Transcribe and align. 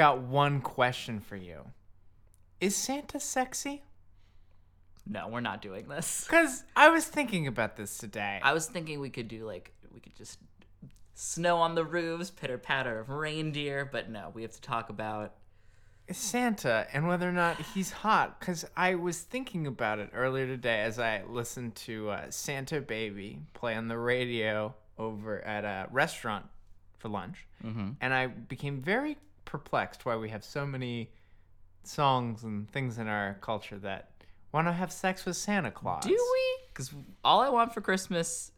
got 0.00 0.22
one 0.22 0.62
question 0.62 1.20
for 1.20 1.36
you. 1.36 1.60
Is 2.58 2.74
Santa 2.74 3.20
sexy? 3.20 3.82
No, 5.06 5.28
we're 5.28 5.40
not 5.40 5.60
doing 5.60 5.88
this. 5.88 6.24
Because 6.30 6.64
I 6.74 6.88
was 6.88 7.04
thinking 7.04 7.46
about 7.46 7.76
this 7.76 7.98
today. 7.98 8.40
I 8.42 8.54
was 8.54 8.64
thinking 8.66 9.00
we 9.00 9.10
could 9.10 9.28
do 9.28 9.44
like 9.44 9.74
we 9.92 10.00
could 10.00 10.16
just 10.16 10.38
snow 11.12 11.58
on 11.58 11.74
the 11.74 11.84
roofs, 11.84 12.30
pitter 12.30 12.56
patter 12.56 12.98
of 12.98 13.10
reindeer, 13.10 13.84
but 13.84 14.08
no, 14.08 14.30
we 14.32 14.40
have 14.40 14.52
to 14.52 14.60
talk 14.62 14.88
about 14.88 15.34
Santa 16.10 16.86
and 16.94 17.06
whether 17.06 17.28
or 17.28 17.32
not 17.32 17.60
he's 17.60 17.90
hot. 17.90 18.40
Because 18.40 18.64
I 18.74 18.94
was 18.94 19.20
thinking 19.20 19.66
about 19.66 19.98
it 19.98 20.08
earlier 20.14 20.46
today 20.46 20.80
as 20.80 20.98
I 20.98 21.24
listened 21.28 21.74
to 21.74 22.08
uh, 22.08 22.30
Santa 22.30 22.80
Baby 22.80 23.40
play 23.52 23.74
on 23.74 23.88
the 23.88 23.98
radio 23.98 24.74
over 24.96 25.44
at 25.44 25.66
a 25.66 25.88
restaurant 25.90 26.46
for 26.96 27.10
lunch. 27.10 27.46
Mm-hmm. 27.62 27.90
And 28.00 28.14
I 28.14 28.28
became 28.28 28.80
very 28.80 29.18
perplexed 29.50 30.06
why 30.06 30.14
we 30.14 30.28
have 30.28 30.44
so 30.44 30.64
many 30.64 31.10
songs 31.82 32.44
and 32.44 32.70
things 32.70 32.98
in 32.98 33.08
our 33.08 33.36
culture 33.40 33.78
that 33.78 34.10
want 34.52 34.68
to 34.68 34.72
have 34.72 34.92
sex 34.92 35.24
with 35.24 35.36
Santa 35.36 35.72
Claus. 35.72 36.04
Do 36.04 36.10
we? 36.10 36.66
Because 36.68 36.94
all 37.24 37.40
I 37.40 37.48
want 37.48 37.74
for 37.74 37.80
Christmas 37.80 38.52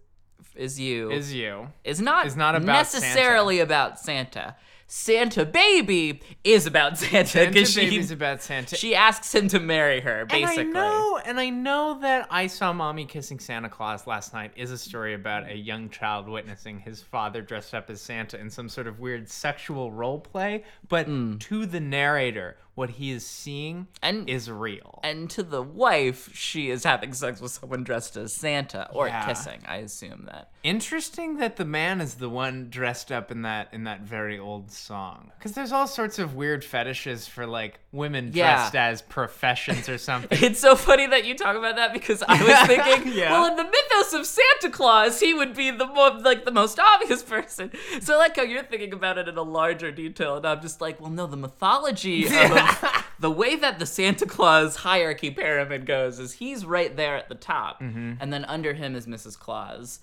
is 0.54 0.78
you. 0.78 1.10
Is 1.10 1.32
you. 1.32 1.68
is 1.82 2.00
not 2.00 2.26
is 2.26 2.36
not 2.36 2.54
about 2.54 2.66
necessarily 2.66 3.60
about 3.60 3.98
Santa. 3.98 4.54
Santa 4.86 5.44
baby 5.44 6.20
is 6.44 6.66
about 6.66 6.98
Santa 6.98 7.26
Santa 7.28 7.50
because 7.52 7.70
she 7.72 7.80
Baby's 7.90 8.10
about 8.10 8.42
Santa. 8.42 8.76
she 8.76 8.94
asks 8.94 9.34
him 9.34 9.48
to 9.48 9.60
marry 9.60 10.00
her 10.00 10.26
basically. 10.26 10.62
And 10.64 10.76
I 10.76 10.80
know, 10.80 11.20
and 11.24 11.40
I 11.40 11.48
know 11.50 11.98
that 12.00 12.26
I 12.30 12.46
saw 12.46 12.72
mommy 12.72 13.04
kissing 13.06 13.38
Santa 13.38 13.68
Claus 13.68 14.06
last 14.06 14.32
night 14.34 14.52
is 14.56 14.70
a 14.70 14.78
story 14.78 15.14
about 15.14 15.48
a 15.50 15.56
young 15.56 15.88
child 15.88 16.28
witnessing 16.28 16.78
his 16.78 17.02
father 17.02 17.42
dressed 17.42 17.74
up 17.74 17.88
as 17.90 18.00
Santa 18.00 18.38
in 18.38 18.50
some 18.50 18.68
sort 18.68 18.86
of 18.86 19.00
weird 19.00 19.28
sexual 19.28 19.90
role 19.92 20.18
play. 20.20 20.64
But 20.88 21.06
Hmm. 21.06 21.38
to 21.38 21.66
the 21.66 21.80
narrator, 21.80 22.56
what 22.74 22.90
he 22.90 23.10
is 23.10 23.26
seeing 23.26 23.86
And- 24.02 24.28
is 24.30 24.50
real. 24.50 25.00
And 25.04 25.28
to 25.30 25.42
the 25.42 25.62
wife, 25.62 26.30
she 26.34 26.70
is 26.70 26.84
having 26.84 27.12
sex 27.12 27.40
with 27.40 27.50
someone 27.52 27.84
dressed 27.84 28.16
as 28.16 28.32
Santa 28.32 28.88
or 28.92 29.08
Yeah. 29.08 29.26
kissing. 29.26 29.60
I 29.68 29.76
assume 29.76 30.26
that. 30.32 30.48
Interesting 30.62 31.36
that 31.38 31.56
the 31.56 31.64
man 31.66 32.00
is 32.00 32.14
the 32.14 32.28
one 32.30 32.68
dressed 32.70 33.12
up 33.12 33.30
in 33.30 33.42
that 33.42 33.68
in 33.72 33.84
that 33.84 34.00
very 34.02 34.38
old 34.38 34.70
song. 34.70 35.32
Because 35.38 35.52
there's 35.52 35.72
all 35.72 35.86
sorts 35.86 36.18
of 36.18 36.34
weird 36.34 36.64
fetishes 36.64 37.26
for 37.26 37.46
like 37.46 37.80
women 37.92 38.30
Yeah. 38.32 38.54
dressed 38.56 38.76
as 38.76 39.02
professions 39.02 39.88
or 39.88 39.98
something. 40.10 40.38
It's 40.42 40.60
so 40.60 40.74
funny 40.76 41.06
that 41.08 41.24
you 41.26 41.34
talk 41.36 41.56
about 41.56 41.76
that 41.76 41.92
because 41.92 42.22
I 42.26 42.42
was 42.42 42.58
thinking, 42.68 43.12
Yeah. 43.12 43.32
well, 43.32 43.50
in 43.50 43.56
the 43.56 43.64
mythos 43.64 44.12
of 44.14 44.24
Santa 44.26 44.70
Claus, 44.70 45.20
he 45.20 45.34
would 45.34 45.54
be 45.54 45.70
the 45.70 45.86
more 45.86 46.10
like 46.20 46.44
the 46.46 46.50
most 46.52 46.78
obvious 46.78 47.22
person. 47.34 47.70
So 48.00 48.14
I 48.14 48.16
like 48.18 48.36
how 48.36 48.42
you're 48.42 48.62
thinking 48.62 48.92
about 48.94 49.18
it 49.18 49.28
in 49.28 49.36
a 49.36 49.42
larger 49.42 49.90
detail, 49.90 50.36
and 50.36 50.46
I'm 50.46 50.62
just 50.62 50.80
like, 50.80 51.00
well, 51.00 51.10
no, 51.10 51.26
the 51.26 51.36
mythology 51.36 52.24
of 52.26 52.32
the 53.20 53.30
way 53.30 53.56
that 53.56 53.78
the 53.78 53.86
Santa 53.86 54.26
Claus 54.26 54.76
hierarchy 54.76 55.30
pyramid 55.30 55.86
goes 55.86 56.18
is 56.18 56.34
he's 56.34 56.64
right 56.64 56.96
there 56.96 57.16
at 57.16 57.28
the 57.28 57.34
top, 57.34 57.80
Mm-hmm. 57.80 58.14
and 58.20 58.32
then 58.32 58.44
under 58.46 58.74
him 58.74 58.94
is 58.96 59.06
Mrs. 59.06 59.38
Claus. 59.38 60.00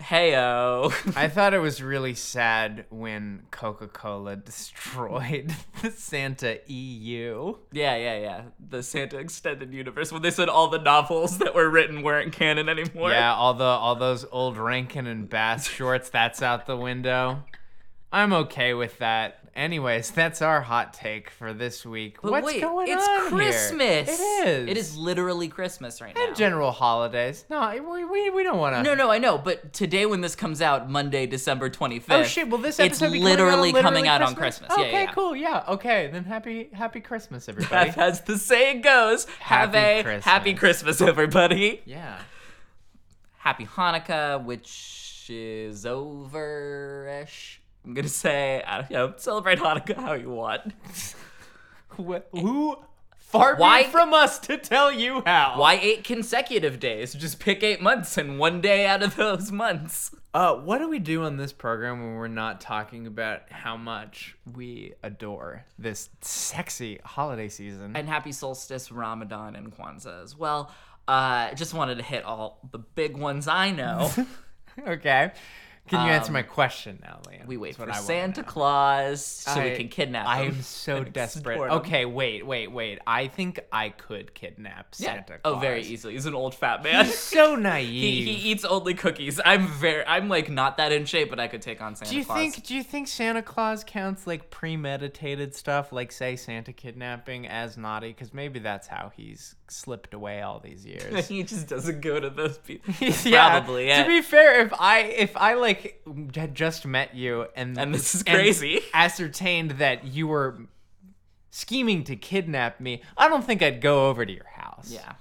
Heyo. 0.00 0.90
I 1.16 1.28
thought 1.28 1.52
it 1.52 1.58
was 1.58 1.82
really 1.82 2.14
sad 2.14 2.86
when 2.88 3.42
Coca 3.50 3.86
Cola 3.86 4.34
destroyed 4.50 5.52
the 5.82 5.90
Santa 5.90 6.58
EU. 6.66 7.54
yeah, 7.72 7.94
yeah, 7.96 8.18
yeah. 8.18 8.42
The 8.66 8.82
Santa 8.82 9.18
extended 9.18 9.72
universe 9.74 10.10
when 10.10 10.22
they 10.22 10.30
said 10.30 10.48
all 10.48 10.68
the 10.68 10.78
novels 10.78 11.36
that 11.38 11.54
were 11.54 11.68
written 11.68 12.02
weren't 12.02 12.32
canon 12.32 12.68
anymore. 12.70 13.10
Yeah, 13.10 13.34
all 13.34 13.54
the 13.54 13.64
all 13.64 13.94
those 13.94 14.24
old 14.32 14.56
Rankin 14.56 15.06
and 15.06 15.28
Bass 15.28 15.68
shorts, 15.68 16.08
that's 16.10 16.40
out 16.42 16.64
the 16.66 16.76
window. 16.76 17.44
I'm 18.12 18.32
okay 18.32 18.72
with 18.74 18.98
that. 18.98 19.43
Anyways, 19.56 20.10
that's 20.10 20.42
our 20.42 20.60
hot 20.60 20.92
take 20.94 21.30
for 21.30 21.52
this 21.52 21.86
week. 21.86 22.18
But 22.20 22.32
What's 22.32 22.46
wait, 22.46 22.60
going 22.60 22.88
it's 22.88 23.06
on 23.06 23.20
here? 23.20 23.30
Christmas. 23.30 24.08
It 24.08 24.46
is. 24.48 24.68
It 24.68 24.76
is 24.76 24.96
literally 24.96 25.46
Christmas 25.46 26.00
right 26.00 26.12
now. 26.12 26.26
And 26.26 26.36
general 26.36 26.72
holidays. 26.72 27.44
No, 27.48 27.70
we, 27.88 28.04
we, 28.04 28.30
we 28.30 28.42
don't 28.42 28.58
want 28.58 28.74
to. 28.74 28.82
no, 28.82 28.96
no, 28.96 29.12
I 29.12 29.18
know, 29.18 29.38
but 29.38 29.72
today 29.72 30.06
when 30.06 30.22
this 30.22 30.34
comes 30.34 30.60
out, 30.60 30.90
Monday, 30.90 31.26
December 31.26 31.70
25th. 31.70 32.04
Oh 32.08 32.22
shit! 32.24 32.48
Well, 32.48 32.60
this 32.60 32.80
it's 32.80 33.00
episode 33.00 33.12
be 33.12 33.20
literally 33.20 33.72
coming, 33.72 33.76
out 33.76 33.76
on 33.76 33.92
coming 33.92 34.08
out 34.08 34.22
on 34.22 34.34
Christmas. 34.34 34.72
Okay, 34.72 34.90
yeah, 34.90 35.02
yeah. 35.02 35.12
cool. 35.12 35.36
Yeah. 35.36 35.64
Okay, 35.68 36.08
then 36.12 36.24
happy 36.24 36.70
happy 36.72 37.00
Christmas, 37.00 37.48
everybody. 37.48 37.92
As 37.96 38.22
the 38.22 38.38
saying 38.38 38.80
goes, 38.80 39.26
have 39.38 39.72
a 39.74 40.02
Christmas. 40.02 40.24
happy 40.24 40.54
Christmas, 40.54 41.00
everybody. 41.00 41.80
yeah. 41.84 42.18
Happy 43.38 43.66
Hanukkah, 43.66 44.42
which 44.42 45.26
is 45.28 45.84
over-ish. 45.84 47.60
I'm 47.84 47.94
gonna 47.94 48.08
say, 48.08 48.62
I 48.66 48.78
don't 48.78 48.90
know, 48.90 49.12
celebrate 49.16 49.58
Hanukkah 49.58 49.96
how 49.96 50.14
you 50.14 50.30
want. 50.30 50.72
Wh- 51.96 52.18
Who 52.32 52.76
far 53.18 53.56
Why- 53.56 53.84
from 53.84 54.12
us 54.14 54.38
to 54.40 54.56
tell 54.58 54.90
you 54.90 55.22
how? 55.26 55.54
Why 55.58 55.74
eight 55.74 56.04
consecutive 56.04 56.80
days? 56.80 57.14
Just 57.14 57.38
pick 57.40 57.62
eight 57.62 57.80
months 57.80 58.16
and 58.18 58.38
one 58.38 58.60
day 58.60 58.86
out 58.86 59.02
of 59.02 59.16
those 59.16 59.52
months. 59.52 60.14
Uh, 60.32 60.54
what 60.56 60.78
do 60.78 60.88
we 60.88 60.98
do 60.98 61.22
on 61.22 61.36
this 61.36 61.52
program 61.52 62.00
when 62.00 62.16
we're 62.16 62.26
not 62.26 62.60
talking 62.60 63.06
about 63.06 63.42
how 63.50 63.76
much 63.76 64.36
we 64.54 64.92
adore 65.04 65.64
this 65.78 66.08
sexy 66.22 66.98
holiday 67.04 67.48
season? 67.48 67.94
and 67.94 68.08
happy 68.08 68.32
solstice, 68.32 68.90
Ramadan, 68.90 69.54
and 69.54 69.76
Kwanzaa 69.76 70.24
as 70.24 70.36
well. 70.36 70.72
Uh, 71.06 71.52
just 71.54 71.74
wanted 71.74 71.98
to 71.98 72.02
hit 72.02 72.24
all 72.24 72.58
the 72.72 72.78
big 72.78 73.16
ones 73.16 73.46
I 73.46 73.70
know. 73.70 74.10
okay. 74.88 75.30
Can 75.88 76.06
you 76.06 76.12
answer 76.12 76.32
my 76.32 76.42
question 76.42 76.98
now, 77.02 77.20
Liam? 77.28 77.42
Um, 77.42 77.46
we 77.46 77.58
wait 77.58 77.76
That's 77.76 77.90
for 77.90 77.94
I 77.94 78.00
Santa. 78.00 78.42
Claus 78.42 79.22
so 79.24 79.62
we 79.62 79.76
can 79.76 79.88
kidnap 79.88 80.24
him. 80.24 80.30
I 80.30 80.40
am 80.42 80.62
so 80.62 81.04
desperate. 81.04 81.58
Okay, 81.58 82.06
wait, 82.06 82.46
wait, 82.46 82.72
wait. 82.72 83.00
I 83.06 83.28
think 83.28 83.60
I 83.70 83.90
could 83.90 84.32
kidnap 84.32 84.94
Yeah. 84.96 85.08
Santa 85.16 85.38
Claus. 85.38 85.40
Oh, 85.44 85.58
very 85.58 85.82
easily. 85.82 86.14
He's 86.14 86.24
an 86.24 86.34
old 86.34 86.54
fat 86.54 86.82
man. 86.82 87.04
He's 87.04 87.18
so 87.18 87.56
he, 87.56 87.62
naive. 87.62 88.24
he 88.24 88.50
eats 88.50 88.64
only 88.64 88.94
cookies. 88.94 89.40
I'm 89.44 89.66
very. 89.68 90.06
I'm 90.06 90.28
like 90.30 90.48
not 90.50 90.78
that 90.78 90.90
in 90.90 91.04
shape, 91.04 91.28
but 91.28 91.38
I 91.38 91.48
could 91.48 91.60
take 91.60 91.82
on 91.82 91.94
Santa 91.96 92.10
do 92.12 92.16
you 92.18 92.24
Claus. 92.24 92.38
think 92.38 92.64
do 92.66 92.74
you 92.74 92.82
think 92.82 93.06
Santa 93.06 93.42
Claus 93.42 93.84
counts 93.84 94.26
like 94.26 94.48
premeditated 94.50 95.54
stuff, 95.54 95.92
like 95.92 96.12
say 96.12 96.34
Santa 96.36 96.72
kidnapping 96.72 97.46
as 97.46 97.76
naughty? 97.76 98.08
Because 98.08 98.32
maybe 98.32 98.58
that's 98.58 98.86
how 98.86 99.12
he's 99.14 99.54
slipped 99.68 100.14
away 100.14 100.42
all 100.42 100.60
these 100.60 100.84
years. 100.86 101.28
he 101.28 101.42
just 101.42 101.66
doesn't 101.68 102.00
go 102.00 102.20
to 102.20 102.30
those 102.30 102.58
people? 102.58 102.92
yeah. 103.24 103.50
Probably. 103.60 103.86
Yeah. 103.88 104.02
To 104.02 104.08
be 104.08 104.20
fair, 104.22 104.60
if 104.66 104.72
I 104.78 105.00
if 105.00 105.36
I 105.36 105.54
like 105.54 106.02
had 106.34 106.54
just 106.54 106.86
met 106.86 107.14
you 107.14 107.46
and 107.56 107.78
And 107.78 107.94
this 107.94 108.14
is 108.14 108.22
crazy. 108.22 108.80
ascertained 108.94 109.72
that 109.72 110.04
you 110.04 110.26
were 110.28 110.58
scheming 111.50 112.04
to 112.04 112.16
kidnap 112.16 112.80
me, 112.80 113.02
I 113.16 113.28
don't 113.28 113.44
think 113.44 113.62
I'd 113.62 113.80
go 113.80 114.08
over 114.08 114.24
to 114.26 114.32
your 114.32 114.46
house. 114.56 114.90
Yeah. 114.90 115.12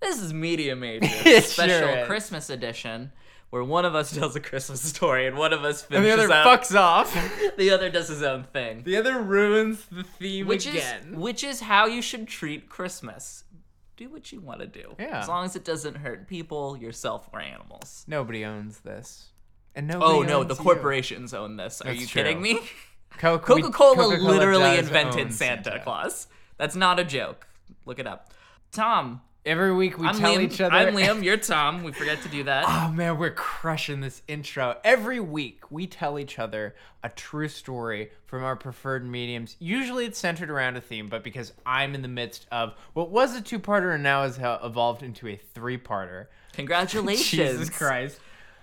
This 0.00 0.20
is 0.20 0.32
Media 0.32 0.76
Major, 0.76 1.06
special 1.40 1.88
sure 1.88 1.98
is. 2.00 2.06
Christmas 2.06 2.50
edition, 2.50 3.12
where 3.48 3.64
one 3.64 3.86
of 3.86 3.94
us 3.94 4.14
tells 4.14 4.36
a 4.36 4.40
Christmas 4.40 4.82
story 4.82 5.26
and 5.26 5.38
one 5.38 5.54
of 5.54 5.64
us 5.64 5.80
finishes 5.82 6.20
And 6.20 6.30
the 6.30 6.34
other 6.34 6.56
fucks 6.58 6.78
off. 6.78 7.16
the 7.56 7.70
other 7.70 7.88
does 7.88 8.08
his 8.08 8.22
own 8.22 8.44
thing. 8.52 8.82
the 8.84 8.98
other 8.98 9.18
ruins 9.22 9.86
the 9.90 10.02
theme 10.04 10.46
Which 10.46 10.66
again. 10.66 11.12
is 11.12 11.16
which 11.16 11.42
is 11.42 11.60
how 11.60 11.86
you 11.86 12.02
should 12.02 12.28
treat 12.28 12.68
Christmas. 12.68 13.44
Do 13.96 14.10
what 14.10 14.30
you 14.30 14.40
want 14.40 14.60
to 14.60 14.66
do. 14.66 14.94
Yeah. 14.98 15.20
As 15.20 15.28
long 15.28 15.44
as 15.44 15.56
it 15.56 15.64
doesn't 15.64 15.96
hurt 15.96 16.28
people, 16.28 16.76
yourself, 16.76 17.28
or 17.32 17.40
animals. 17.40 18.04
Nobody 18.06 18.44
owns 18.44 18.80
this. 18.80 19.30
And 19.74 19.90
oh, 19.90 19.98
nobody 19.98 20.18
Oh 20.18 20.22
no, 20.22 20.44
the 20.44 20.54
you. 20.54 20.60
corporations 20.62 21.32
own 21.34 21.56
this. 21.56 21.80
Are 21.80 21.84
That's 21.86 22.00
you 22.00 22.06
true. 22.06 22.22
kidding 22.22 22.42
me? 22.42 22.60
Coca-Cola 23.18 23.62
Coca-Cola 23.72 24.16
literally 24.16 24.78
invented 24.78 25.26
own 25.26 25.32
Santa, 25.32 25.80
Claus. 25.82 26.26
That's 26.58 26.76
not 26.76 26.98
a 26.98 27.04
joke. 27.04 27.46
Look 27.86 27.98
it 27.98 28.06
up. 28.06 28.32
Tom, 28.72 29.22
Every 29.46 29.72
week 29.72 29.96
we 29.96 30.08
I'm 30.08 30.18
tell 30.18 30.34
Liam. 30.34 30.42
each 30.42 30.60
other. 30.60 30.74
I'm 30.74 30.92
Liam. 30.92 31.22
You're 31.22 31.36
Tom. 31.36 31.84
We 31.84 31.92
forget 31.92 32.20
to 32.22 32.28
do 32.28 32.42
that. 32.44 32.64
Oh 32.86 32.90
man, 32.92 33.16
we're 33.16 33.30
crushing 33.30 34.00
this 34.00 34.22
intro. 34.26 34.76
Every 34.82 35.20
week 35.20 35.70
we 35.70 35.86
tell 35.86 36.18
each 36.18 36.38
other 36.38 36.74
a 37.04 37.08
true 37.08 37.46
story 37.48 38.10
from 38.26 38.42
our 38.42 38.56
preferred 38.56 39.06
mediums. 39.06 39.56
Usually 39.60 40.04
it's 40.04 40.18
centered 40.18 40.50
around 40.50 40.76
a 40.76 40.80
theme, 40.80 41.06
but 41.06 41.22
because 41.22 41.52
I'm 41.64 41.94
in 41.94 42.02
the 42.02 42.08
midst 42.08 42.46
of 42.50 42.74
what 42.94 43.10
was 43.10 43.36
a 43.36 43.40
two-parter 43.40 43.94
and 43.94 44.02
now 44.02 44.22
has 44.22 44.38
evolved 44.38 45.02
into 45.04 45.28
a 45.28 45.36
three-parter. 45.36 46.26
Congratulations. 46.54 47.30
Jesus 47.30 47.70
Christ. 47.70 48.18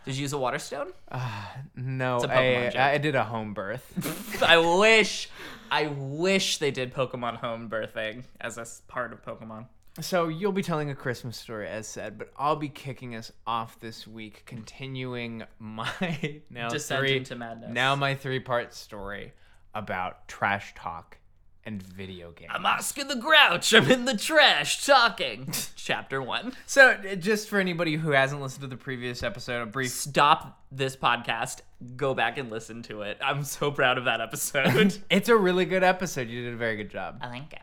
Did 0.05 0.15
you 0.15 0.23
use 0.23 0.33
a 0.33 0.37
water 0.37 0.59
stone? 0.59 0.91
Uh, 1.09 1.43
no, 1.77 2.17
I, 2.17 2.69
joke. 2.71 2.75
I 2.75 2.97
did 2.97 3.15
a 3.15 3.23
home 3.23 3.53
birth. 3.53 4.41
I 4.43 4.57
wish, 4.57 5.29
I 5.71 5.87
wish 5.87 6.57
they 6.57 6.71
did 6.71 6.93
Pokemon 6.93 7.37
home 7.37 7.69
birthing 7.69 8.23
as 8.41 8.57
a 8.57 8.65
part 8.91 9.13
of 9.13 9.23
Pokemon. 9.23 9.67
So 10.01 10.27
you'll 10.27 10.51
be 10.51 10.63
telling 10.63 10.89
a 10.89 10.95
Christmas 10.95 11.37
story, 11.37 11.67
as 11.67 11.87
said, 11.87 12.17
but 12.17 12.31
I'll 12.35 12.55
be 12.55 12.69
kicking 12.69 13.15
us 13.15 13.31
off 13.45 13.79
this 13.79 14.07
week, 14.07 14.43
continuing 14.45 15.43
my 15.59 16.41
now 16.49 16.69
Descent 16.69 16.99
three 16.99 17.17
into 17.17 17.35
madness. 17.35 17.71
now 17.71 17.95
my 17.95 18.15
three-part 18.15 18.73
story 18.73 19.33
about 19.75 20.27
trash 20.27 20.73
talk 20.75 21.17
and 21.65 21.81
video 21.81 22.31
games. 22.31 22.51
I'm 22.53 22.65
Oscar 22.65 23.03
the 23.05 23.15
Grouch. 23.15 23.73
I'm 23.73 23.89
in 23.89 24.05
the 24.05 24.17
trash 24.17 24.85
talking. 24.85 25.53
chapter 25.75 26.21
one. 26.21 26.53
So, 26.65 26.89
uh, 26.91 27.15
just 27.15 27.47
for 27.47 27.59
anybody 27.59 27.95
who 27.95 28.11
hasn't 28.11 28.41
listened 28.41 28.61
to 28.61 28.67
the 28.67 28.75
previous 28.77 29.23
episode, 29.23 29.61
a 29.61 29.65
brief 29.65 29.91
Stop 29.91 30.61
this 30.71 30.95
podcast. 30.95 31.61
Go 31.95 32.13
back 32.13 32.37
and 32.37 32.49
listen 32.49 32.81
to 32.83 33.03
it. 33.03 33.17
I'm 33.23 33.43
so 33.43 33.69
proud 33.71 33.97
of 33.97 34.05
that 34.05 34.21
episode. 34.21 34.97
It's 35.09 35.29
a 35.29 35.35
really 35.37 35.65
good 35.65 35.83
episode. 35.83 36.29
You 36.29 36.43
did 36.43 36.53
a 36.53 36.57
very 36.57 36.77
good 36.77 36.89
job. 36.89 37.19
I 37.21 37.29
thank 37.29 37.53
you. 37.53 37.59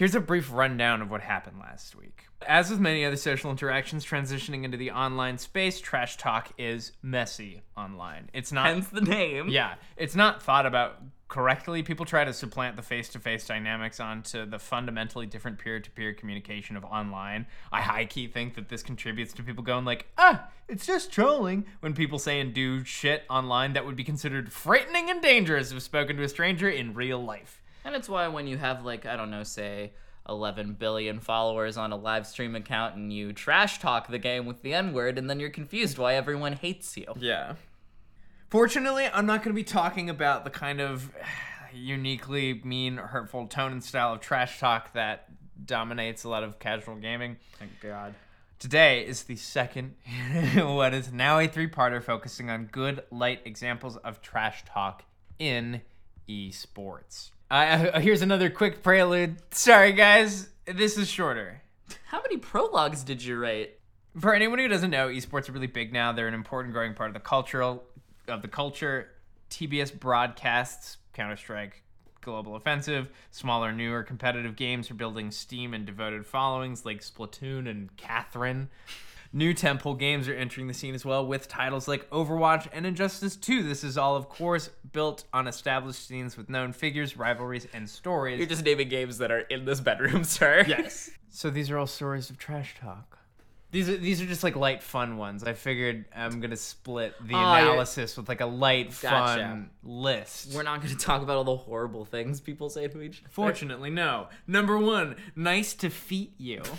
Here's 0.00 0.14
a 0.14 0.20
brief 0.20 0.50
rundown 0.50 1.02
of 1.02 1.10
what 1.10 1.20
happened 1.20 1.58
last 1.58 1.94
week. 1.94 2.24
As 2.46 2.70
with 2.70 2.80
many 2.80 3.04
other 3.04 3.16
social 3.16 3.50
interactions 3.50 4.02
transitioning 4.02 4.64
into 4.64 4.78
the 4.78 4.92
online 4.92 5.36
space, 5.36 5.78
trash 5.78 6.16
talk 6.16 6.52
is 6.56 6.92
messy 7.02 7.60
online. 7.76 8.30
It's 8.32 8.50
not 8.50 8.68
Hence 8.68 8.88
the 8.88 9.02
name. 9.02 9.50
Yeah, 9.50 9.74
it's 9.98 10.14
not 10.14 10.42
thought 10.42 10.64
about 10.64 11.02
correctly. 11.28 11.82
People 11.82 12.06
try 12.06 12.24
to 12.24 12.32
supplant 12.32 12.76
the 12.76 12.82
face-to-face 12.82 13.46
dynamics 13.46 14.00
onto 14.00 14.46
the 14.46 14.58
fundamentally 14.58 15.26
different 15.26 15.58
peer-to-peer 15.58 16.14
communication 16.14 16.78
of 16.78 16.84
online. 16.86 17.44
I 17.70 17.82
high 17.82 18.06
key 18.06 18.26
think 18.26 18.54
that 18.54 18.70
this 18.70 18.82
contributes 18.82 19.34
to 19.34 19.42
people 19.42 19.62
going 19.62 19.84
like, 19.84 20.06
"Ah, 20.16 20.48
it's 20.66 20.86
just 20.86 21.12
trolling." 21.12 21.66
When 21.80 21.92
people 21.92 22.18
say 22.18 22.40
and 22.40 22.54
do 22.54 22.84
shit 22.84 23.26
online 23.28 23.74
that 23.74 23.84
would 23.84 23.96
be 23.96 24.04
considered 24.04 24.50
frightening 24.50 25.10
and 25.10 25.20
dangerous 25.20 25.72
if 25.72 25.82
spoken 25.82 26.16
to 26.16 26.22
a 26.22 26.28
stranger 26.30 26.70
in 26.70 26.94
real 26.94 27.22
life. 27.22 27.59
And 27.84 27.94
it's 27.94 28.08
why 28.08 28.28
when 28.28 28.46
you 28.46 28.58
have 28.58 28.84
like 28.84 29.06
I 29.06 29.16
don't 29.16 29.30
know, 29.30 29.42
say 29.42 29.92
11 30.28 30.74
billion 30.74 31.20
followers 31.20 31.76
on 31.76 31.92
a 31.92 31.96
live 31.96 32.26
stream 32.26 32.54
account 32.54 32.94
and 32.94 33.12
you 33.12 33.32
trash 33.32 33.80
talk 33.80 34.08
the 34.08 34.18
game 34.18 34.46
with 34.46 34.62
the 34.62 34.74
N 34.74 34.92
word 34.92 35.18
and 35.18 35.28
then 35.28 35.40
you're 35.40 35.50
confused 35.50 35.98
why 35.98 36.14
everyone 36.14 36.52
hates 36.54 36.96
you. 36.96 37.06
Yeah. 37.18 37.54
Fortunately, 38.48 39.08
I'm 39.12 39.26
not 39.26 39.44
going 39.44 39.54
to 39.54 39.60
be 39.60 39.64
talking 39.64 40.10
about 40.10 40.44
the 40.44 40.50
kind 40.50 40.80
of 40.80 41.12
uniquely 41.72 42.60
mean, 42.64 42.96
hurtful 42.96 43.46
tone 43.46 43.72
and 43.72 43.84
style 43.84 44.14
of 44.14 44.20
trash 44.20 44.58
talk 44.58 44.92
that 44.94 45.28
dominates 45.64 46.24
a 46.24 46.28
lot 46.28 46.42
of 46.42 46.58
casual 46.58 46.96
gaming. 46.96 47.36
Thank 47.58 47.80
God. 47.80 48.14
Today 48.58 49.06
is 49.06 49.22
the 49.22 49.36
second, 49.36 49.94
what 50.56 50.92
is 50.92 51.12
now 51.12 51.38
a 51.38 51.46
three 51.46 51.68
parter 51.68 52.02
focusing 52.02 52.50
on 52.50 52.66
good, 52.66 53.04
light 53.10 53.40
examples 53.44 53.96
of 53.98 54.20
trash 54.20 54.64
talk 54.66 55.04
in 55.38 55.80
esports. 56.28 57.30
Uh, 57.50 57.98
here's 58.00 58.22
another 58.22 58.48
quick 58.48 58.80
prelude. 58.82 59.36
Sorry, 59.52 59.92
guys, 59.92 60.48
this 60.66 60.96
is 60.96 61.08
shorter. 61.08 61.60
How 62.06 62.22
many 62.22 62.36
prologues 62.36 63.02
did 63.02 63.24
you 63.24 63.38
write? 63.38 63.78
For 64.18 64.34
anyone 64.34 64.60
who 64.60 64.68
doesn't 64.68 64.90
know, 64.90 65.08
esports 65.08 65.48
are 65.48 65.52
really 65.52 65.66
big 65.66 65.92
now. 65.92 66.12
They're 66.12 66.28
an 66.28 66.34
important 66.34 66.72
growing 66.72 66.94
part 66.94 67.10
of 67.10 67.14
the 67.14 67.20
cultural 67.20 67.82
of 68.28 68.42
the 68.42 68.48
culture. 68.48 69.08
TBS 69.50 69.98
broadcasts 69.98 70.98
Counter 71.12 71.36
Strike, 71.36 71.82
Global 72.20 72.54
Offensive. 72.54 73.08
Smaller, 73.32 73.72
newer 73.72 74.04
competitive 74.04 74.54
games 74.54 74.88
are 74.90 74.94
building 74.94 75.32
steam 75.32 75.74
and 75.74 75.84
devoted 75.84 76.26
followings 76.26 76.84
like 76.84 77.00
Splatoon 77.00 77.68
and 77.68 77.96
Catherine. 77.96 78.68
New 79.32 79.54
temple 79.54 79.94
games 79.94 80.28
are 80.28 80.34
entering 80.34 80.66
the 80.66 80.74
scene 80.74 80.92
as 80.94 81.04
well 81.04 81.24
with 81.24 81.46
titles 81.46 81.86
like 81.86 82.08
Overwatch 82.10 82.66
and 82.72 82.84
Injustice 82.84 83.36
2. 83.36 83.62
This 83.62 83.84
is 83.84 83.96
all, 83.96 84.16
of 84.16 84.28
course, 84.28 84.70
built 84.92 85.22
on 85.32 85.46
established 85.46 86.04
scenes 86.04 86.36
with 86.36 86.48
known 86.50 86.72
figures, 86.72 87.16
rivalries, 87.16 87.68
and 87.72 87.88
stories. 87.88 88.38
You're 88.38 88.48
just 88.48 88.64
naming 88.64 88.88
games 88.88 89.18
that 89.18 89.30
are 89.30 89.38
in 89.40 89.64
this 89.66 89.78
bedroom, 89.80 90.24
sir. 90.38 90.64
Yes. 90.66 91.10
so 91.28 91.48
these 91.48 91.70
are 91.70 91.78
all 91.78 91.86
stories 91.86 92.28
of 92.28 92.38
trash 92.38 92.74
talk. 92.80 93.18
These 93.72 93.88
are 93.88 93.96
these 93.96 94.20
are 94.20 94.26
just 94.26 94.42
like 94.42 94.56
light 94.56 94.82
fun 94.82 95.16
ones. 95.16 95.44
I 95.44 95.52
figured 95.52 96.06
I'm 96.12 96.40
gonna 96.40 96.56
split 96.56 97.14
the 97.24 97.34
Oh, 97.36 97.38
analysis 97.38 98.16
with 98.16 98.28
like 98.28 98.40
a 98.40 98.46
light 98.46 98.88
Gotcha. 99.00 99.42
fun 99.44 99.70
list. 99.84 100.52
We're 100.52 100.64
not 100.64 100.82
going 100.82 100.92
to 100.92 100.98
talk 100.98 101.22
about 101.22 101.36
all 101.36 101.44
the 101.44 101.56
horrible 101.56 102.04
things 102.04 102.40
people 102.40 102.68
say 102.68 102.88
to 102.88 103.00
each 103.00 103.20
other. 103.20 103.28
Fortunately, 103.30 103.88
no. 103.90 104.26
Number 104.48 104.76
one, 104.76 105.14
nice 105.36 105.72
to 105.74 105.88
feet 105.88 106.32
you. 106.36 106.62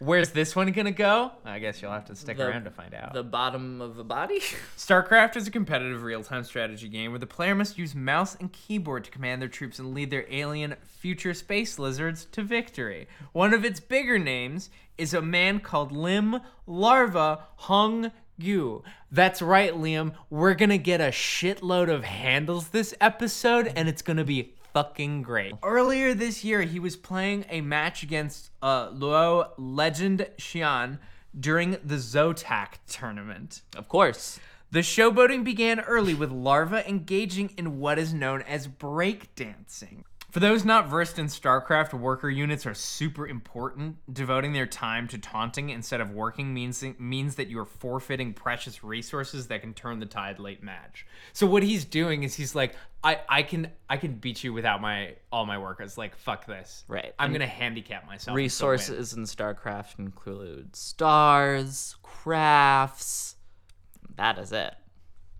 Where's 0.00 0.30
this 0.30 0.54
one 0.54 0.70
gonna 0.70 0.92
go? 0.92 1.32
I 1.44 1.58
guess 1.58 1.82
you'll 1.82 1.90
have 1.92 2.04
to 2.06 2.14
stick 2.14 2.36
The- 2.36 2.48
around 2.48 2.64
to 2.64 2.70
find 2.70 2.94
out. 2.94 3.14
The 3.14 3.24
bottom 3.24 3.80
of 3.80 3.98
a 3.98 4.04
body? 4.04 4.38
StarCraft 4.76 5.36
is 5.36 5.48
a 5.48 5.50
competitive 5.50 6.02
real-time 6.04 6.44
strategy 6.44 6.88
game 6.88 7.10
where 7.10 7.18
the 7.18 7.26
player 7.26 7.54
must 7.54 7.76
use 7.78 7.94
mouse 7.96 8.36
and 8.36 8.52
keyboard 8.52 9.04
to 9.04 9.10
command 9.10 9.42
their 9.42 9.48
troops 9.48 9.78
and 9.80 9.94
lead 9.94 10.10
their 10.10 10.24
alien 10.30 10.76
future 10.84 11.34
space 11.34 11.78
lizards 11.80 12.26
to 12.26 12.42
victory. 12.42 13.08
One 13.32 13.52
of 13.52 13.64
its 13.64 13.80
bigger 13.80 14.18
names 14.20 14.70
is 14.96 15.14
a 15.14 15.22
man 15.22 15.58
called 15.60 15.90
Lim 15.90 16.40
Larva 16.66 17.40
Hung 17.56 18.12
Yu. 18.36 18.84
That's 19.10 19.42
right, 19.42 19.72
Liam. 19.74 20.12
We're 20.30 20.54
gonna 20.54 20.78
get 20.78 21.00
a 21.00 21.08
shitload 21.08 21.90
of 21.90 22.04
handles 22.04 22.68
this 22.68 22.94
episode, 23.00 23.72
and 23.74 23.88
it's 23.88 24.02
gonna 24.02 24.24
be 24.24 24.54
fucking 24.82 25.22
great. 25.22 25.54
Earlier 25.64 26.14
this 26.14 26.44
year, 26.44 26.62
he 26.62 26.78
was 26.78 26.94
playing 26.94 27.44
a 27.50 27.60
match 27.60 28.04
against 28.04 28.50
uh, 28.62 28.90
Luo 28.90 29.50
Legend 29.58 30.28
Xian 30.38 31.00
during 31.38 31.72
the 31.82 31.96
Zotac 31.96 32.74
tournament. 32.86 33.62
Of 33.76 33.88
course. 33.88 34.38
The 34.70 34.80
showboating 34.80 35.42
began 35.42 35.80
early 35.80 36.14
with 36.14 36.30
Larva 36.30 36.88
engaging 36.88 37.54
in 37.56 37.80
what 37.80 37.98
is 37.98 38.14
known 38.14 38.42
as 38.42 38.68
breakdancing. 38.68 40.04
For 40.30 40.40
those 40.40 40.62
not 40.62 40.88
versed 40.88 41.18
in 41.18 41.24
StarCraft, 41.26 41.94
worker 41.94 42.28
units 42.28 42.66
are 42.66 42.74
super 42.74 43.26
important. 43.26 43.96
Devoting 44.12 44.52
their 44.52 44.66
time 44.66 45.08
to 45.08 45.16
taunting 45.18 45.70
instead 45.70 46.02
of 46.02 46.10
working 46.10 46.52
means 46.52 46.84
means 46.98 47.36
that 47.36 47.48
you're 47.48 47.64
forfeiting 47.64 48.34
precious 48.34 48.84
resources 48.84 49.46
that 49.46 49.62
can 49.62 49.72
turn 49.72 50.00
the 50.00 50.06
tide 50.06 50.38
late 50.38 50.62
match. 50.62 51.06
So 51.32 51.46
what 51.46 51.62
he's 51.62 51.86
doing 51.86 52.24
is 52.24 52.34
he's 52.34 52.54
like, 52.54 52.74
I, 53.02 53.20
I 53.26 53.42
can 53.42 53.70
I 53.88 53.96
can 53.96 54.14
beat 54.16 54.44
you 54.44 54.52
without 54.52 54.82
my 54.82 55.14
all 55.32 55.46
my 55.46 55.56
workers. 55.56 55.96
Like 55.96 56.14
fuck 56.14 56.44
this. 56.46 56.84
Right. 56.88 57.14
I'm 57.18 57.26
And 57.30 57.34
gonna 57.36 57.46
handicap 57.46 58.06
myself. 58.06 58.36
and 58.36 58.52
still 58.52 58.68
win. 58.68 58.74
Resources 58.74 59.14
in 59.14 59.22
StarCraft 59.22 59.98
include 59.98 60.76
stars, 60.76 61.96
crafts. 62.02 63.36
That 64.16 64.36
is 64.38 64.52
it. 64.52 64.74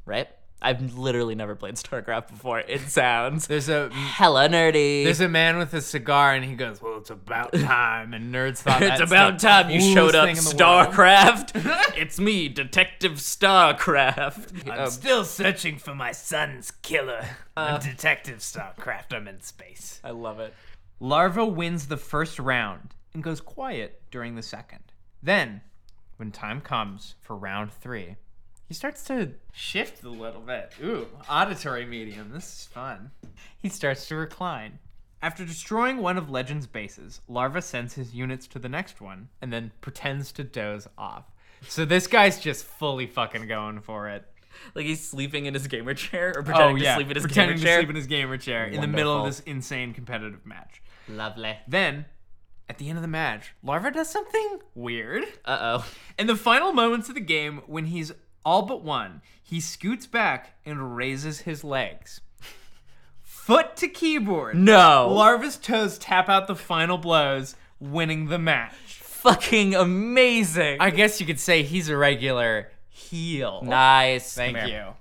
Right? 0.06 0.28
I've 0.60 0.94
literally 0.98 1.36
never 1.36 1.54
played 1.54 1.76
StarCraft 1.76 2.30
before. 2.30 2.58
It 2.58 2.80
sounds 2.80 3.46
There's 3.46 3.68
a 3.68 3.90
hella 3.90 4.48
nerdy. 4.48 5.04
There's 5.04 5.20
a 5.20 5.28
man 5.28 5.56
with 5.56 5.72
a 5.72 5.80
cigar, 5.80 6.34
and 6.34 6.44
he 6.44 6.54
goes, 6.56 6.82
"Well, 6.82 6.98
it's 6.98 7.10
about 7.10 7.52
time." 7.54 8.12
And 8.12 8.34
nerds 8.34 8.58
thought 8.58 8.82
it's 8.82 9.00
about 9.00 9.38
time 9.38 9.70
you 9.70 9.80
showed 9.80 10.16
up, 10.16 10.26
thing 10.26 10.36
in 10.36 10.42
the 10.44 10.56
world. 10.64 10.88
StarCraft. 10.92 11.52
it's 11.96 12.18
me, 12.18 12.48
Detective 12.48 13.12
StarCraft. 13.12 14.68
I'm 14.70 14.80
Um, 14.80 14.90
still 14.90 15.24
searching 15.24 15.78
for 15.78 15.94
my 15.94 16.12
son's 16.12 16.70
killer. 16.70 17.24
I'm 17.56 17.80
Detective 17.80 18.38
Starcraft. 18.38 19.12
I'm 19.14 19.28
in 19.28 19.40
space. 19.40 20.00
I 20.02 20.10
love 20.10 20.40
it. 20.40 20.54
Larva 21.00 21.44
wins 21.46 21.86
the 21.86 21.96
first 21.96 22.38
round 22.38 22.94
and 23.14 23.22
goes 23.22 23.40
quiet 23.40 24.02
during 24.10 24.34
the 24.34 24.42
second. 24.42 24.80
Then, 25.22 25.60
when 26.16 26.32
time 26.32 26.60
comes 26.60 27.14
for 27.20 27.36
round 27.36 27.72
three, 27.72 28.16
he 28.68 28.74
starts 28.74 29.02
to 29.04 29.30
shift 29.52 30.02
a 30.04 30.08
little 30.10 30.42
bit. 30.42 30.72
Ooh, 30.84 31.08
auditory 31.28 31.86
medium. 31.86 32.30
This 32.32 32.44
is 32.44 32.66
fun. 32.66 33.10
He 33.58 33.68
starts 33.68 34.06
to 34.08 34.16
recline. 34.16 34.78
After 35.20 35.44
destroying 35.44 35.98
one 35.98 36.16
of 36.16 36.30
Legend's 36.30 36.66
bases, 36.68 37.20
Larva 37.26 37.60
sends 37.62 37.94
his 37.94 38.14
units 38.14 38.46
to 38.48 38.58
the 38.60 38.68
next 38.68 39.00
one 39.00 39.28
and 39.42 39.52
then 39.52 39.72
pretends 39.80 40.30
to 40.32 40.44
doze 40.44 40.86
off. 40.96 41.24
So 41.66 41.84
this 41.84 42.06
guy's 42.06 42.38
just 42.38 42.64
fully 42.64 43.06
fucking 43.06 43.48
going 43.48 43.80
for 43.80 44.08
it. 44.10 44.24
Like 44.74 44.86
he's 44.86 45.04
sleeping 45.06 45.46
in 45.46 45.54
his 45.54 45.66
gamer 45.66 45.94
chair 45.94 46.32
or 46.36 46.40
Oh 46.40 46.44
pretending 46.44 46.78
yeah, 46.78 46.90
to 46.94 46.96
sleep 47.00 47.08
in 47.10 47.16
his 47.16 47.24
pretending 47.24 47.56
gamer 47.56 47.58
to 47.58 47.64
chair. 47.66 47.78
sleep 47.80 47.90
in 47.90 47.96
his 47.96 48.06
gamer 48.06 48.36
chair 48.38 48.66
in 48.66 48.80
the 48.80 48.86
middle 48.86 49.18
of 49.18 49.26
this 49.26 49.40
insane 49.40 49.92
competitive 49.92 50.46
match. 50.46 50.82
Lovely. 51.08 51.56
Then, 51.66 52.04
at 52.68 52.78
the 52.78 52.88
end 52.88 52.98
of 52.98 53.02
the 53.02 53.08
match, 53.08 53.54
Larva 53.62 53.90
does 53.90 54.08
something 54.08 54.58
weird. 54.74 55.24
Uh 55.44 55.78
oh. 55.80 55.86
In 56.18 56.26
the 56.28 56.36
final 56.36 56.72
moments 56.72 57.08
of 57.08 57.14
the 57.14 57.20
game, 57.20 57.62
when 57.66 57.86
he's 57.86 58.12
all 58.48 58.62
but 58.62 58.82
one, 58.82 59.20
he 59.42 59.60
scoots 59.60 60.06
back 60.06 60.54
and 60.64 60.96
raises 60.96 61.40
his 61.40 61.62
legs. 61.62 62.22
Foot 63.20 63.76
to 63.76 63.88
keyboard. 63.88 64.56
No. 64.56 65.12
Larva's 65.12 65.58
toes 65.58 65.98
tap 65.98 66.30
out 66.30 66.46
the 66.46 66.56
final 66.56 66.96
blows, 66.96 67.56
winning 67.78 68.28
the 68.28 68.38
match. 68.38 68.72
Fucking 69.02 69.74
amazing. 69.74 70.78
I 70.80 70.88
guess 70.88 71.20
you 71.20 71.26
could 71.26 71.38
say 71.38 71.62
he's 71.62 71.90
a 71.90 71.96
regular 71.98 72.70
heel. 72.88 73.60
nice. 73.62 74.32
Thank 74.32 74.66
you. 74.66 74.94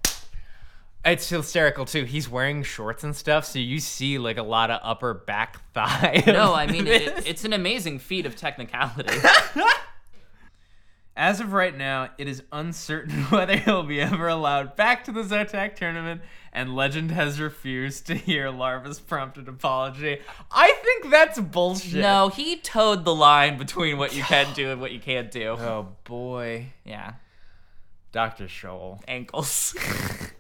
It's 1.05 1.29
hysterical 1.29 1.85
too. 1.85 2.03
He's 2.03 2.27
wearing 2.27 2.63
shorts 2.63 3.05
and 3.05 3.15
stuff, 3.15 3.45
so 3.45 3.59
you 3.59 3.79
see 3.79 4.17
like 4.17 4.35
a 4.35 4.43
lot 4.43 4.71
of 4.71 4.81
upper 4.83 5.13
back 5.13 5.61
thigh. 5.73 6.21
No, 6.27 6.53
I 6.53 6.67
mean 6.67 6.85
it, 6.85 7.23
it's 7.25 7.45
an 7.45 7.53
amazing 7.53 7.99
feat 7.99 8.25
of 8.25 8.35
technicality. 8.35 9.17
As 11.17 11.39
of 11.39 11.51
right 11.51 11.75
now, 11.75 12.11
it 12.19 12.27
is 12.27 12.43
uncertain 12.51 13.23
whether 13.29 13.57
he'll 13.57 13.81
be 13.81 13.99
ever 13.99 14.27
allowed 14.27 14.75
back 14.75 15.03
to 15.05 15.11
the 15.11 15.23
Zotac 15.23 15.75
tournament, 15.75 16.21
and 16.53 16.75
Legend 16.75 17.09
has 17.09 17.39
refused 17.39 18.05
to 18.05 18.13
hear 18.13 18.51
Larva's 18.51 18.99
prompted 18.99 19.47
apology. 19.47 20.19
I 20.51 20.71
think 20.83 21.09
that's 21.09 21.39
bullshit. 21.39 22.01
no, 22.01 22.29
he 22.29 22.57
towed 22.57 23.03
the 23.03 23.15
line 23.15 23.57
between 23.57 23.97
what 23.97 24.15
you 24.15 24.21
can 24.21 24.53
do 24.53 24.69
and 24.69 24.79
what 24.79 24.91
you 24.91 24.99
can't 24.99 25.31
do. 25.31 25.57
Oh 25.59 25.87
boy. 26.03 26.67
Yeah, 26.85 27.13
Dr. 28.11 28.45
Scholl. 28.45 29.01
ankles. 29.07 29.75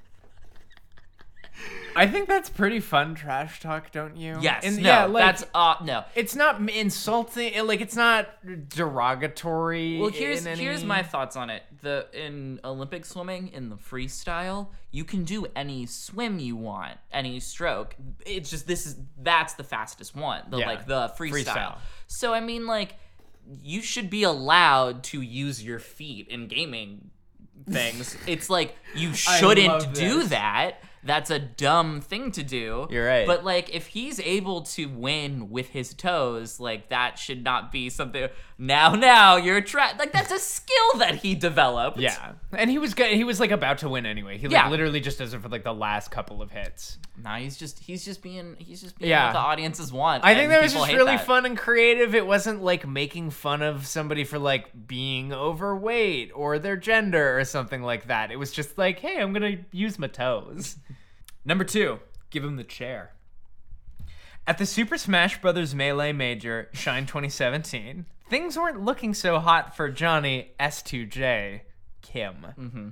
I 1.97 2.07
think 2.07 2.27
that's 2.27 2.49
pretty 2.49 2.79
fun 2.79 3.15
trash 3.15 3.59
talk, 3.59 3.91
don't 3.91 4.15
you? 4.15 4.37
Yes. 4.39 4.63
And, 4.63 4.77
no, 4.77 4.83
yeah, 4.89 5.05
like, 5.05 5.25
that's 5.25 5.45
uh 5.53 5.75
no. 5.83 6.03
it's 6.15 6.35
not 6.35 6.61
insulting. 6.69 7.53
it- 7.53 7.63
Like 7.65 7.81
it's 7.81 7.95
not 7.95 8.29
derogatory. 8.69 9.99
Well, 9.99 10.09
here's 10.09 10.45
any- 10.45 10.61
here's 10.61 10.83
my 10.83 11.03
thoughts 11.03 11.35
on 11.35 11.49
it. 11.49 11.63
The 11.81 12.07
in 12.13 12.59
Olympic 12.63 13.05
swimming 13.05 13.49
in 13.49 13.69
the 13.69 13.75
freestyle, 13.75 14.69
you 14.91 15.03
can 15.03 15.23
do 15.23 15.45
any 15.55 15.85
swim 15.85 16.39
you 16.39 16.55
want, 16.55 16.97
any 17.11 17.39
stroke. 17.39 17.95
It's 18.25 18.49
just 18.49 18.67
this 18.67 18.85
is 18.85 18.95
that's 19.21 19.53
the 19.53 19.63
fastest 19.63 20.15
one. 20.15 20.43
The 20.49 20.57
Yeah. 20.59 20.67
like 20.67 20.85
the 20.87 21.09
freestyle. 21.17 21.45
Freestyle. 21.45 21.77
So 22.07 22.33
I 22.33 22.39
mean 22.39 22.65
like 22.67 22.95
you 23.63 23.81
should 23.81 24.09
be 24.09 24.23
allowed 24.23 25.03
to 25.05 25.21
use 25.21 25.63
your 25.63 25.79
feet 25.79 26.27
in 26.27 26.47
gaming 26.47 27.11
things. 27.69 28.17
it's 28.27 28.49
like 28.49 28.75
you 28.95 29.13
shouldn't 29.13 29.93
do 29.93 30.23
that. 30.25 30.81
That's 31.03 31.29
a 31.29 31.39
dumb 31.39 32.01
thing 32.01 32.31
to 32.31 32.43
do. 32.43 32.87
You're 32.89 33.05
right. 33.05 33.25
But 33.27 33.45
like 33.45 33.73
if 33.73 33.87
he's 33.87 34.19
able 34.19 34.61
to 34.63 34.85
win 34.85 35.49
with 35.49 35.69
his 35.69 35.93
toes, 35.93 36.59
like 36.59 36.89
that 36.89 37.17
should 37.19 37.43
not 37.43 37.71
be 37.71 37.89
something 37.89 38.27
now 38.57 38.93
now 38.93 39.35
you're 39.37 39.61
tra- 39.61 39.95
like 39.99 40.11
that's 40.11 40.31
a 40.31 40.39
skill 40.39 40.97
that 40.99 41.15
he 41.15 41.35
developed. 41.35 41.97
Yeah, 41.99 42.33
and 42.51 42.69
he 42.69 42.77
was 42.79 42.93
good. 42.93 43.11
He 43.13 43.23
was 43.23 43.39
like 43.39 43.51
about 43.51 43.77
to 43.79 43.89
win 43.89 44.05
anyway. 44.05 44.37
He 44.37 44.47
like 44.47 44.53
Yeah. 44.53 44.69
literally 44.69 44.99
just 44.99 45.19
does 45.19 45.33
it 45.33 45.41
for 45.41 45.49
like 45.49 45.63
the 45.63 45.73
last 45.73 46.11
couple 46.11 46.41
of 46.41 46.51
hits. 46.51 46.97
Now 47.21 47.37
he's 47.37 47.57
just 47.57 47.79
he's 47.79 48.05
just 48.05 48.21
being 48.21 48.55
he's 48.59 48.81
just 48.81 48.97
being 48.99 49.09
Yeah. 49.09 49.25
what 49.27 49.33
the 49.33 49.39
audiences 49.39 49.91
want. 49.91 50.23
I 50.23 50.35
think 50.35 50.49
that 50.49 50.61
was 50.61 50.73
just 50.73 50.87
really 50.93 51.15
that. 51.17 51.25
fun 51.25 51.45
and 51.45 51.57
creative. 51.57 52.13
It 52.13 52.27
wasn't 52.27 52.61
like 52.63 52.87
making 52.87 53.31
fun 53.31 53.61
of 53.63 53.87
somebody 53.87 54.23
for 54.23 54.37
like 54.37 54.87
being 54.87 55.33
overweight 55.33 56.31
or 56.35 56.59
their 56.59 56.77
gender 56.77 57.39
or 57.39 57.43
something 57.43 57.81
like 57.81 58.05
that. 58.07 58.31
It 58.31 58.37
was 58.37 58.51
just 58.51 58.77
like, 58.77 58.99
hey, 58.99 59.19
I'm 59.19 59.33
gonna 59.33 59.57
use 59.71 59.97
my 59.97 60.07
toes. 60.07 60.77
Number 61.43 61.63
two, 61.63 61.99
give 62.29 62.43
him 62.43 62.55
the 62.55 62.63
chair. 62.63 63.13
At 64.45 64.57
the 64.59 64.65
Super 64.65 64.97
Smash 64.97 65.41
Bros. 65.41 65.73
Melee 65.75 66.13
Major 66.13 66.69
Shine 66.71 67.05
2017, 67.05 68.05
things 68.29 68.57
weren't 68.57 68.81
looking 68.81 69.13
so 69.13 69.39
hot 69.39 69.75
for 69.75 69.89
Johnny 69.89 70.51
S2J 70.59 71.61
Kim. 72.01 72.35
Mm-hmm. 72.57 72.87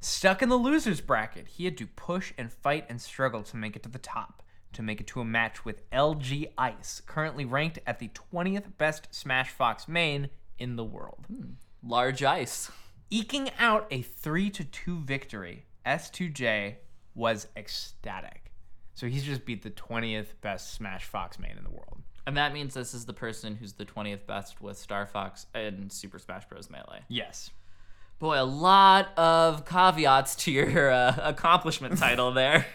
Stuck 0.00 0.42
in 0.42 0.48
the 0.48 0.56
losers 0.56 1.00
bracket, 1.00 1.48
he 1.48 1.64
had 1.64 1.76
to 1.78 1.86
push 1.86 2.32
and 2.38 2.52
fight 2.52 2.86
and 2.88 3.00
struggle 3.00 3.42
to 3.44 3.56
make 3.56 3.76
it 3.76 3.82
to 3.82 3.88
the 3.88 3.98
top, 3.98 4.42
to 4.72 4.82
make 4.82 5.00
it 5.00 5.06
to 5.08 5.20
a 5.20 5.24
match 5.24 5.64
with 5.64 5.88
LG 5.90 6.52
Ice, 6.58 7.02
currently 7.06 7.44
ranked 7.44 7.78
at 7.86 7.98
the 7.98 8.10
20th 8.32 8.76
best 8.78 9.14
Smash 9.14 9.50
Fox 9.50 9.88
main 9.88 10.28
in 10.58 10.76
the 10.76 10.84
world. 10.84 11.24
Hmm. 11.28 11.52
large 11.82 12.22
ice. 12.22 12.70
Eking 13.10 13.50
out 13.58 13.86
a 13.90 14.02
3 14.02 14.50
to 14.50 14.64
2 14.64 15.00
victory, 15.00 15.64
S2J 15.86 16.76
was 17.14 17.46
ecstatic. 17.56 18.52
So 18.94 19.06
he's 19.06 19.24
just 19.24 19.44
beat 19.44 19.62
the 19.62 19.70
20th 19.70 20.28
best 20.40 20.74
Smash 20.74 21.04
Fox 21.04 21.38
main 21.38 21.56
in 21.56 21.64
the 21.64 21.70
world. 21.70 22.02
And 22.26 22.36
that 22.36 22.52
means 22.52 22.74
this 22.74 22.94
is 22.94 23.06
the 23.06 23.12
person 23.12 23.54
who's 23.54 23.74
the 23.74 23.84
20th 23.84 24.26
best 24.26 24.60
with 24.60 24.76
Star 24.76 25.06
Fox 25.06 25.46
and 25.54 25.92
Super 25.92 26.18
Smash 26.18 26.48
Bros. 26.48 26.68
Melee. 26.68 27.02
Yes. 27.08 27.50
Boy, 28.18 28.40
a 28.40 28.44
lot 28.44 29.16
of 29.18 29.66
caveats 29.66 30.36
to 30.36 30.50
your 30.50 30.90
uh, 30.90 31.16
accomplishment 31.22 31.98
title 31.98 32.32
there. 32.32 32.66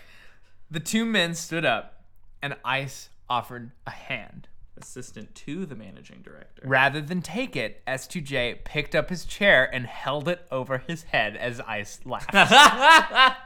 The 0.70 0.80
two 0.80 1.04
men 1.04 1.34
stood 1.34 1.66
up, 1.66 2.04
and 2.44 2.56
Ice 2.64 3.10
offered 3.28 3.72
a 3.88 3.92
hand. 3.92 4.48
Assistant 4.78 5.34
to 5.36 5.66
the 5.66 5.76
managing 5.76 6.22
director. 6.22 6.62
Rather 6.66 7.02
than 7.02 7.22
take 7.22 7.56
it, 7.56 7.84
S2J 7.88 8.64
picked 8.64 8.96
up 8.96 9.10
his 9.10 9.26
chair 9.26 9.70
and 9.74 9.86
held 9.86 10.28
it 10.28 10.46
over 10.52 10.80
his 10.80 11.04
head 11.04 11.36
as 11.36 11.60
Ice 11.62 12.00
laughed. 12.06 12.34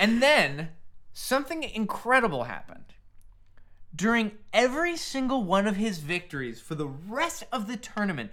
and 0.00 0.22
then 0.22 0.70
something 1.12 1.62
incredible 1.62 2.44
happened. 2.44 2.94
During 3.94 4.32
every 4.52 4.96
single 4.96 5.44
one 5.44 5.66
of 5.66 5.76
his 5.76 5.98
victories 5.98 6.60
for 6.60 6.74
the 6.74 6.86
rest 6.86 7.44
of 7.52 7.68
the 7.68 7.76
tournament, 7.76 8.30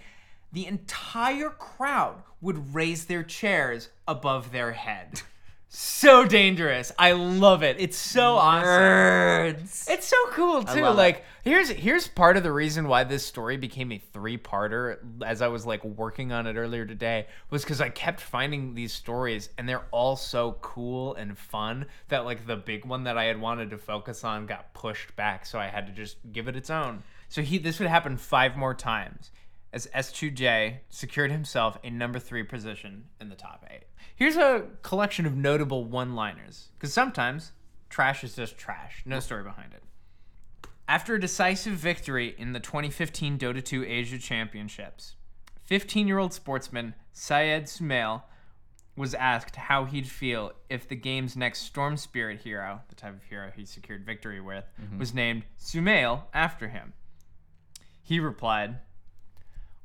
the 0.52 0.66
entire 0.66 1.50
crowd 1.50 2.22
would 2.40 2.74
raise 2.74 3.06
their 3.06 3.22
chairs 3.22 3.90
above 4.06 4.52
their 4.52 4.72
head. 4.72 5.22
So 5.68 6.24
dangerous. 6.24 6.92
I 6.98 7.12
love 7.12 7.62
it. 7.62 7.76
It's 7.78 7.98
so 7.98 8.36
awesome. 8.36 9.56
It's 9.88 10.06
so 10.06 10.16
cool 10.30 10.62
too. 10.62 10.80
love 10.80 10.94
it. 10.94 10.96
Like 10.96 11.24
here's 11.42 11.68
here's 11.68 12.06
part 12.08 12.36
of 12.36 12.44
the 12.44 12.52
reason 12.52 12.86
why 12.88 13.04
this 13.04 13.26
story 13.26 13.56
became 13.56 13.90
a 13.92 13.98
three-parter 13.98 14.98
as 15.22 15.42
I 15.42 15.48
was 15.48 15.66
like 15.66 15.84
working 15.84 16.32
on 16.32 16.46
it 16.46 16.56
earlier 16.56 16.86
today 16.86 17.26
was 17.50 17.64
cuz 17.64 17.80
I 17.80 17.88
kept 17.88 18.20
finding 18.20 18.74
these 18.74 18.92
stories 18.92 19.50
and 19.58 19.68
they're 19.68 19.84
all 19.90 20.16
so 20.16 20.52
cool 20.62 21.14
and 21.16 21.36
fun 21.36 21.86
that 22.08 22.24
like 22.24 22.46
the 22.46 22.56
big 22.56 22.86
one 22.86 23.04
that 23.04 23.18
I 23.18 23.24
had 23.24 23.40
wanted 23.40 23.68
to 23.70 23.78
focus 23.78 24.24
on 24.24 24.46
got 24.46 24.72
pushed 24.72 25.14
back 25.16 25.44
so 25.44 25.58
I 25.58 25.66
had 25.66 25.86
to 25.88 25.92
just 25.92 26.16
give 26.32 26.48
it 26.48 26.56
its 26.56 26.70
own. 26.70 27.02
So 27.28 27.42
he 27.42 27.58
this 27.58 27.80
would 27.80 27.88
happen 27.88 28.16
5 28.16 28.56
more 28.56 28.72
times 28.72 29.30
as 29.76 29.86
S2J 29.94 30.78
secured 30.88 31.30
himself 31.30 31.76
a 31.84 31.90
number 31.90 32.18
3 32.18 32.42
position 32.44 33.04
in 33.20 33.28
the 33.28 33.34
top 33.36 33.62
8. 33.70 33.82
Here's 34.16 34.38
a 34.38 34.68
collection 34.80 35.26
of 35.26 35.36
notable 35.36 35.84
one-liners 35.84 36.70
cuz 36.78 36.94
sometimes 36.94 37.52
trash 37.90 38.24
is 38.24 38.34
just 38.34 38.56
trash. 38.56 39.02
No 39.04 39.20
story 39.20 39.42
behind 39.42 39.74
it. 39.74 39.82
After 40.88 41.14
a 41.14 41.20
decisive 41.20 41.74
victory 41.74 42.34
in 42.38 42.54
the 42.54 42.60
2015 42.60 43.38
Dota 43.38 43.62
2 43.62 43.84
Asia 43.84 44.18
Championships, 44.18 45.16
15 45.64 46.08
year 46.08 46.18
old 46.18 46.32
sportsman 46.32 46.94
Syed 47.12 47.64
Sumail 47.64 48.22
was 48.96 49.12
asked 49.12 49.56
how 49.56 49.84
he'd 49.84 50.08
feel 50.08 50.52
if 50.70 50.88
the 50.88 50.96
game's 50.96 51.36
next 51.36 51.64
Storm 51.64 51.98
Spirit 51.98 52.40
hero, 52.40 52.80
the 52.88 52.94
type 52.94 53.12
of 53.14 53.24
hero 53.24 53.52
he 53.54 53.66
secured 53.66 54.06
victory 54.06 54.40
with, 54.40 54.64
mm-hmm. 54.80 54.98
was 54.98 55.12
named 55.12 55.44
Sumail 55.60 56.22
after 56.32 56.68
him. 56.68 56.94
He 58.02 58.20
replied, 58.20 58.78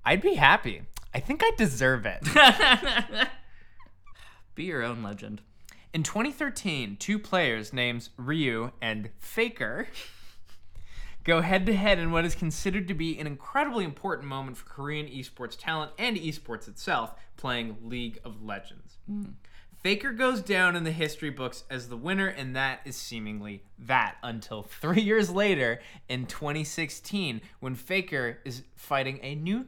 I'd 0.03 0.22
be 0.22 0.36
happy. 0.36 0.84
I 1.13 1.20
think 1.20 1.41
I 1.43 1.51
deserve 1.58 2.05
it. 2.05 2.22
Be 4.55 4.63
your 4.63 4.84
own 4.84 5.03
legend. 5.03 5.41
In 5.93 6.03
2013, 6.03 6.98
two 6.98 7.20
players 7.20 7.74
named 7.74 8.10
Ryu 8.17 8.72
and 8.81 9.10
Faker 9.20 9.88
go 11.24 11.41
head 11.41 11.65
to 11.65 11.75
head 11.75 12.00
in 12.00 12.12
what 12.12 12.25
is 12.25 12.34
considered 12.34 12.88
to 12.88 12.93
be 12.93 13.20
an 13.20 13.27
incredibly 13.27 13.84
important 13.84 14.27
moment 14.27 14.58
for 14.58 14.65
Korean 14.65 15.08
esports 15.08 15.58
talent 15.58 15.91
and 15.98 16.17
esports 16.17 16.67
itself, 16.67 17.13
playing 17.38 17.77
League 17.84 18.20
of 18.24 18.41
Legends. 18.41 18.98
Hmm. 19.05 19.24
Faker 19.84 20.12
goes 20.12 20.41
down 20.41 20.75
in 20.75 20.84
the 20.84 20.91
history 20.91 21.31
books 21.31 21.63
as 21.70 21.89
the 21.89 21.98
winner, 21.98 22.27
and 22.27 22.55
that 22.55 22.81
is 22.86 22.96
seemingly 22.96 23.63
that 23.79 24.15
until 24.22 24.62
three 24.63 25.01
years 25.01 25.29
later 25.29 25.79
in 26.08 26.27
2016 26.27 27.41
when 27.60 27.75
Faker 27.75 28.39
is 28.46 28.63
fighting 28.75 29.20
a 29.24 29.34
new 29.36 29.65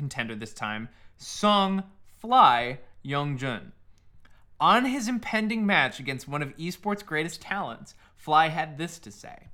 contender 0.00 0.34
this 0.34 0.54
time, 0.54 0.88
Song 1.18 1.84
Fly 2.18 2.78
Youngjun. 3.04 3.72
On 4.58 4.86
his 4.86 5.06
impending 5.08 5.64
match 5.66 6.00
against 6.00 6.26
one 6.26 6.42
of 6.42 6.56
esports' 6.56 7.04
greatest 7.04 7.40
talents, 7.42 7.94
Fly 8.16 8.48
had 8.48 8.78
this 8.78 8.98
to 9.00 9.12
say 9.12 9.48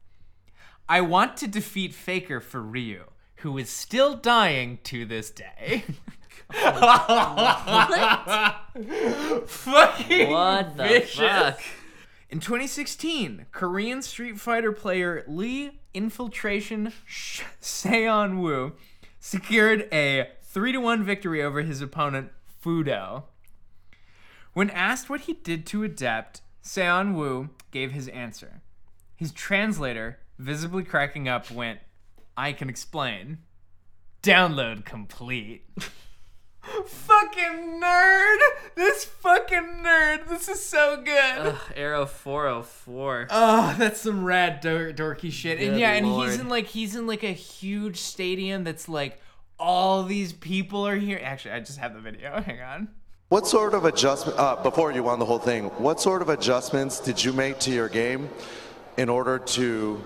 I 0.88 1.00
want 1.00 1.36
to 1.38 1.48
defeat 1.48 1.92
Faker 1.92 2.40
for 2.40 2.62
Ryu, 2.62 3.04
who 3.36 3.58
is 3.58 3.68
still 3.68 4.14
dying 4.14 4.78
to 4.84 5.04
this 5.04 5.30
day. 5.30 5.82
What? 6.48 7.08
Fucking 9.48 10.30
What 10.30 10.76
the 10.76 10.84
vicious. 10.84 11.18
fuck? 11.18 11.60
In 12.30 12.38
2016, 12.40 13.46
Korean 13.50 14.00
Street 14.02 14.38
Fighter 14.38 14.70
player 14.72 15.24
Lee 15.26 15.80
Infiltration 15.94 16.92
Seon 17.60 18.38
Woo 18.40 18.74
secured 19.26 19.88
a 19.92 20.28
3 20.44 20.70
to 20.70 20.78
1 20.78 21.02
victory 21.02 21.42
over 21.42 21.62
his 21.62 21.82
opponent 21.82 22.30
Fudo. 22.64 23.24
When 24.52 24.70
asked 24.70 25.10
what 25.10 25.22
he 25.22 25.32
did 25.32 25.66
to 25.66 25.82
adapt, 25.82 26.42
Seon 26.62 27.12
Woo 27.12 27.50
gave 27.72 27.90
his 27.90 28.06
answer. 28.06 28.62
His 29.16 29.32
translator, 29.32 30.20
visibly 30.38 30.84
cracking 30.84 31.26
up, 31.26 31.50
went, 31.50 31.80
I 32.36 32.52
can 32.52 32.70
explain. 32.70 33.38
Download 34.22 34.84
complete. 34.84 35.64
fucking 36.86 37.80
nerd! 37.82 38.38
This 38.74 39.04
fucking 39.04 39.82
nerd! 39.84 40.28
This 40.28 40.48
is 40.48 40.62
so 40.64 40.96
good! 41.04 41.38
Ugh, 41.38 41.58
Error 41.74 42.06
404. 42.06 43.28
Oh, 43.30 43.74
that's 43.78 44.00
some 44.00 44.24
rad 44.24 44.60
dor- 44.60 44.92
dorky 44.92 45.30
shit. 45.32 45.58
and 45.60 45.72
Good 45.72 45.80
yeah, 45.80 45.92
and 45.92 46.06
lord. 46.10 46.30
he's 46.30 46.38
in 46.40 46.48
like 46.48 46.66
he's 46.66 46.94
in 46.96 47.06
like 47.06 47.22
a 47.22 47.32
huge 47.32 47.98
stadium 47.98 48.64
that's 48.64 48.88
like 48.88 49.20
all 49.58 50.02
these 50.02 50.32
people 50.32 50.86
are 50.86 50.96
here. 50.96 51.20
Actually, 51.22 51.52
I 51.52 51.60
just 51.60 51.78
have 51.78 51.94
the 51.94 52.00
video. 52.00 52.40
Hang 52.46 52.60
on. 52.60 52.88
What 53.28 53.46
sort 53.46 53.74
of 53.74 53.84
adjustment, 53.86 54.38
uh, 54.38 54.56
before 54.62 54.92
you 54.92 55.02
won 55.02 55.18
the 55.18 55.24
whole 55.24 55.40
thing, 55.40 55.64
what 55.78 56.00
sort 56.00 56.22
of 56.22 56.28
adjustments 56.28 57.00
did 57.00 57.22
you 57.24 57.32
make 57.32 57.58
to 57.60 57.72
your 57.72 57.88
game 57.88 58.28
in 58.98 59.08
order 59.08 59.38
to 59.40 60.00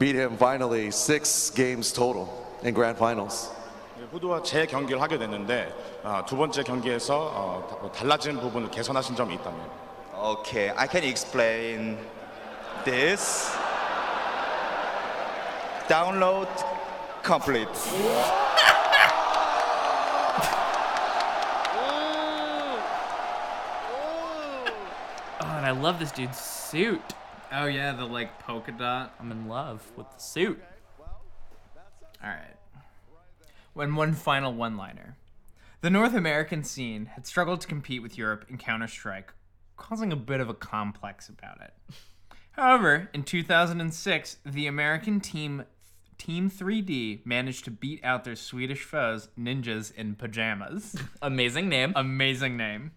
beat 0.00 0.16
him 0.16 0.36
finally 0.36 0.90
six 0.90 1.50
games 1.50 1.92
total 1.92 2.44
in 2.64 2.74
grand 2.74 2.98
finals? 2.98 3.50
후드와 4.11 4.41
재 4.43 4.65
경기를 4.65 5.01
하게 5.01 5.17
됐는데 5.17 5.73
아, 6.03 6.23
두 6.25 6.35
번째 6.37 6.63
경기에서 6.63 7.17
어, 7.33 7.67
다- 7.69 7.91
달라진 7.91 8.39
부분을 8.39 8.71
개선하신 8.71 9.15
점이 9.15 9.35
있다면 9.35 9.59
어, 10.13 10.35
Okay, 10.39 10.69
I 10.77 10.87
can 10.87 11.03
explain 11.03 11.97
this. 12.85 13.51
Download 15.87 16.47
complete. 17.23 17.67
Oh, 25.41 25.47
and 25.57 25.65
I 25.65 25.71
love 25.71 25.99
this 25.99 26.11
dude's 26.11 26.37
suit. 26.37 27.01
Oh 27.51 27.65
yeah, 27.65 27.93
the 27.93 28.05
like 28.05 28.39
polka 28.39 28.71
dot. 28.71 29.13
I'm 29.19 29.31
in 29.31 29.47
love 29.47 29.81
with 29.97 30.07
the 30.11 30.19
suit. 30.21 30.61
All 32.23 32.29
right. 32.29 32.54
When 33.76 33.94
one 33.94 34.14
final 34.14 34.54
one-liner. 34.54 35.18
The 35.82 35.90
North 35.90 36.14
American 36.14 36.64
scene 36.64 37.10
had 37.14 37.26
struggled 37.26 37.60
to 37.60 37.66
compete 37.66 38.00
with 38.00 38.16
Europe 38.16 38.46
in 38.48 38.56
Counter-Strike, 38.56 39.34
causing 39.76 40.10
a 40.10 40.16
bit 40.16 40.40
of 40.40 40.48
a 40.48 40.54
complex 40.54 41.28
about 41.28 41.60
it. 41.60 41.74
However, 42.52 43.10
in 43.12 43.22
2006, 43.22 44.38
the 44.46 44.66
American 44.66 45.20
team 45.20 45.64
Team 46.16 46.50
3D 46.50 47.26
managed 47.26 47.66
to 47.66 47.70
beat 47.70 48.02
out 48.02 48.24
their 48.24 48.34
Swedish 48.34 48.82
foes, 48.82 49.28
Ninjas 49.38 49.94
in 49.94 50.14
Pajamas. 50.14 50.96
Amazing 51.20 51.68
name. 51.68 51.92
Amazing 51.94 52.56
name. 52.56 52.92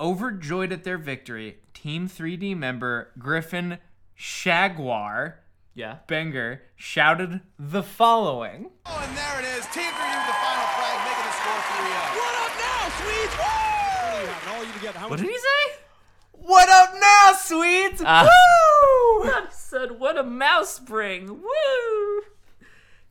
Overjoyed 0.00 0.72
at 0.72 0.82
their 0.82 0.98
victory, 0.98 1.58
Team 1.74 2.08
3D 2.08 2.56
member 2.56 3.12
Griffin 3.20 3.78
Shaguar 4.16 5.38
yeah. 5.80 5.96
Benger 6.06 6.60
shouted 6.76 7.40
the 7.58 7.82
following. 7.82 8.70
Oh, 8.86 9.02
and 9.06 9.16
there 9.16 9.38
it 9.40 9.44
is. 9.58 9.64
Team 9.72 9.88
3 9.88 10.10
with 10.16 10.26
the 10.26 10.38
final 10.44 10.68
frag, 10.76 10.98
making 11.08 11.24
the 11.24 11.34
score 11.40 11.60
3 11.72 11.88
What 12.20 12.34
up 12.44 12.52
now, 12.60 12.82
Swedes? 13.00 13.34
Woo! 13.40 14.52
All 14.52 14.64
you 14.64 14.72
together. 14.74 14.98
How 14.98 15.08
What 15.08 15.18
much- 15.18 15.26
did 15.26 15.30
he 15.30 15.38
say? 15.38 15.78
What 16.32 16.68
up 16.68 16.94
now, 17.00 17.32
Swedes? 17.34 18.02
Ah. 18.04 18.24
Woo! 18.24 19.30
I 19.30 19.46
said, 19.50 19.98
what 19.98 20.18
a 20.18 20.22
mouse 20.22 20.74
spring. 20.74 21.28
Woo! 21.42 22.22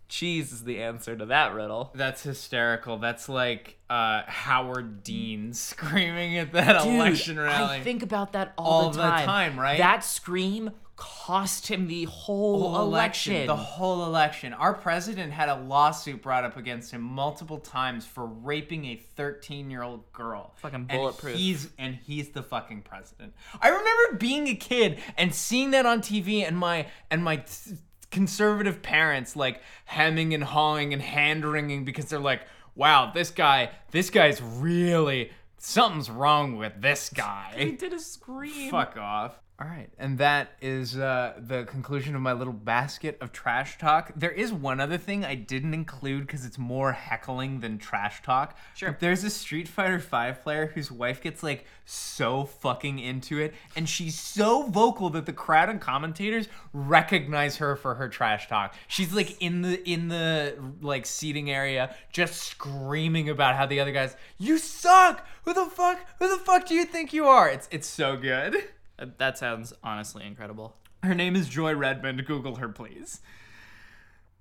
Cheese 0.07 0.51
is 0.51 0.63
the 0.63 0.81
answer 0.81 1.15
to 1.15 1.27
that 1.27 1.53
riddle. 1.53 1.91
That's 1.93 2.23
hysterical. 2.23 2.97
That's 2.97 3.29
like 3.29 3.77
uh, 3.91 4.23
Howard 4.25 5.03
Dean 5.03 5.53
screaming 5.53 6.37
at 6.39 6.51
that 6.53 6.83
Dude, 6.83 6.95
election 6.95 7.39
rally. 7.39 7.77
I 7.77 7.81
think 7.81 8.01
about 8.01 8.33
that 8.33 8.53
all, 8.57 8.65
All 8.85 8.89
the 8.89 8.97
the 8.97 9.03
time. 9.03 9.25
time, 9.25 9.59
right? 9.59 9.77
That 9.77 10.03
scream 10.03 10.71
cost 10.99 11.67
him 11.67 11.87
the 11.87 12.03
whole, 12.03 12.73
whole 12.73 12.81
election. 12.81 13.47
The 13.47 13.55
whole 13.55 14.05
election. 14.05 14.51
Our 14.51 14.73
president 14.73 15.31
had 15.31 15.47
a 15.47 15.55
lawsuit 15.55 16.21
brought 16.21 16.43
up 16.43 16.57
against 16.57 16.91
him 16.91 17.01
multiple 17.01 17.57
times 17.57 18.05
for 18.05 18.25
raping 18.25 18.83
a 18.83 19.01
13-year-old 19.17 20.11
girl. 20.11 20.53
Fucking 20.57 20.75
And 20.75 20.87
bulletproof. 20.89 21.37
he's 21.37 21.69
and 21.79 21.95
he's 21.95 22.29
the 22.29 22.43
fucking 22.43 22.81
president. 22.81 23.33
I 23.61 23.69
remember 23.69 24.17
being 24.17 24.49
a 24.49 24.55
kid 24.55 24.99
and 25.17 25.33
seeing 25.33 25.71
that 25.71 25.85
on 25.85 26.01
TV 26.01 26.45
and 26.45 26.57
my 26.57 26.87
and 27.09 27.23
my 27.23 27.37
t- 27.37 27.77
conservative 28.11 28.81
parents 28.81 29.37
like 29.37 29.61
hemming 29.85 30.33
and 30.33 30.43
hawing 30.43 30.91
and 30.91 31.01
hand 31.01 31.45
wringing 31.45 31.85
because 31.85 32.05
they're 32.05 32.19
like, 32.19 32.41
"Wow, 32.75 33.11
this 33.13 33.31
guy, 33.31 33.71
this 33.91 34.09
guy's 34.09 34.41
really 34.41 35.31
something's 35.57 36.09
wrong 36.09 36.57
with 36.57 36.81
this 36.81 37.09
guy." 37.09 37.53
he 37.57 37.71
did 37.71 37.93
a 37.93 37.99
scream. 37.99 38.69
Fuck 38.69 38.97
off. 38.97 39.39
All 39.61 39.67
right, 39.67 39.89
and 39.99 40.17
that 40.19 40.51
is 40.61 40.97
uh, 40.97 41.33
the 41.37 41.65
conclusion 41.65 42.15
of 42.15 42.21
my 42.21 42.31
little 42.31 42.53
basket 42.53 43.17
of 43.19 43.33
trash 43.33 43.77
talk. 43.77 44.13
There 44.15 44.31
is 44.31 44.53
one 44.53 44.79
other 44.79 44.97
thing 44.97 45.25
I 45.25 45.35
didn't 45.35 45.73
include 45.73 46.25
because 46.25 46.45
it's 46.45 46.57
more 46.57 46.93
heckling 46.93 47.59
than 47.59 47.77
trash 47.77 48.21
talk. 48.21 48.57
Sure. 48.73 48.91
But 48.91 49.01
there's 49.01 49.25
a 49.25 49.29
Street 49.29 49.67
Fighter 49.67 49.99
Five 49.99 50.41
player 50.43 50.67
whose 50.67 50.89
wife 50.89 51.21
gets 51.21 51.43
like 51.43 51.65
so 51.83 52.45
fucking 52.45 52.99
into 52.99 53.37
it, 53.37 53.53
and 53.75 53.89
she's 53.89 54.17
so 54.17 54.63
vocal 54.63 55.09
that 55.09 55.25
the 55.25 55.33
crowd 55.33 55.67
and 55.67 55.81
commentators 55.81 56.47
recognize 56.71 57.57
her 57.57 57.75
for 57.75 57.95
her 57.95 58.07
trash 58.07 58.47
talk. 58.47 58.73
She's 58.87 59.13
like 59.13 59.41
in 59.41 59.61
the 59.61 59.83
in 59.89 60.07
the 60.07 60.55
like 60.79 61.05
seating 61.05 61.51
area, 61.51 61.93
just 62.13 62.43
screaming 62.43 63.27
about 63.27 63.57
how 63.57 63.65
the 63.65 63.81
other 63.81 63.91
guys, 63.91 64.15
"You 64.37 64.57
suck! 64.57 65.27
Who 65.43 65.53
the 65.53 65.65
fuck? 65.65 65.99
Who 66.19 66.29
the 66.29 66.41
fuck 66.41 66.65
do 66.65 66.75
you 66.75 66.85
think 66.85 67.11
you 67.11 67.25
are?" 67.25 67.49
It's 67.49 67.67
it's 67.71 67.87
so 67.87 68.15
good. 68.15 68.55
Uh, 68.99 69.05
That 69.17 69.37
sounds 69.37 69.73
honestly 69.83 70.25
incredible. 70.25 70.75
Her 71.03 71.15
name 71.15 71.35
is 71.35 71.47
Joy 71.47 71.73
Redmond. 71.75 72.25
Google 72.25 72.55
her, 72.55 72.69
please. 72.69 73.21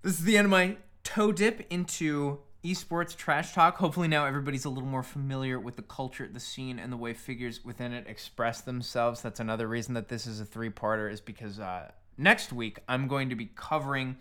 This 0.02 0.18
is 0.18 0.24
the 0.24 0.36
end 0.36 0.46
of 0.46 0.50
my 0.50 0.76
toe 1.04 1.32
dip 1.32 1.66
into 1.70 2.40
esports 2.64 3.16
trash 3.16 3.52
talk. 3.52 3.76
Hopefully, 3.76 4.08
now 4.08 4.26
everybody's 4.26 4.64
a 4.64 4.68
little 4.68 4.88
more 4.88 5.04
familiar 5.04 5.60
with 5.60 5.76
the 5.76 5.82
culture, 5.82 6.28
the 6.30 6.40
scene, 6.40 6.78
and 6.78 6.92
the 6.92 6.96
way 6.96 7.14
figures 7.14 7.64
within 7.64 7.92
it 7.92 8.06
express 8.08 8.60
themselves. 8.60 9.22
That's 9.22 9.38
another 9.38 9.68
reason 9.68 9.94
that 9.94 10.08
this 10.08 10.26
is 10.26 10.40
a 10.40 10.44
three 10.44 10.70
parter, 10.70 11.10
is 11.10 11.20
because 11.20 11.60
uh, 11.60 11.92
next 12.16 12.52
week 12.52 12.80
I'm 12.88 13.06
going 13.06 13.28
to 13.28 13.36
be 13.36 13.46
covering 13.54 14.16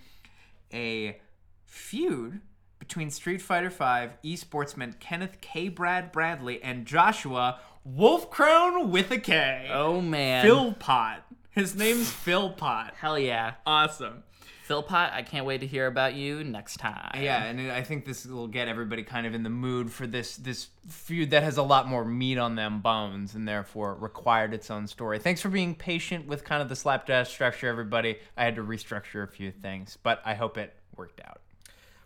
a 0.72 1.20
feud 1.66 2.42
between 2.78 3.10
Street 3.10 3.42
Fighter 3.42 3.70
V 3.70 4.36
esportsmen 4.36 5.00
Kenneth 5.00 5.42
K. 5.42 5.70
Brad 5.70 6.12
Bradley 6.12 6.62
and 6.62 6.86
Joshua 6.86 7.60
Wolfkrone 7.96 8.90
with 8.90 9.12
a 9.12 9.20
K. 9.20 9.70
Oh 9.72 10.02
man. 10.02 10.46
Philpot. 10.46 11.20
His 11.52 11.76
name's 11.76 12.12
Philpot. 12.12 12.94
Hell 12.96 13.18
yeah. 13.18 13.56
Awesome. 13.66 14.24
Philpot, 14.68 15.14
I 15.14 15.22
can't 15.22 15.46
wait 15.46 15.62
to 15.62 15.68
hear 15.68 15.88
about 15.88 16.14
you 16.14 16.44
next 16.44 16.78
time. 16.78 17.22
Yeah, 17.24 17.46
and 17.46 17.72
I 17.72 17.84
think 17.84 18.04
this 18.04 18.26
will 18.26 18.48
get 18.48 18.68
everybody 18.68 19.02
kind 19.02 19.26
of 19.26 19.34
in 19.34 19.44
the 19.44 19.50
mood 19.50 19.90
for 19.90 20.06
this 20.06 20.36
this 20.36 20.68
feud 20.90 21.30
that 21.30 21.42
has 21.44 21.56
a 21.56 21.64
lot 21.64 21.88
more 21.88 22.04
meat 22.04 22.38
on 22.38 22.56
them 22.56 22.82
bones 22.82 23.34
and 23.34 23.48
therefore 23.48 23.96
required 23.96 24.54
its 24.54 24.70
own 24.70 24.86
story. 24.88 25.20
Thanks 25.20 25.40
for 25.40 25.48
being 25.48 25.74
patient 25.74 26.28
with 26.28 26.44
kind 26.44 26.62
of 26.62 26.68
the 26.68 26.76
slapdash 26.76 27.30
structure, 27.30 27.70
everybody. 27.70 28.18
I 28.36 28.44
had 28.44 28.56
to 28.56 28.62
restructure 28.62 29.24
a 29.24 29.28
few 29.28 29.52
things, 29.52 29.98
but 30.04 30.22
I 30.26 30.34
hope 30.34 30.58
it 30.58 30.74
worked 30.98 31.22
out. 31.26 31.40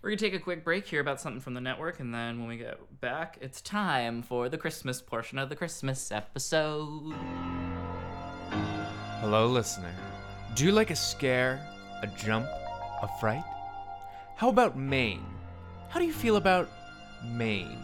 We're 0.02 0.10
going 0.10 0.18
to 0.18 0.26
take 0.26 0.34
a 0.34 0.44
quick 0.44 0.64
break 0.64 0.88
here 0.88 1.00
about 1.00 1.22
something 1.22 1.42
from 1.42 1.54
the 1.54 1.62
network, 1.62 2.00
and 2.00 2.12
then 2.12 2.40
when 2.40 2.48
we 2.48 2.58
get 2.58 2.80
back, 3.02 3.38
it's 3.40 3.62
time 3.62 4.24
for 4.24 4.50
the 4.50 4.58
Christmas 4.58 5.00
portion 5.00 5.38
of 5.38 5.50
the 5.50 5.56
Christmas 5.56 6.12
episode. 6.12 7.14
Hello, 9.20 9.46
listener. 9.46 9.94
Do 10.56 10.66
you 10.66 10.72
like 10.72 10.90
a 10.90 10.96
scare, 10.96 11.64
a 12.02 12.08
jump, 12.08 12.48
a 12.48 13.10
fright? 13.20 13.44
How 14.38 14.50
about 14.50 14.76
Maine? 14.76 15.24
How 15.90 16.00
do 16.00 16.08
you 16.08 16.14
feel 16.14 16.38
about 16.38 16.68
Maine? 17.24 17.78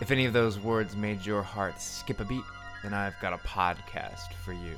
If 0.00 0.10
any 0.10 0.24
of 0.24 0.32
those 0.32 0.58
words 0.58 0.96
made 0.96 1.24
your 1.24 1.42
heart 1.42 1.80
skip 1.80 2.18
a 2.18 2.24
beat, 2.24 2.42
then 2.82 2.92
I've 2.92 3.20
got 3.20 3.32
a 3.32 3.38
podcast 3.38 4.32
for 4.44 4.52
you. 4.52 4.76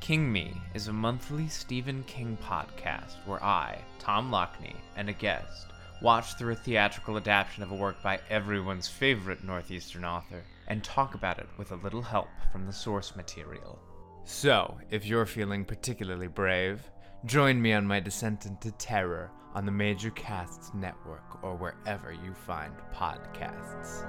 King 0.00 0.32
Me 0.32 0.54
is 0.72 0.88
a 0.88 0.92
monthly 0.94 1.46
Stephen 1.48 2.02
King 2.04 2.38
podcast 2.42 3.16
where 3.26 3.42
I, 3.44 3.78
Tom 3.98 4.30
Lockney, 4.30 4.74
and 4.96 5.10
a 5.10 5.12
guest 5.12 5.66
watch 6.00 6.34
through 6.34 6.54
a 6.54 6.56
theatrical 6.56 7.18
adaptation 7.18 7.62
of 7.62 7.70
a 7.70 7.76
work 7.76 8.02
by 8.02 8.18
everyone's 8.30 8.88
favorite 8.88 9.44
Northeastern 9.44 10.06
author 10.06 10.42
and 10.68 10.82
talk 10.82 11.14
about 11.14 11.38
it 11.38 11.46
with 11.58 11.72
a 11.72 11.76
little 11.76 12.00
help 12.00 12.30
from 12.50 12.64
the 12.64 12.72
source 12.72 13.14
material. 13.14 13.78
So, 14.24 14.78
if 14.90 15.04
you're 15.04 15.26
feeling 15.26 15.66
particularly 15.66 16.28
brave, 16.28 16.80
join 17.26 17.60
me 17.60 17.74
on 17.74 17.86
my 17.86 18.00
descent 18.00 18.46
into 18.46 18.72
terror 18.72 19.30
on 19.54 19.66
the 19.66 19.72
Major 19.72 20.10
Casts 20.10 20.72
Network 20.72 21.44
or 21.44 21.56
wherever 21.56 22.10
you 22.10 22.32
find 22.32 22.72
podcasts. 22.94 24.06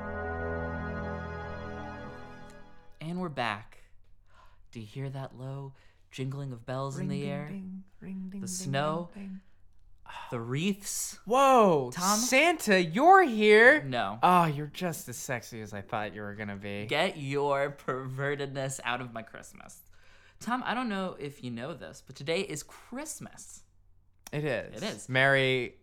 And 3.02 3.20
we're 3.20 3.28
back. 3.28 3.81
Do 4.72 4.80
you 4.80 4.86
hear 4.86 5.10
that 5.10 5.38
low 5.38 5.74
jingling 6.12 6.52
of 6.52 6.66
bells 6.66 6.98
in 6.98 7.08
the 7.08 7.26
air? 7.26 7.52
The 8.02 8.48
snow? 8.48 9.10
The 10.30 10.40
wreaths? 10.40 11.20
Whoa, 11.26 11.92
Tom? 11.94 12.20
Santa, 12.20 12.82
you're 12.82 13.24
here. 13.24 13.82
No. 13.84 14.20
Oh, 14.22 14.46
you're 14.46 14.68
just 14.68 15.08
as 15.08 15.16
sexy 15.18 15.62
as 15.62 15.74
I 15.74 15.82
thought 15.82 16.14
you 16.14 16.22
were 16.22 16.36
gonna 16.36 16.58
be. 16.58 16.86
Get 16.86 17.18
your 17.18 17.72
pervertedness 17.72 18.80
out 18.84 19.02
of 19.02 19.14
my 19.14 19.22
Christmas. 19.22 19.82
Tom, 20.40 20.64
I 20.66 20.74
don't 20.74 20.90
know 20.90 21.16
if 21.20 21.44
you 21.44 21.52
know 21.52 21.74
this, 21.74 22.04
but 22.06 22.16
today 22.16 22.42
is 22.42 22.64
Christmas. 22.64 23.64
It 24.32 24.44
is. 24.44 24.82
It 24.82 24.86
is. 24.86 25.10
Merry. 25.10 25.76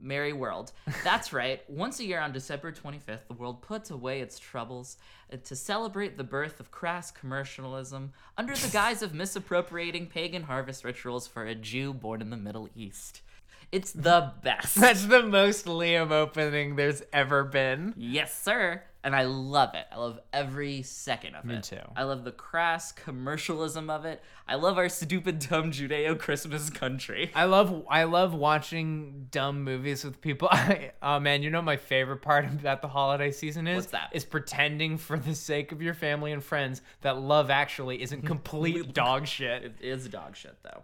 Merry 0.00 0.32
world. 0.32 0.72
That's 1.04 1.32
right. 1.32 1.62
Once 1.68 2.00
a 2.00 2.04
year 2.04 2.20
on 2.20 2.32
December 2.32 2.72
25th, 2.72 3.26
the 3.28 3.34
world 3.34 3.62
puts 3.62 3.90
away 3.90 4.20
its 4.20 4.38
troubles 4.38 4.96
uh, 5.32 5.36
to 5.44 5.56
celebrate 5.56 6.16
the 6.16 6.24
birth 6.24 6.60
of 6.60 6.70
crass 6.70 7.10
commercialism 7.10 8.12
under 8.36 8.54
the 8.54 8.68
guise 8.68 9.02
of 9.02 9.14
misappropriating 9.14 10.06
pagan 10.06 10.42
harvest 10.44 10.84
rituals 10.84 11.26
for 11.26 11.44
a 11.44 11.54
Jew 11.54 11.92
born 11.92 12.20
in 12.20 12.30
the 12.30 12.36
Middle 12.36 12.68
East. 12.74 13.22
It's 13.70 13.92
the 13.92 14.32
best. 14.42 14.76
That's 14.76 15.04
the 15.04 15.22
most 15.22 15.66
Liam 15.66 16.10
opening 16.10 16.76
there's 16.76 17.02
ever 17.12 17.44
been. 17.44 17.92
yes, 17.96 18.38
sir. 18.42 18.82
And 19.08 19.16
I 19.16 19.22
love 19.22 19.74
it. 19.74 19.86
I 19.90 19.96
love 19.96 20.20
every 20.34 20.82
second 20.82 21.34
of 21.34 21.46
Me 21.46 21.54
it. 21.54 21.62
too. 21.62 21.80
I 21.96 22.02
love 22.02 22.24
the 22.24 22.30
crass 22.30 22.92
commercialism 22.92 23.88
of 23.88 24.04
it. 24.04 24.22
I 24.46 24.56
love 24.56 24.76
our 24.76 24.90
stupid, 24.90 25.38
dumb 25.38 25.72
Judeo 25.72 26.18
Christmas 26.18 26.68
country. 26.68 27.30
I 27.34 27.44
love 27.46 27.86
I 27.88 28.04
love 28.04 28.34
watching 28.34 29.28
dumb 29.30 29.64
movies 29.64 30.04
with 30.04 30.20
people. 30.20 30.48
I, 30.52 30.92
oh 31.02 31.20
man, 31.20 31.42
you 31.42 31.48
know 31.48 31.62
my 31.62 31.78
favorite 31.78 32.20
part 32.20 32.44
about 32.44 32.82
the 32.82 32.88
holiday 32.88 33.30
season 33.30 33.66
is 33.66 33.76
What's 33.76 33.92
that? 33.92 34.10
is 34.12 34.26
pretending 34.26 34.98
for 34.98 35.18
the 35.18 35.34
sake 35.34 35.72
of 35.72 35.80
your 35.80 35.94
family 35.94 36.32
and 36.32 36.44
friends 36.44 36.82
that 37.00 37.16
Love 37.16 37.48
Actually 37.48 38.02
isn't 38.02 38.22
complete 38.26 38.92
dog 38.92 39.26
shit. 39.26 39.64
It 39.64 39.76
is 39.80 40.06
dog 40.08 40.36
shit 40.36 40.62
though. 40.62 40.82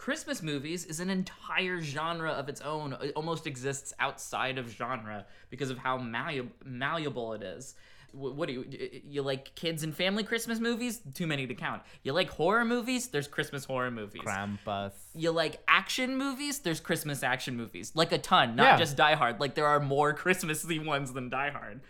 Christmas 0.00 0.42
movies 0.42 0.86
is 0.86 0.98
an 0.98 1.10
entire 1.10 1.82
genre 1.82 2.30
of 2.30 2.48
its 2.48 2.62
own. 2.62 2.96
It 3.02 3.12
almost 3.14 3.46
exists 3.46 3.92
outside 4.00 4.56
of 4.56 4.70
genre 4.70 5.26
because 5.50 5.68
of 5.68 5.76
how 5.76 5.98
malleable, 5.98 6.52
malleable 6.64 7.34
it 7.34 7.42
is. 7.42 7.74
What 8.12 8.46
do 8.48 8.54
you 8.54 8.64
you 9.04 9.20
like 9.20 9.54
kids 9.56 9.82
and 9.84 9.94
family 9.94 10.24
Christmas 10.24 10.58
movies? 10.58 11.02
Too 11.12 11.26
many 11.26 11.46
to 11.46 11.54
count. 11.54 11.82
You 12.02 12.14
like 12.14 12.30
horror 12.30 12.64
movies? 12.64 13.08
There's 13.08 13.28
Christmas 13.28 13.66
horror 13.66 13.90
movies. 13.90 14.22
Krampus. 14.24 14.92
You 15.14 15.32
like 15.32 15.60
action 15.68 16.16
movies? 16.16 16.60
There's 16.60 16.80
Christmas 16.80 17.22
action 17.22 17.54
movies. 17.58 17.92
Like 17.94 18.10
a 18.12 18.18
ton, 18.18 18.56
not 18.56 18.64
Yeah. 18.64 18.76
just 18.78 18.96
Die 18.96 19.14
Hard. 19.14 19.38
Like 19.38 19.54
there 19.54 19.66
are 19.66 19.80
more 19.80 20.14
Christmassy 20.22 20.78
ones 20.78 21.12
than 21.12 21.28
Die 21.28 21.50
Hard. 21.50 21.82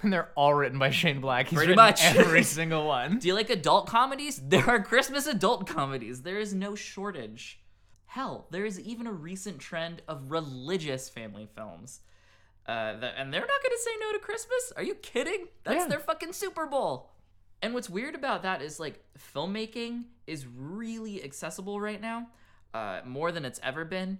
And 0.02 0.12
they're 0.12 0.30
all 0.34 0.54
written 0.54 0.78
by 0.78 0.90
Shane 0.90 1.20
Black. 1.20 1.48
He's 1.48 1.58
Pretty 1.58 1.74
much. 1.74 2.02
every 2.04 2.42
single 2.58 2.86
one. 2.86 3.18
Do 3.18 3.28
you 3.28 3.34
like 3.34 3.50
adult 3.50 3.86
comedies? 3.86 4.40
There 4.48 4.68
are 4.68 4.82
Christmas 4.82 5.26
adult 5.26 5.66
comedies. 5.66 6.22
There 6.22 6.38
is 6.38 6.54
no 6.54 6.74
shortage. 6.74 7.60
Hell, 8.06 8.46
there 8.50 8.64
is 8.64 8.80
even 8.80 9.06
a 9.06 9.12
recent 9.12 9.58
trend 9.60 10.02
of 10.08 10.30
religious 10.30 11.08
family 11.08 11.48
films. 11.54 12.00
Uh, 12.66 12.98
that, 12.98 13.14
and 13.16 13.32
they're 13.32 13.40
not 13.40 13.62
going 13.62 13.70
to 13.76 13.82
say 13.82 13.90
no 14.00 14.12
to 14.12 14.18
Christmas? 14.18 14.72
Are 14.76 14.82
you 14.82 14.94
kidding? 14.96 15.46
That's 15.64 15.82
Yeah. 15.82 15.86
their 15.86 16.00
fucking 16.00 16.32
Super 16.32 16.66
Bowl. 16.66 17.10
And 17.62 17.74
what's 17.74 17.90
weird 17.90 18.14
about 18.14 18.42
that 18.42 18.62
is 18.62 18.80
like 18.80 19.04
filmmaking 19.34 20.04
is 20.26 20.46
really 20.46 21.22
accessible 21.22 21.80
right 21.80 22.00
now, 22.00 22.28
uh, 22.74 23.00
more 23.04 23.32
than 23.32 23.44
it's 23.44 23.60
ever 23.62 23.84
been. 23.84 24.18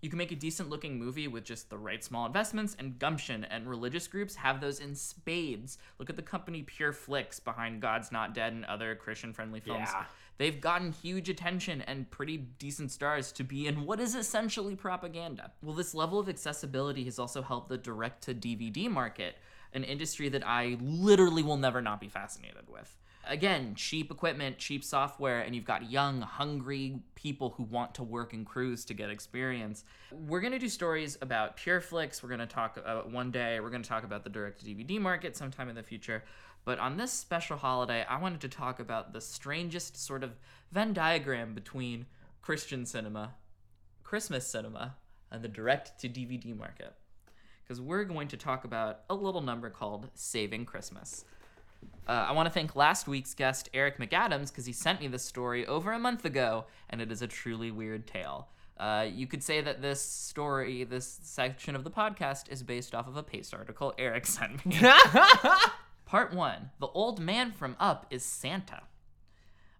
You 0.00 0.08
can 0.08 0.18
make 0.18 0.32
a 0.32 0.36
decent 0.36 0.70
looking 0.70 0.98
movie 0.98 1.28
with 1.28 1.44
just 1.44 1.68
the 1.68 1.76
right 1.76 2.02
small 2.02 2.24
investments 2.26 2.74
and 2.78 2.98
gumption, 2.98 3.44
and 3.44 3.68
religious 3.68 4.08
groups 4.08 4.34
have 4.36 4.60
those 4.60 4.80
in 4.80 4.94
spades. 4.94 5.78
Look 5.98 6.08
at 6.08 6.16
the 6.16 6.22
company 6.22 6.62
Pure 6.62 6.94
Flix 6.94 7.38
behind 7.38 7.82
God's 7.82 8.10
Not 8.10 8.34
Dead 8.34 8.52
and 8.52 8.64
other 8.64 8.94
Christian 8.94 9.32
friendly 9.32 9.60
films. 9.60 9.88
Yeah. 9.92 10.04
They've 10.38 10.58
gotten 10.58 10.92
huge 10.92 11.28
attention 11.28 11.82
and 11.82 12.10
pretty 12.10 12.38
decent 12.38 12.90
stars 12.90 13.30
to 13.32 13.44
be 13.44 13.66
in 13.66 13.84
what 13.84 14.00
is 14.00 14.14
essentially 14.14 14.74
propaganda. 14.74 15.52
Well, 15.62 15.74
this 15.74 15.94
level 15.94 16.18
of 16.18 16.30
accessibility 16.30 17.04
has 17.04 17.18
also 17.18 17.42
helped 17.42 17.68
the 17.68 17.76
direct 17.76 18.22
to 18.24 18.34
DVD 18.34 18.90
market, 18.90 19.36
an 19.74 19.84
industry 19.84 20.30
that 20.30 20.46
I 20.46 20.78
literally 20.80 21.42
will 21.42 21.58
never 21.58 21.82
not 21.82 22.00
be 22.00 22.08
fascinated 22.08 22.68
with. 22.68 22.96
Again, 23.30 23.76
cheap 23.76 24.10
equipment, 24.10 24.58
cheap 24.58 24.82
software, 24.82 25.42
and 25.42 25.54
you've 25.54 25.64
got 25.64 25.88
young, 25.88 26.20
hungry 26.20 26.98
people 27.14 27.50
who 27.50 27.62
want 27.62 27.94
to 27.94 28.02
work 28.02 28.34
in 28.34 28.44
crews 28.44 28.84
to 28.86 28.94
get 28.94 29.08
experience. 29.08 29.84
We're 30.10 30.40
gonna 30.40 30.58
do 30.58 30.68
stories 30.68 31.16
about 31.22 31.56
PureFlix. 31.56 32.24
We're 32.24 32.28
gonna 32.28 32.48
talk 32.48 32.76
about 32.76 33.12
one 33.12 33.30
day. 33.30 33.60
We're 33.60 33.70
gonna 33.70 33.84
talk 33.84 34.02
about 34.02 34.24
the 34.24 34.30
direct 34.30 34.58
to 34.58 34.66
DVD 34.66 35.00
market 35.00 35.36
sometime 35.36 35.68
in 35.68 35.76
the 35.76 35.82
future. 35.84 36.24
But 36.64 36.80
on 36.80 36.96
this 36.96 37.12
special 37.12 37.56
holiday, 37.56 38.04
I 38.04 38.20
wanted 38.20 38.40
to 38.40 38.48
talk 38.48 38.80
about 38.80 39.12
the 39.12 39.20
strangest 39.20 39.96
sort 39.96 40.24
of 40.24 40.32
Venn 40.72 40.92
diagram 40.92 41.54
between 41.54 42.06
Christian 42.42 42.84
cinema, 42.84 43.34
Christmas 44.02 44.44
cinema, 44.44 44.96
and 45.30 45.40
the 45.40 45.48
direct 45.48 46.00
to 46.00 46.08
DVD 46.08 46.52
market. 46.56 46.96
Because 47.62 47.80
we're 47.80 48.02
going 48.02 48.26
to 48.26 48.36
talk 48.36 48.64
about 48.64 49.02
a 49.08 49.14
little 49.14 49.40
number 49.40 49.70
called 49.70 50.10
Saving 50.14 50.64
Christmas. 50.64 51.24
Uh, 52.08 52.26
I 52.28 52.32
want 52.32 52.46
to 52.46 52.52
thank 52.52 52.74
last 52.74 53.06
week's 53.06 53.34
guest, 53.34 53.68
Eric 53.72 53.98
McAdams, 53.98 54.48
because 54.48 54.66
he 54.66 54.72
sent 54.72 55.00
me 55.00 55.06
this 55.08 55.22
story 55.24 55.66
over 55.66 55.92
a 55.92 55.98
month 55.98 56.24
ago, 56.24 56.64
and 56.88 57.00
it 57.00 57.12
is 57.12 57.22
a 57.22 57.26
truly 57.28 57.70
weird 57.70 58.06
tale. 58.06 58.48
Uh, 58.78 59.06
you 59.12 59.26
could 59.26 59.42
say 59.42 59.60
that 59.60 59.82
this 59.82 60.00
story, 60.02 60.84
this 60.84 61.20
section 61.22 61.76
of 61.76 61.84
the 61.84 61.90
podcast, 61.90 62.50
is 62.50 62.62
based 62.62 62.94
off 62.94 63.06
of 63.06 63.16
a 63.16 63.22
Paste 63.22 63.54
article 63.54 63.94
Eric 63.98 64.26
sent 64.38 64.64
me. 64.66 64.78
Part 66.06 66.34
one 66.34 66.70
The 66.80 66.88
old 66.88 67.20
man 67.20 67.52
from 67.52 67.76
Up 67.78 68.06
is 68.10 68.24
Santa. 68.24 68.80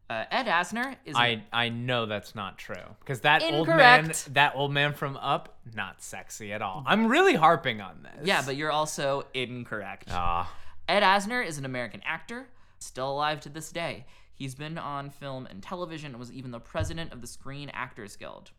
Uh, 0.08 0.24
Ed 0.30 0.46
Asner 0.46 0.96
is. 1.04 1.14
I 1.16 1.44
I 1.52 1.68
know 1.68 2.04
that's 2.06 2.34
not 2.34 2.58
true 2.58 2.74
because 2.98 3.20
that 3.20 3.42
old 3.44 3.68
man, 3.68 4.12
that 4.32 4.52
old 4.56 4.72
man 4.72 4.92
from 4.92 5.16
Up, 5.16 5.56
not 5.72 6.02
sexy 6.02 6.52
at 6.52 6.62
all. 6.62 6.82
I'm 6.84 7.06
really 7.06 7.34
harping 7.36 7.80
on 7.80 8.02
this. 8.02 8.26
yeah, 8.26 8.42
but 8.44 8.56
you're 8.56 8.72
also 8.72 9.24
incorrect. 9.34 10.08
ah, 10.10 10.52
Ed 10.90 11.04
Asner 11.04 11.46
is 11.46 11.56
an 11.56 11.64
American 11.64 12.02
actor, 12.04 12.48
still 12.80 13.12
alive 13.12 13.38
to 13.42 13.48
this 13.48 13.70
day. 13.70 14.06
He's 14.34 14.56
been 14.56 14.76
on 14.76 15.08
film 15.08 15.46
and 15.46 15.62
television 15.62 16.10
and 16.10 16.18
was 16.18 16.32
even 16.32 16.50
the 16.50 16.58
president 16.58 17.12
of 17.12 17.20
the 17.20 17.28
Screen 17.28 17.70
Actors 17.72 18.16
Guild. 18.16 18.50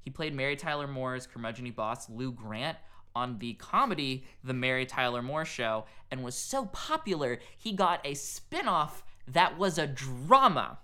He 0.00 0.08
played 0.08 0.34
Mary 0.34 0.56
Tyler 0.56 0.86
Moore's 0.86 1.26
curmudgeony 1.26 1.76
boss, 1.76 2.08
Lou 2.08 2.32
Grant, 2.32 2.78
on 3.14 3.38
the 3.38 3.52
comedy 3.54 4.24
The 4.42 4.54
Mary 4.54 4.86
Tyler 4.86 5.20
Moore 5.20 5.44
Show 5.44 5.84
and 6.10 6.24
was 6.24 6.34
so 6.34 6.64
popular, 6.72 7.38
he 7.58 7.72
got 7.72 8.00
a 8.06 8.14
spin 8.14 8.66
off 8.66 9.04
that 9.28 9.58
was 9.58 9.76
a 9.76 9.86
drama. 9.86 10.78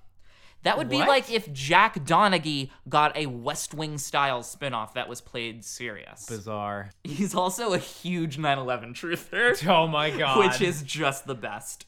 That 0.62 0.76
would 0.76 0.88
be 0.90 0.96
What? 0.98 1.08
like 1.08 1.30
if 1.30 1.50
Jack 1.52 2.04
Donaghy 2.04 2.70
got 2.88 3.16
a 3.16 3.26
West 3.26 3.72
Wing 3.72 3.96
style 3.98 4.42
spin 4.42 4.74
off 4.74 4.94
that 4.94 5.08
was 5.08 5.20
played 5.20 5.64
serious. 5.64 6.26
bizarre. 6.26 6.90
He's 7.04 7.34
also 7.34 7.72
a 7.72 7.78
huge 7.78 8.36
9 8.38 8.58
11 8.58 8.94
truther. 8.94 9.66
Oh 9.68 9.86
my 9.86 10.10
god. 10.10 10.38
Which 10.38 10.60
is 10.60 10.82
just 10.82 11.26
the 11.26 11.34
best. 11.34 11.86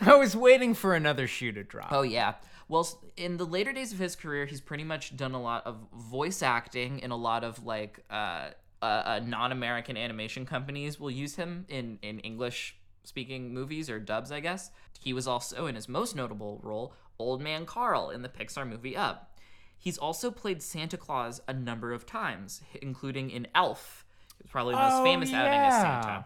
I 0.00 0.14
was 0.16 0.36
waiting 0.36 0.74
for 0.74 0.94
another 0.94 1.26
shoe 1.26 1.52
to 1.52 1.62
drop. 1.64 1.92
Oh 1.92 2.02
yeah. 2.02 2.34
Well, 2.68 2.86
in 3.16 3.36
the 3.38 3.46
later 3.46 3.72
days 3.72 3.92
of 3.92 3.98
his 3.98 4.14
career, 4.14 4.44
he's 4.46 4.60
pretty 4.60 4.84
much 4.84 5.16
done 5.16 5.32
a 5.32 5.40
lot 5.40 5.66
of 5.66 5.76
voice 5.96 6.42
acting 6.42 6.98
in 6.98 7.10
a 7.10 7.16
lot 7.16 7.42
of 7.44 7.64
like 7.64 8.00
uh, 8.10 8.50
uh, 8.82 8.84
uh, 8.84 9.20
non-American 9.24 9.96
animation 9.96 10.44
companies 10.44 11.00
will 11.00 11.10
use 11.10 11.36
him 11.36 11.64
in 11.68 11.98
in 12.02 12.18
English 12.20 12.76
speaking 13.08 13.52
movies 13.52 13.88
or 13.90 13.98
dubs, 13.98 14.30
I 14.30 14.40
guess. 14.40 14.70
He 15.00 15.12
was 15.12 15.26
also 15.26 15.66
in 15.66 15.74
his 15.74 15.88
most 15.88 16.14
notable 16.14 16.60
role, 16.62 16.94
Old 17.18 17.40
Man 17.40 17.66
Carl 17.66 18.10
in 18.10 18.22
the 18.22 18.28
Pixar 18.28 18.68
movie 18.68 18.96
Up. 18.96 19.34
He's 19.76 19.96
also 19.98 20.30
played 20.30 20.62
Santa 20.62 20.96
Claus 20.96 21.40
a 21.48 21.52
number 21.54 21.92
of 21.92 22.04
times, 22.04 22.62
including 22.82 23.30
in 23.30 23.46
Elf. 23.54 24.04
It's 24.40 24.50
probably 24.50 24.74
the 24.74 24.80
most 24.80 25.00
Oh, 25.00 25.04
famous 25.04 25.32
outing 25.32 25.52
as. 25.52 25.74
Santa. 25.82 26.24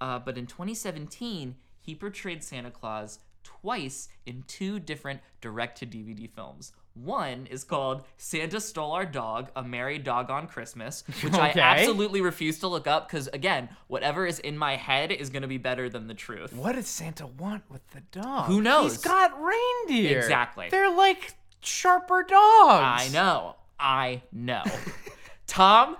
Uh, 0.00 0.18
but 0.18 0.36
in 0.36 0.46
2017, 0.46 1.56
he 1.80 1.94
portrayed 1.94 2.42
Santa 2.42 2.70
Claus 2.70 3.18
twice 3.44 4.08
in 4.26 4.42
two 4.48 4.80
different 4.80 5.20
direct 5.40 5.78
to 5.78 5.86
DVD 5.86 6.28
films. 6.28 6.72
One 6.94 7.46
is 7.50 7.64
called 7.64 8.04
Santa 8.18 8.60
Stole 8.60 8.92
Our 8.92 9.04
Dog, 9.04 9.50
A 9.56 9.64
Merry 9.64 9.98
Doggone 9.98 10.46
Christmas, 10.46 11.02
which 11.22 11.34
I 11.34 11.50
absolutely 11.50 12.20
refuse 12.20 12.60
to 12.60 12.68
look 12.68 12.86
up 12.86 13.08
because, 13.08 13.26
again, 13.28 13.68
whatever 13.88 14.26
is 14.26 14.38
in 14.38 14.56
my 14.56 14.76
head 14.76 15.10
is 15.10 15.28
going 15.28 15.42
to 15.42 15.48
be 15.48 15.58
better 15.58 15.88
than 15.88 16.06
the 16.06 16.14
truth. 16.14 16.52
What 16.52 16.76
does 16.76 16.86
Santa 16.86 17.26
want 17.26 17.64
with 17.68 17.82
the 17.90 18.00
dog? 18.12 18.46
Who 18.46 18.60
knows? 18.60 18.92
He's 18.92 19.02
got 19.02 19.32
reindeer. 19.42 20.18
Exactly. 20.18 20.68
They're 20.70 20.94
like 20.94 21.34
sharper 21.62 22.22
dogs. 22.22 22.30
I 22.30 23.08
know. 23.12 23.56
I 23.78 24.22
know. 24.30 24.62
Tom, 25.48 25.96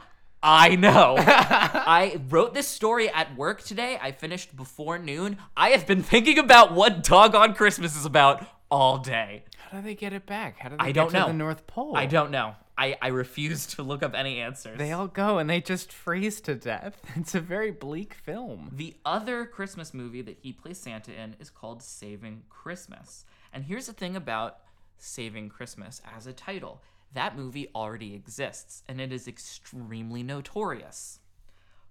I 0.47 0.77
know. 0.77 1.15
I 1.19 2.21
wrote 2.29 2.53
this 2.53 2.69
story 2.69 3.09
at 3.09 3.35
work 3.35 3.63
today. 3.63 3.99
I 4.01 4.13
finished 4.13 4.55
before 4.55 4.99
noon. 4.99 5.39
I 5.57 5.71
have 5.71 5.87
been 5.87 6.03
thinking 6.03 6.39
about 6.39 6.75
what 6.75 7.03
Doggone 7.03 7.55
Christmas 7.55 7.97
is 7.97 8.05
about 8.05 8.47
all 8.71 8.99
day. 8.99 9.45
How 9.71 9.79
do 9.79 9.85
they 9.85 9.95
get 9.95 10.13
it 10.13 10.27
back? 10.27 10.59
How 10.59 10.69
do 10.69 10.77
they 10.77 10.83
I 10.85 10.87
get 10.89 10.95
don't 10.95 11.11
to 11.13 11.19
know. 11.21 11.27
the 11.29 11.33
North 11.33 11.67
Pole? 11.67 11.97
I 11.97 12.05
don't 12.05 12.31
know. 12.31 12.55
I, 12.77 12.99
I 13.01 13.09
refuse 13.09 13.67
to 13.69 13.83
look 13.83 14.03
up 14.03 14.15
any 14.15 14.41
answers. 14.41 14.77
They 14.79 14.93
all 14.93 15.07
go 15.07 15.39
and 15.39 15.49
they 15.49 15.63
just 15.63 15.91
freeze 15.91 16.43
to 16.43 16.55
death. 16.55 17.01
It's 17.17 17.35
a 17.35 17.41
very 17.41 17.71
bleak 17.71 18.13
film. 18.13 18.71
The 18.73 18.97
other 19.07 19.47
Christmas 19.47 19.95
movie 19.95 20.21
that 20.23 20.39
he 20.43 20.53
plays 20.53 20.77
Santa 20.79 21.13
in 21.19 21.37
is 21.41 21.49
called 21.49 21.83
Saving 21.83 22.43
Christmas. 22.51 23.25
And 23.53 23.65
here's 23.65 23.87
the 23.87 23.93
thing 23.95 24.15
about 24.15 24.59
Saving 24.99 25.49
Christmas 25.49 26.03
as 26.17 26.27
a 26.27 26.33
title 26.35 26.83
that 27.15 27.37
movie 27.37 27.69
already 27.75 28.15
exists, 28.15 28.83
and 28.89 29.01
it 29.01 29.13
is 29.13 29.27
extremely 29.27 30.23
notorious. 30.23 31.21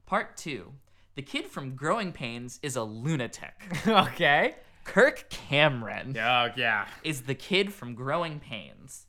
Part 0.06 0.38
two 0.38 0.74
The 1.16 1.22
kid 1.22 1.48
from 1.48 1.76
Growing 1.76 2.12
Pains 2.12 2.60
is 2.62 2.76
a 2.76 2.84
lunatic. 2.84 3.54
okay. 3.88 4.56
Kirk 4.84 5.30
Cameron 5.30 6.18
Oh 6.18 6.50
yeah. 6.58 6.88
is 7.04 7.22
the 7.22 7.36
kid 7.36 7.74
from 7.74 7.96
Growing 7.96 8.40
Pains. 8.40 9.06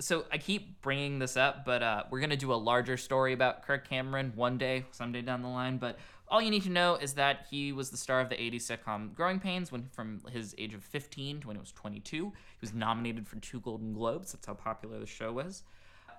So 0.00 0.24
I 0.32 0.38
keep 0.38 0.82
bringing 0.82 1.20
this 1.20 1.36
up, 1.36 1.64
but 1.64 1.80
uh, 1.82 2.02
we're 2.10 2.18
gonna 2.20 2.36
do 2.36 2.52
a 2.52 2.56
larger 2.56 2.96
story 2.96 3.32
about 3.32 3.62
Kirk 3.62 3.88
Cameron 3.88 4.32
one 4.34 4.58
day, 4.58 4.84
someday 4.90 5.22
down 5.22 5.42
the 5.42 5.48
line. 5.48 5.78
But 5.78 5.96
all 6.32 6.40
you 6.40 6.50
need 6.50 6.62
to 6.62 6.70
know 6.70 6.96
is 6.96 7.12
that 7.14 7.46
he 7.50 7.72
was 7.72 7.90
the 7.90 7.96
star 7.98 8.18
of 8.20 8.30
the 8.30 8.34
80s 8.34 8.62
sitcom 8.62 9.14
Growing 9.14 9.38
Pains 9.38 9.70
when 9.70 9.84
from 9.92 10.22
his 10.32 10.54
age 10.56 10.72
of 10.72 10.82
15 10.82 11.42
to 11.42 11.46
when 11.46 11.56
he 11.56 11.60
was 11.60 11.72
22. 11.72 12.24
He 12.24 12.32
was 12.58 12.72
nominated 12.72 13.28
for 13.28 13.36
two 13.36 13.60
Golden 13.60 13.92
Globes. 13.92 14.32
That's 14.32 14.46
how 14.46 14.54
popular 14.54 14.98
the 14.98 15.06
show 15.06 15.30
was. 15.30 15.62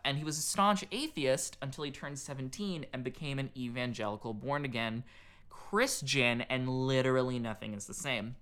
And 0.05 0.19
he 0.19 0.23
was 0.23 0.37
a 0.37 0.41
staunch 0.41 0.85
atheist 0.91 1.57
until 1.63 1.83
he 1.83 1.89
turned 1.89 2.19
17 2.19 2.85
and 2.93 3.03
became 3.03 3.39
an 3.39 3.49
evangelical 3.57 4.35
born 4.35 4.65
again 4.65 5.03
Christian, 5.49 6.41
and 6.41 6.69
literally 6.69 7.39
nothing 7.39 7.73
is 7.73 7.87
the 7.87 7.93
same. 7.95 8.35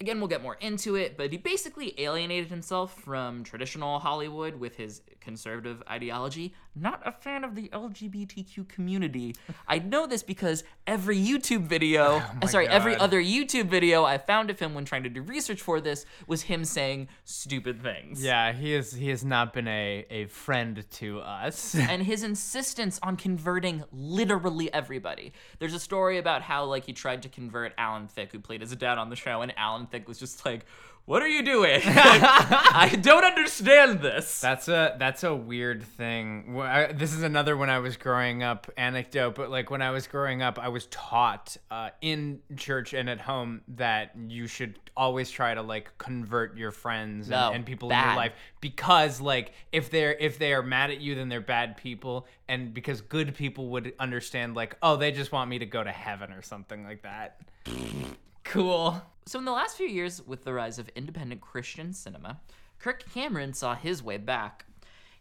Again, 0.00 0.18
we'll 0.18 0.28
get 0.28 0.42
more 0.42 0.56
into 0.60 0.96
it, 0.96 1.16
but 1.16 1.30
he 1.30 1.38
basically 1.38 1.98
alienated 1.98 2.50
himself 2.50 3.00
from 3.00 3.44
traditional 3.44 3.98
Hollywood 3.98 4.56
with 4.56 4.76
his 4.76 5.00
conservative 5.20 5.82
ideology. 5.88 6.54
Not 6.74 7.02
a 7.04 7.10
fan 7.10 7.42
of 7.42 7.56
the 7.56 7.68
LGBTQ 7.68 8.68
community. 8.68 9.34
I 9.66 9.80
know 9.80 10.06
this 10.06 10.22
because 10.22 10.62
every 10.86 11.18
YouTube 11.18 11.62
video, 11.62 12.22
uh, 12.42 12.46
sorry, 12.46 12.68
every 12.68 12.94
other 12.94 13.20
YouTube 13.20 13.68
video 13.68 14.04
I 14.04 14.18
found 14.18 14.50
of 14.50 14.58
him 14.60 14.74
when 14.74 14.84
trying 14.84 15.02
to 15.02 15.08
do 15.08 15.20
research 15.22 15.60
for 15.60 15.80
this 15.80 16.06
was 16.28 16.42
him 16.42 16.64
saying 16.64 17.08
stupid 17.24 17.82
things. 17.82 18.22
Yeah, 18.22 18.52
he 18.52 18.72
is. 18.72 18.92
He 18.92 19.08
has 19.08 19.24
not 19.24 19.52
been 19.52 19.66
a 19.66 20.06
a 20.10 20.26
friend 20.26 20.84
to 20.92 21.20
us. 21.20 21.74
and 21.74 22.02
his 22.02 22.22
insistence 22.22 23.00
on 23.02 23.16
converting 23.16 23.82
literally 23.92 24.72
everybody. 24.72 25.32
There's 25.58 25.74
a 25.74 25.80
story 25.80 26.18
about 26.18 26.42
how 26.42 26.64
like 26.66 26.84
he 26.84 26.92
tried 26.92 27.22
to 27.22 27.28
convert 27.28 27.72
Alan 27.78 28.06
Thicke, 28.06 28.32
who 28.32 28.38
played 28.38 28.60
his 28.60 28.74
dad 28.76 28.96
on 28.96 29.10
the 29.10 29.16
show, 29.16 29.42
and 29.42 29.52
Alan 29.56 29.86
Thicke 29.86 30.06
was 30.06 30.18
just 30.18 30.44
like, 30.46 30.64
"What 31.10 31.22
are 31.22 31.28
you 31.28 31.42
doing? 31.42 31.80
I 31.84 32.96
don't 33.02 33.24
understand 33.24 34.00
this." 34.00 34.40
That's 34.40 34.68
a 34.68 34.94
that's 34.96 35.24
a 35.24 35.34
weird 35.34 35.82
thing. 35.82 36.56
I- 36.60 36.92
This 36.92 37.12
is 37.12 37.24
another 37.24 37.56
when 37.56 37.68
I 37.68 37.80
was 37.80 37.96
growing 37.96 38.44
up 38.44 38.70
anecdote, 38.76 39.34
but 39.34 39.50
like 39.50 39.72
when 39.72 39.82
I 39.82 39.90
was 39.90 40.06
growing 40.06 40.40
up, 40.40 40.60
I 40.60 40.68
was 40.68 40.86
taught 40.86 41.56
uh, 41.68 41.90
in 42.00 42.38
church 42.56 42.92
and 42.94 43.10
at 43.10 43.20
home 43.20 43.62
that 43.76 44.12
you 44.28 44.46
should 44.46 44.78
always 44.96 45.32
try 45.32 45.52
to 45.52 45.62
like 45.62 45.98
convert 45.98 46.56
your 46.56 46.70
friends 46.70 47.26
and, 47.26 47.32
No, 47.32 47.50
and 47.52 47.66
people 47.66 47.90
in 47.90 47.98
your 47.98 48.14
life 48.14 48.32
because 48.60 49.20
like 49.20 49.52
if 49.72 49.90
they're 49.90 50.14
if 50.14 50.38
they 50.38 50.52
are 50.52 50.62
mad 50.62 50.90
at 50.90 51.00
you, 51.00 51.16
then 51.16 51.28
they're 51.28 51.40
bad 51.40 51.76
people, 51.76 52.28
and 52.48 52.72
because 52.72 53.00
good 53.00 53.34
people 53.34 53.70
would 53.70 53.94
understand 53.98 54.54
like 54.54 54.76
oh 54.80 54.94
they 54.96 55.10
just 55.10 55.32
want 55.32 55.50
me 55.50 55.58
to 55.58 55.66
go 55.66 55.82
to 55.82 55.90
heaven 55.90 56.32
or 56.32 56.42
something 56.42 56.84
like 56.84 57.02
that. 57.02 57.40
cool. 58.44 59.02
So, 59.26 59.38
in 59.38 59.44
the 59.44 59.52
last 59.52 59.76
few 59.76 59.86
years, 59.86 60.22
with 60.26 60.44
the 60.44 60.52
rise 60.52 60.78
of 60.78 60.88
independent 60.90 61.40
Christian 61.40 61.92
cinema, 61.92 62.40
Kirk 62.78 63.04
Cameron 63.12 63.52
saw 63.52 63.74
his 63.74 64.02
way 64.02 64.16
back. 64.16 64.64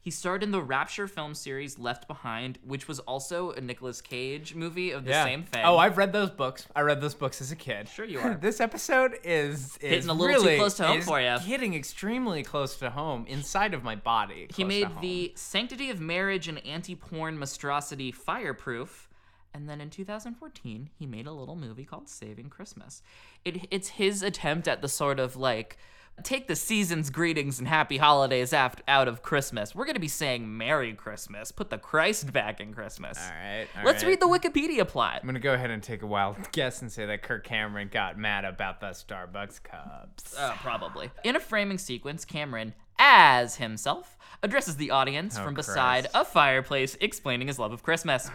He 0.02 0.12
starred 0.12 0.44
in 0.44 0.52
the 0.52 0.62
Rapture 0.62 1.10
film 1.10 1.36
series 1.36 1.78
Left 1.78 2.08
Behind, 2.08 2.58
which 2.64 2.88
was 2.88 3.00
also 3.02 3.52
a 3.52 3.60
Nicolas 3.60 4.00
Cage 4.00 4.56
movie 4.56 4.92
of 4.92 5.04
the 5.04 5.12
Yeah. 5.12 5.26
same 5.26 5.44
thing. 5.44 5.62
Oh, 5.66 5.78
I've 5.78 5.98
read 5.98 6.14
those 6.14 6.30
books. 6.32 6.66
I 6.74 6.82
read 6.82 7.02
those 7.02 7.14
books 7.14 7.42
as 7.42 7.52
a 7.52 7.56
kid. 7.58 7.90
Sure 7.90 8.06
you 8.06 8.20
are. 8.20 8.34
this 8.42 8.62
episode 8.62 9.20
is, 9.26 9.76
is 9.82 10.06
Hitting 10.06 10.10
a 10.10 10.14
little 10.14 10.42
too 10.42 10.56
close 10.56 10.76
to 10.76 10.88
home 10.88 11.02
for 11.02 11.20
ya. 11.20 11.38
Hitting 11.40 11.74
extremely 11.74 12.44
close 12.44 12.78
to 12.78 12.90
home 12.92 13.26
inside 13.28 13.74
of 13.74 13.84
my 13.84 13.96
body. 13.96 14.48
He 14.56 14.64
made 14.64 14.88
the 15.02 15.34
Sanctity 15.36 15.90
of 15.90 16.00
Marriage 16.00 16.48
and 16.48 16.66
Anti-Porn 16.66 17.38
Monstrosity 17.38 18.14
Fireproof, 18.14 19.09
and 19.54 19.70
then 19.70 19.82
in 19.82 19.90
2014 19.90 20.90
he 20.98 21.06
made 21.06 21.28
a 21.28 21.32
little 21.32 21.56
movie 21.56 21.86
called 21.86 22.08
Saving 22.10 22.50
Christmas. 22.50 23.02
It, 23.46 23.68
it's 23.72 23.90
his 23.90 24.22
attempt 24.24 24.68
at 24.68 24.82
the 24.82 24.90
sort 24.90 25.20
of 25.20 25.36
like 25.36 25.78
take 26.22 26.48
the 26.50 26.56
season's 26.56 27.10
greetings 27.10 27.60
and 27.60 27.68
happy 27.70 27.96
holidays 27.96 28.52
aft, 28.52 28.82
out 28.90 29.08
of 29.08 29.22
Christmas. 29.24 29.74
We're 29.74 29.86
gonna 29.86 30.02
be 30.02 30.10
saying 30.10 30.58
Merry 30.58 30.94
Christmas. 30.94 31.50
Put 31.52 31.70
the 31.70 31.78
Christ 31.78 32.34
back 32.34 32.60
in 32.60 32.74
Christmas. 32.74 33.18
All 33.18 33.30
right. 33.32 33.68
all 33.78 33.86
Let's 33.86 34.04
right. 34.04 34.10
read 34.10 34.20
the 34.20 34.28
Wikipedia 34.28 34.86
plot. 34.86 35.20
I'm 35.22 35.28
gonna 35.28 35.40
go 35.40 35.54
ahead 35.54 35.70
and 35.72 35.82
take 35.82 36.02
a 36.02 36.08
wild 36.08 36.36
guess 36.52 36.82
and 36.82 36.92
say 36.92 37.06
that 37.06 37.22
Kirk 37.22 37.46
Cameron 37.46 37.90
got 37.90 38.18
mad 38.18 38.44
about 38.44 38.82
the 38.82 38.88
Starbucks 38.88 39.64
cups. 39.64 40.38
Uh, 40.38 40.54
probably. 40.62 41.10
In 41.24 41.38
a 41.38 41.40
framing 41.40 41.78
sequence, 41.78 42.26
Cameron, 42.26 42.74
as 42.98 43.56
himself, 43.56 44.18
addresses 44.44 44.76
the 44.76 44.92
audience 44.92 45.38
Oh, 45.40 45.44
from 45.46 45.54
beside 45.54 46.12
Christ. 46.12 46.16
a 46.16 46.26
fireplace, 46.26 46.98
explaining 47.00 47.48
his 47.48 47.58
love 47.58 47.72
of 47.72 47.82
Christmas. 47.82 48.30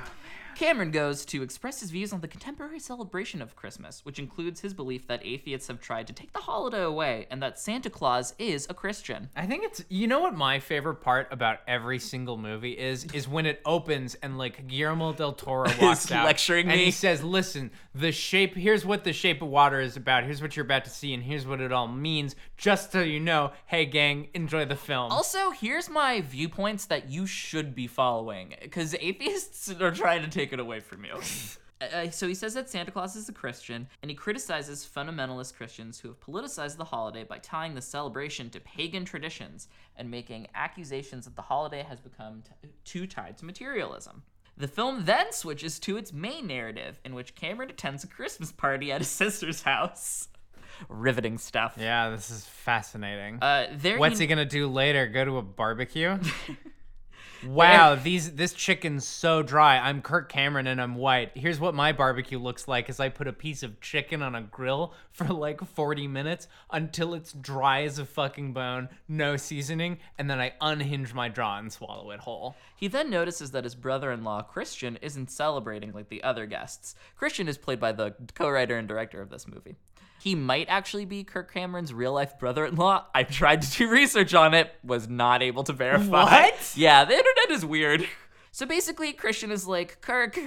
Cameron 0.54 0.90
goes 0.90 1.24
to 1.26 1.42
express 1.42 1.80
his 1.80 1.90
views 1.90 2.12
on 2.12 2.20
the 2.20 2.28
contemporary 2.28 2.78
celebration 2.78 3.42
of 3.42 3.56
Christmas, 3.56 4.04
which 4.04 4.18
includes 4.18 4.60
his 4.60 4.74
belief 4.74 5.06
that 5.06 5.24
atheists 5.24 5.68
have 5.68 5.80
tried 5.80 6.06
to 6.06 6.12
take 6.12 6.32
the 6.32 6.40
holiday 6.40 6.82
away 6.82 7.26
and 7.30 7.42
that 7.42 7.58
Santa 7.58 7.90
Claus 7.90 8.34
is 8.38 8.66
a 8.70 8.74
Christian. 8.74 9.28
I 9.36 9.46
think 9.46 9.64
it's 9.64 9.84
you 9.88 10.06
know 10.06 10.20
what 10.20 10.34
my 10.34 10.60
favorite 10.60 10.96
part 10.96 11.28
about 11.30 11.58
every 11.66 11.98
single 11.98 12.36
movie 12.36 12.78
is 12.78 13.04
is 13.12 13.26
when 13.28 13.46
it 13.46 13.60
opens 13.64 14.14
and 14.16 14.38
like 14.38 14.66
Guillermo 14.66 15.12
del 15.12 15.32
Toro 15.32 15.70
walks 15.80 16.10
out 16.10 16.24
lecturing 16.24 16.68
and 16.68 16.78
me. 16.78 16.86
he 16.86 16.90
says, 16.90 17.22
"Listen, 17.22 17.70
the 17.94 18.12
shape 18.12 18.54
here's 18.54 18.84
what 18.86 19.04
the 19.04 19.12
shape 19.12 19.42
of 19.42 19.48
water 19.48 19.80
is 19.80 19.96
about. 19.96 20.24
Here's 20.24 20.40
what 20.42 20.56
you're 20.56 20.64
about 20.64 20.84
to 20.84 20.90
see, 20.90 21.14
and 21.14 21.22
here's 21.22 21.46
what 21.46 21.60
it 21.60 21.72
all 21.72 21.88
means. 21.88 22.36
Just 22.56 22.92
so 22.92 23.00
you 23.00 23.20
know, 23.20 23.52
hey 23.66 23.86
gang, 23.86 24.28
enjoy 24.34 24.64
the 24.64 24.76
film." 24.76 25.10
Also, 25.10 25.50
here's 25.50 25.88
my 25.88 26.20
viewpoints 26.20 26.86
that 26.86 27.08
you 27.10 27.26
should 27.26 27.74
be 27.74 27.86
following, 27.86 28.54
because 28.62 28.94
atheists 29.00 29.70
are 29.80 29.90
trying 29.90 30.22
to 30.22 30.28
take 30.28 30.43
it 30.52 30.60
away 30.60 30.80
from 30.80 31.04
you. 31.04 31.14
Uh, 31.80 32.08
so 32.08 32.26
he 32.28 32.34
says 32.34 32.54
that 32.54 32.70
Santa 32.70 32.92
Claus 32.92 33.16
is 33.16 33.28
a 33.28 33.32
Christian, 33.32 33.88
and 34.00 34.10
he 34.10 34.14
criticizes 34.14 34.88
fundamentalist 34.90 35.54
Christians 35.56 35.98
who 35.98 36.08
have 36.08 36.20
politicized 36.20 36.76
the 36.76 36.84
holiday 36.84 37.24
by 37.24 37.38
tying 37.38 37.74
the 37.74 37.82
celebration 37.82 38.48
to 38.50 38.60
pagan 38.60 39.04
traditions 39.04 39.68
and 39.96 40.10
making 40.10 40.46
accusations 40.54 41.24
that 41.24 41.34
the 41.36 41.42
holiday 41.42 41.82
has 41.82 42.00
become 42.00 42.42
t- 42.62 42.68
too 42.84 43.06
tied 43.06 43.36
to 43.38 43.44
materialism. 43.44 44.22
The 44.56 44.68
film 44.68 45.04
then 45.04 45.32
switches 45.32 45.80
to 45.80 45.96
its 45.96 46.12
main 46.12 46.46
narrative, 46.46 47.00
in 47.04 47.14
which 47.14 47.34
Cameron 47.34 47.70
attends 47.70 48.04
a 48.04 48.06
Christmas 48.06 48.52
party 48.52 48.92
at 48.92 49.00
his 49.00 49.08
sister's 49.10 49.62
house. 49.62 50.28
Riveting 50.88 51.38
stuff. 51.38 51.74
yeah, 51.78 52.08
this 52.10 52.30
is 52.30 52.46
fascinating. 52.46 53.40
Uh, 53.42 53.66
there 53.72 53.98
What's 53.98 54.18
he 54.20 54.26
gonna 54.26 54.44
do 54.44 54.68
later? 54.68 55.06
Go 55.08 55.24
to 55.24 55.38
a 55.38 55.42
barbecue? 55.42 56.18
wow, 57.46 57.94
these 57.94 58.32
this 58.32 58.52
chicken's 58.52 59.06
so 59.06 59.42
dry. 59.42 59.78
I'm 59.78 60.02
Kirk 60.02 60.28
Cameron 60.28 60.66
and 60.66 60.80
I'm 60.80 60.94
white. 60.94 61.32
Here's 61.34 61.60
what 61.60 61.74
my 61.74 61.92
barbecue 61.92 62.38
looks 62.38 62.66
like: 62.68 62.88
is 62.88 63.00
I 63.00 63.08
put 63.08 63.26
a 63.26 63.32
piece 63.32 63.62
of 63.62 63.80
chicken 63.80 64.22
on 64.22 64.34
a 64.34 64.42
grill 64.42 64.94
for 65.12 65.26
like 65.26 65.64
40 65.64 66.08
minutes 66.08 66.48
until 66.70 67.14
it's 67.14 67.32
dry 67.32 67.82
as 67.82 67.98
a 67.98 68.04
fucking 68.04 68.52
bone, 68.52 68.88
no 69.08 69.36
seasoning, 69.36 69.98
and 70.18 70.28
then 70.28 70.40
I 70.40 70.52
unhinge 70.60 71.14
my 71.14 71.28
jaw 71.28 71.58
and 71.58 71.72
swallow 71.72 72.10
it 72.10 72.20
whole. 72.20 72.56
He 72.76 72.88
then 72.88 73.10
notices 73.10 73.50
that 73.52 73.64
his 73.64 73.74
brother 73.74 74.10
in 74.12 74.24
law, 74.24 74.42
Christian, 74.42 74.98
isn't 75.00 75.30
celebrating 75.30 75.92
like 75.92 76.08
the 76.08 76.22
other 76.22 76.46
guests. 76.46 76.94
Christian 77.16 77.48
is 77.48 77.58
played 77.58 77.80
by 77.80 77.92
the 77.92 78.14
co 78.34 78.48
writer 78.48 78.76
and 78.76 78.88
director 78.88 79.20
of 79.20 79.30
this 79.30 79.46
movie. 79.46 79.76
He 80.24 80.34
might 80.34 80.70
actually 80.70 81.04
be 81.04 81.22
Kirk 81.22 81.52
Cameron's 81.52 81.92
real 81.92 82.14
life 82.14 82.38
brother 82.38 82.64
in 82.64 82.76
law. 82.76 83.04
I 83.14 83.24
tried 83.24 83.60
to 83.60 83.70
do 83.70 83.90
research 83.90 84.32
on 84.32 84.54
it, 84.54 84.74
was 84.82 85.06
not 85.06 85.42
able 85.42 85.64
to 85.64 85.74
verify. 85.74 86.24
What? 86.24 86.72
Yeah, 86.74 87.04
the 87.04 87.12
internet 87.12 87.50
is 87.50 87.64
weird. 87.64 88.08
So 88.50 88.66
basically, 88.66 89.12
Christian 89.12 89.50
is 89.50 89.66
like, 89.66 90.00
Kirk, 90.00 90.38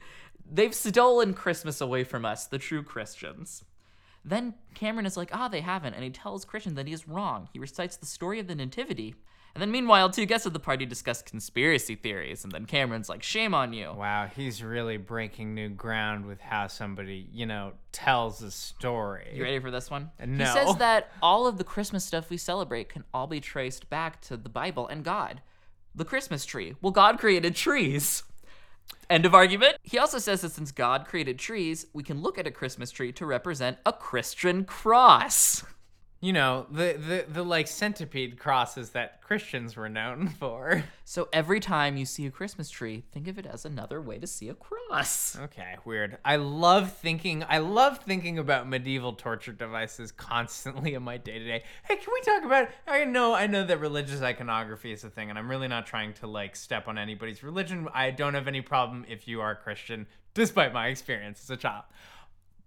they've 0.50 0.74
stolen 0.74 1.34
Christmas 1.34 1.82
away 1.82 2.04
from 2.04 2.24
us, 2.24 2.46
the 2.46 2.56
true 2.56 2.82
Christians. 2.82 3.66
Then 4.24 4.54
Cameron 4.74 5.04
is 5.04 5.14
like, 5.14 5.28
ah, 5.34 5.48
they 5.48 5.60
haven't, 5.60 5.92
and 5.92 6.02
he 6.02 6.08
tells 6.08 6.46
Christian 6.46 6.74
that 6.76 6.86
he 6.86 6.94
is 6.94 7.06
wrong. 7.06 7.50
He 7.52 7.58
recites 7.58 7.98
the 7.98 8.06
story 8.06 8.40
of 8.40 8.46
the 8.46 8.54
Nativity. 8.54 9.14
And 9.54 9.60
then 9.60 9.70
meanwhile, 9.70 10.10
two 10.10 10.26
guests 10.26 10.46
of 10.46 10.52
the 10.52 10.60
party 10.60 10.86
discuss 10.86 11.22
conspiracy 11.22 11.96
theories, 11.96 12.44
and 12.44 12.52
then 12.52 12.66
Cameron's 12.66 13.08
like, 13.08 13.22
shame 13.22 13.52
on 13.52 13.72
you. 13.72 13.92
Wow, 13.92 14.28
he's 14.34 14.62
really 14.62 14.96
breaking 14.96 15.54
new 15.54 15.68
ground 15.68 16.26
with 16.26 16.40
how 16.40 16.68
somebody, 16.68 17.28
you 17.32 17.46
know, 17.46 17.72
tells 17.90 18.42
a 18.42 18.50
story. 18.50 19.32
You 19.34 19.42
ready 19.42 19.58
for 19.58 19.70
this 19.70 19.90
one? 19.90 20.10
No. 20.24 20.44
He 20.44 20.50
says 20.52 20.76
that 20.78 21.10
all 21.20 21.46
of 21.46 21.58
the 21.58 21.64
Christmas 21.64 22.04
stuff 22.04 22.30
we 22.30 22.36
celebrate 22.36 22.88
can 22.88 23.04
all 23.12 23.26
be 23.26 23.40
traced 23.40 23.90
back 23.90 24.20
to 24.22 24.36
the 24.36 24.48
Bible 24.48 24.86
and 24.86 25.04
God. 25.04 25.40
The 25.94 26.04
Christmas 26.04 26.44
tree. 26.44 26.76
Well, 26.80 26.92
God 26.92 27.18
created 27.18 27.56
trees. 27.56 28.22
End 29.08 29.26
of 29.26 29.34
argument. 29.34 29.76
He 29.82 29.98
also 29.98 30.18
says 30.18 30.42
that 30.42 30.52
since 30.52 30.70
God 30.70 31.06
created 31.06 31.36
trees, 31.38 31.86
we 31.92 32.04
can 32.04 32.22
look 32.22 32.38
at 32.38 32.46
a 32.46 32.52
Christmas 32.52 32.92
tree 32.92 33.10
to 33.12 33.26
represent 33.26 33.78
a 33.84 33.92
Christian 33.92 34.64
cross. 34.64 35.64
You 36.22 36.34
know, 36.34 36.66
the, 36.70 36.98
the 36.98 37.24
the 37.32 37.42
like 37.42 37.66
centipede 37.66 38.38
crosses 38.38 38.90
that 38.90 39.22
Christians 39.22 39.74
were 39.74 39.88
known 39.88 40.28
for. 40.38 40.84
So 41.06 41.28
every 41.32 41.60
time 41.60 41.96
you 41.96 42.04
see 42.04 42.26
a 42.26 42.30
Christmas 42.30 42.68
tree, 42.68 43.04
think 43.10 43.26
of 43.26 43.38
it 43.38 43.46
as 43.46 43.64
another 43.64 44.02
way 44.02 44.18
to 44.18 44.26
see 44.26 44.50
a 44.50 44.54
cross. 44.54 45.38
Okay, 45.40 45.76
weird. 45.86 46.18
I 46.22 46.36
love 46.36 46.92
thinking. 46.92 47.42
I 47.48 47.58
love 47.58 48.00
thinking 48.00 48.38
about 48.38 48.68
medieval 48.68 49.14
torture 49.14 49.52
devices 49.52 50.12
constantly 50.12 50.92
in 50.92 51.02
my 51.02 51.16
day 51.16 51.38
to 51.38 51.44
day. 51.44 51.62
Hey, 51.84 51.96
can 51.96 52.12
we 52.12 52.20
talk 52.20 52.44
about? 52.44 52.68
I 52.86 53.06
know, 53.06 53.32
I 53.32 53.46
know 53.46 53.64
that 53.64 53.80
religious 53.80 54.20
iconography 54.20 54.92
is 54.92 55.02
a 55.04 55.10
thing, 55.10 55.30
and 55.30 55.38
I'm 55.38 55.48
really 55.48 55.68
not 55.68 55.86
trying 55.86 56.12
to 56.14 56.26
like 56.26 56.54
step 56.54 56.86
on 56.86 56.98
anybody's 56.98 57.42
religion. 57.42 57.88
I 57.94 58.10
don't 58.10 58.34
have 58.34 58.46
any 58.46 58.60
problem 58.60 59.06
if 59.08 59.26
you 59.26 59.40
are 59.40 59.54
Christian, 59.54 60.06
despite 60.34 60.74
my 60.74 60.88
experience 60.88 61.40
as 61.42 61.50
a 61.50 61.56
child. 61.56 61.84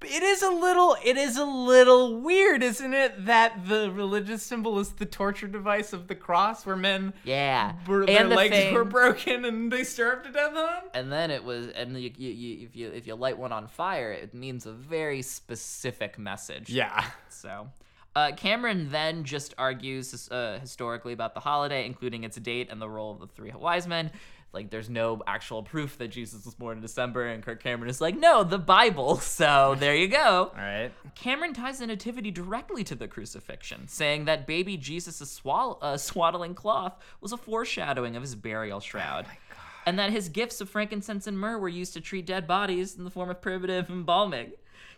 It 0.06 0.24
is 0.24 0.42
a 0.42 0.50
little, 0.50 0.96
it 1.04 1.18
is 1.18 1.38
a 1.38 1.46
little 1.46 2.20
weird, 2.22 2.62
isn't 2.64 2.94
it, 2.94 3.26
that 3.26 3.68
the 3.68 3.92
religious 3.92 4.44
symbol 4.44 4.80
is 4.80 4.92
the 4.94 5.06
torture 5.06 5.48
device 5.48 5.94
of 5.94 6.08
the 6.08 6.16
cross, 6.16 6.66
where 6.66 6.76
men, 6.76 7.14
Yeah. 7.24 7.74
were, 7.88 8.06
their 8.06 8.28
the 8.28 8.36
legs 8.36 8.56
thing, 8.56 8.74
were 8.74 8.84
broken 8.86 9.46
and 9.46 9.72
they 9.72 9.84
starved 9.84 10.26
to 10.26 10.32
death 10.32 10.56
on. 10.56 10.82
and 10.94 11.12
then 11.12 11.32
it 11.32 11.44
was 11.44 11.68
and 11.70 11.98
you, 12.00 12.12
you, 12.18 12.30
you, 12.30 12.66
if 12.68 12.76
you 12.76 12.90
if 12.92 13.08
you 13.08 13.16
light 13.16 13.38
one 13.38 13.52
on 13.52 13.68
fire, 13.68 14.12
it 14.12 14.34
means 14.34 14.66
a 14.66 14.72
very 14.74 15.22
specific 15.22 16.18
message. 16.20 16.70
Yeah. 16.70 17.06
So, 17.30 17.70
uh, 18.16 18.32
Cameron 18.36 18.90
then 18.92 19.24
just 19.24 19.54
argues 19.58 20.30
uh, 20.30 20.60
historically 20.62 21.14
about 21.14 21.34
the 21.34 21.40
holiday, 21.40 21.86
including 21.86 22.24
its 22.24 22.38
date 22.38 22.68
and 22.70 22.82
the 22.82 22.90
role 22.90 23.12
of 23.14 23.20
the 23.20 23.28
three 23.28 23.52
wise 23.52 23.88
men. 23.88 24.12
Like 24.54 24.70
there's 24.70 24.90
no 24.90 25.22
actual 25.26 25.64
proof 25.64 25.98
that 25.98 26.10
Jesus 26.10 26.46
was 26.46 26.54
born 26.56 26.78
in 26.78 26.82
December, 26.82 27.28
and 27.28 27.44
Kirk 27.44 27.62
Cameron 27.62 27.90
is 27.90 28.00
like, 28.00 28.18
no, 28.18 28.44
the 28.44 28.60
Bible. 28.60 29.18
So 29.34 29.76
there 29.80 29.96
you 29.96 30.08
go. 30.08 30.52
All 30.56 30.62
right. 30.62 30.92
Cameron 31.16 31.54
ties 31.54 31.80
the 31.80 31.88
nativity 31.88 32.30
directly 32.32 32.84
to 32.84 32.96
the 32.96 33.08
crucifixion, 33.08 33.88
saying 33.88 34.26
that 34.26 34.46
baby 34.46 34.78
Jesus' 34.78 35.30
swall- 35.32 35.80
uh, 35.82 35.98
swaddling 35.98 36.54
cloth 36.56 36.94
was 37.20 37.32
a 37.32 37.38
foreshadowing 37.38 38.16
of 38.16 38.22
his 38.22 38.36
burial 38.36 38.80
shroud. 38.80 39.26
and 39.86 39.98
that 40.00 40.12
his 40.12 40.30
gifts 40.30 40.62
of 40.62 40.70
frankincense 40.70 41.26
and 41.28 41.38
myrrh 41.40 41.58
were 41.58 41.68
used 41.70 41.94
to 41.94 42.02
treat 42.02 42.26
dead 42.26 42.48
bodies 42.48 42.96
in 42.96 43.04
the 43.04 43.10
form 43.10 43.30
of 43.30 43.42
primitive 43.42 43.90
embalming. 43.90 44.52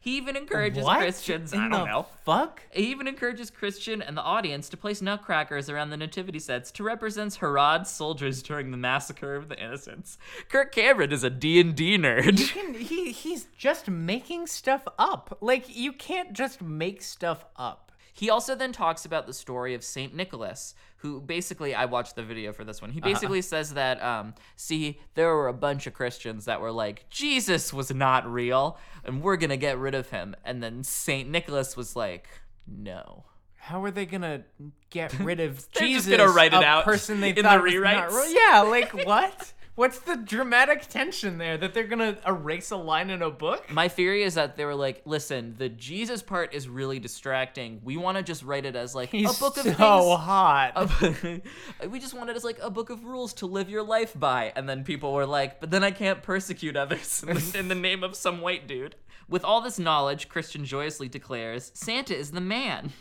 He 0.06 0.18
even 0.18 0.36
encourages 0.38 0.84
What? 0.84 1.00
Christians, 1.00 1.52
In 1.52 1.60
I 1.62 1.63
don't 1.63 1.72
the 1.80 1.86
know. 1.86 2.06
Fuck. 2.24 2.62
He 2.72 2.91
even 2.91 3.08
encourages 3.08 3.50
Christian 3.50 4.04
and 4.04 4.15
the 4.15 4.22
audience 4.22 4.70
to 4.70 4.78
place 4.78 5.02
nutcrackers 5.02 5.68
around 5.68 5.89
the 5.89 5.98
nativity 5.98 6.38
sets 6.38 6.70
to 6.74 6.84
represent 6.84 7.34
Herod's 7.34 7.89
soldiers 7.89 8.44
during 8.44 8.70
the 8.70 8.78
massacre 8.78 9.34
of 9.36 9.50
the 9.50 9.58
innocents. 9.60 10.20
Kirk 10.48 10.72
Cameron 10.72 11.12
is 11.12 11.24
a 11.24 11.32
D&D 11.32 11.98
nerd. 11.98 12.38
You 12.39 12.46
can, 12.46 12.74
he 12.76 13.12
he's 13.12 13.48
just 13.58 13.89
making 13.89 14.46
stuff 14.46 14.88
up. 15.00 15.39
Like 15.41 15.76
you 15.76 15.91
can't 15.91 16.34
just 16.34 16.62
make 16.62 17.02
stuff 17.02 17.44
up. 17.56 17.85
He 18.17 18.30
also 18.30 18.56
then 18.56 18.71
talks 18.71 19.04
about 19.04 19.28
the 19.28 19.34
story 19.34 19.73
of 19.73 19.84
Saint 19.84 20.15
Nicholas, 20.15 20.73
who 20.97 21.19
basically 21.19 21.75
I 21.75 21.84
watched 21.84 22.15
the 22.15 22.23
video 22.23 22.54
for 22.54 22.63
this 22.63 22.82
one. 22.82 22.91
He 22.91 23.01
basically 23.01 23.41
says 23.41 23.73
that 23.73 24.01
um, 24.01 24.34
see, 24.56 25.01
there 25.15 25.36
were 25.36 25.49
a 25.49 25.54
bunch 25.54 25.86
of 25.86 25.93
Christians 25.93 26.45
that 26.45 26.62
were 26.62 26.71
like, 26.71 27.10
Jesus 27.10 27.73
was 27.73 27.93
not 27.93 28.25
real, 28.25 28.78
and 29.04 29.21
we're 29.21 29.36
gonna 29.36 29.58
get 29.58 29.78
rid 29.78 29.93
of 29.95 30.10
him. 30.12 30.34
And 30.45 30.63
then 30.63 30.84
Saint 30.86 31.30
Nicholas 31.30 31.75
was 31.75 31.95
like, 31.97 32.28
No. 32.65 33.25
How 33.58 33.84
are 33.84 33.91
they 33.91 34.06
gonna 34.06 34.43
get 34.91 35.12
rid 35.19 35.41
of 35.41 35.67
They're 35.73 35.88
just 35.89 36.06
Jesus? 36.08 36.17
gonna 36.17 36.32
write 36.32 36.54
it 36.54 36.63
a 36.63 36.65
out 36.65 36.86
person 36.86 37.19
they 37.19 37.30
in 37.32 37.36
the 37.36 37.41
thought 37.43 37.62
was 37.62 37.73
not 37.73 37.84
rewrites. 37.84 38.12
real? 38.12 38.32
Yeah, 38.34 38.62
like 38.62 39.06
what? 39.06 39.54
What's 39.76 40.00
the 40.00 40.16
dramatic 40.16 40.88
tension 40.88 41.38
there 41.38 41.58
that 41.58 41.74
they're 41.74 41.84
gonna 41.88 42.18
erase 42.26 42.72
a 42.72 42.78
line 42.78 43.10
in 43.10 43.22
a 43.22 43.30
book? 43.30 43.70
My 43.70 43.90
theory 43.90 44.24
is 44.24 44.36
that 44.36 44.56
they 44.56 44.64
were 44.64 44.74
like, 44.74 45.02
listen, 45.04 45.56
the 45.58 45.68
Jesus 45.68 46.22
part 46.24 46.54
is 46.54 46.70
really 46.70 46.98
distracting. 46.98 47.82
We 47.84 47.98
want 47.98 48.16
to 48.18 48.24
just 48.24 48.42
write 48.44 48.66
it 48.66 48.78
as 48.78 48.96
like 48.96 49.10
He's 49.10 49.36
a 49.36 49.40
book 49.40 49.58
of 49.58 49.64
so 49.64 49.70
things. 49.74 49.78
hot. 49.80 50.72
a- 50.76 51.88
we 51.90 52.00
just 52.00 52.14
want 52.14 52.30
it 52.30 52.38
as 52.38 52.46
like 52.46 52.58
a 52.62 52.70
book 52.70 52.90
of 52.90 53.04
rules 53.04 53.34
to 53.34 53.48
live 53.48 53.70
your 53.70 53.84
life 53.84 54.18
by. 54.18 54.54
And 54.56 54.70
then 54.70 54.86
people 54.86 55.12
were 55.12 55.26
like, 55.26 55.60
but 55.60 55.72
then 55.72 55.84
I 55.84 55.92
can't 55.92 56.24
persecute 56.24 56.78
others 56.78 57.22
in 57.28 57.36
the, 57.36 57.60
in 57.60 57.68
the 57.68 57.76
name 57.76 58.02
of 58.02 58.16
some 58.16 58.40
white 58.40 58.68
dude. 58.70 58.96
With 59.28 59.44
all 59.44 59.60
this 59.60 59.78
knowledge, 59.78 60.30
Christian 60.30 60.64
joyously 60.64 61.10
declares, 61.10 61.72
Santa 61.74 62.16
is 62.16 62.32
the 62.32 62.40
man. 62.40 62.94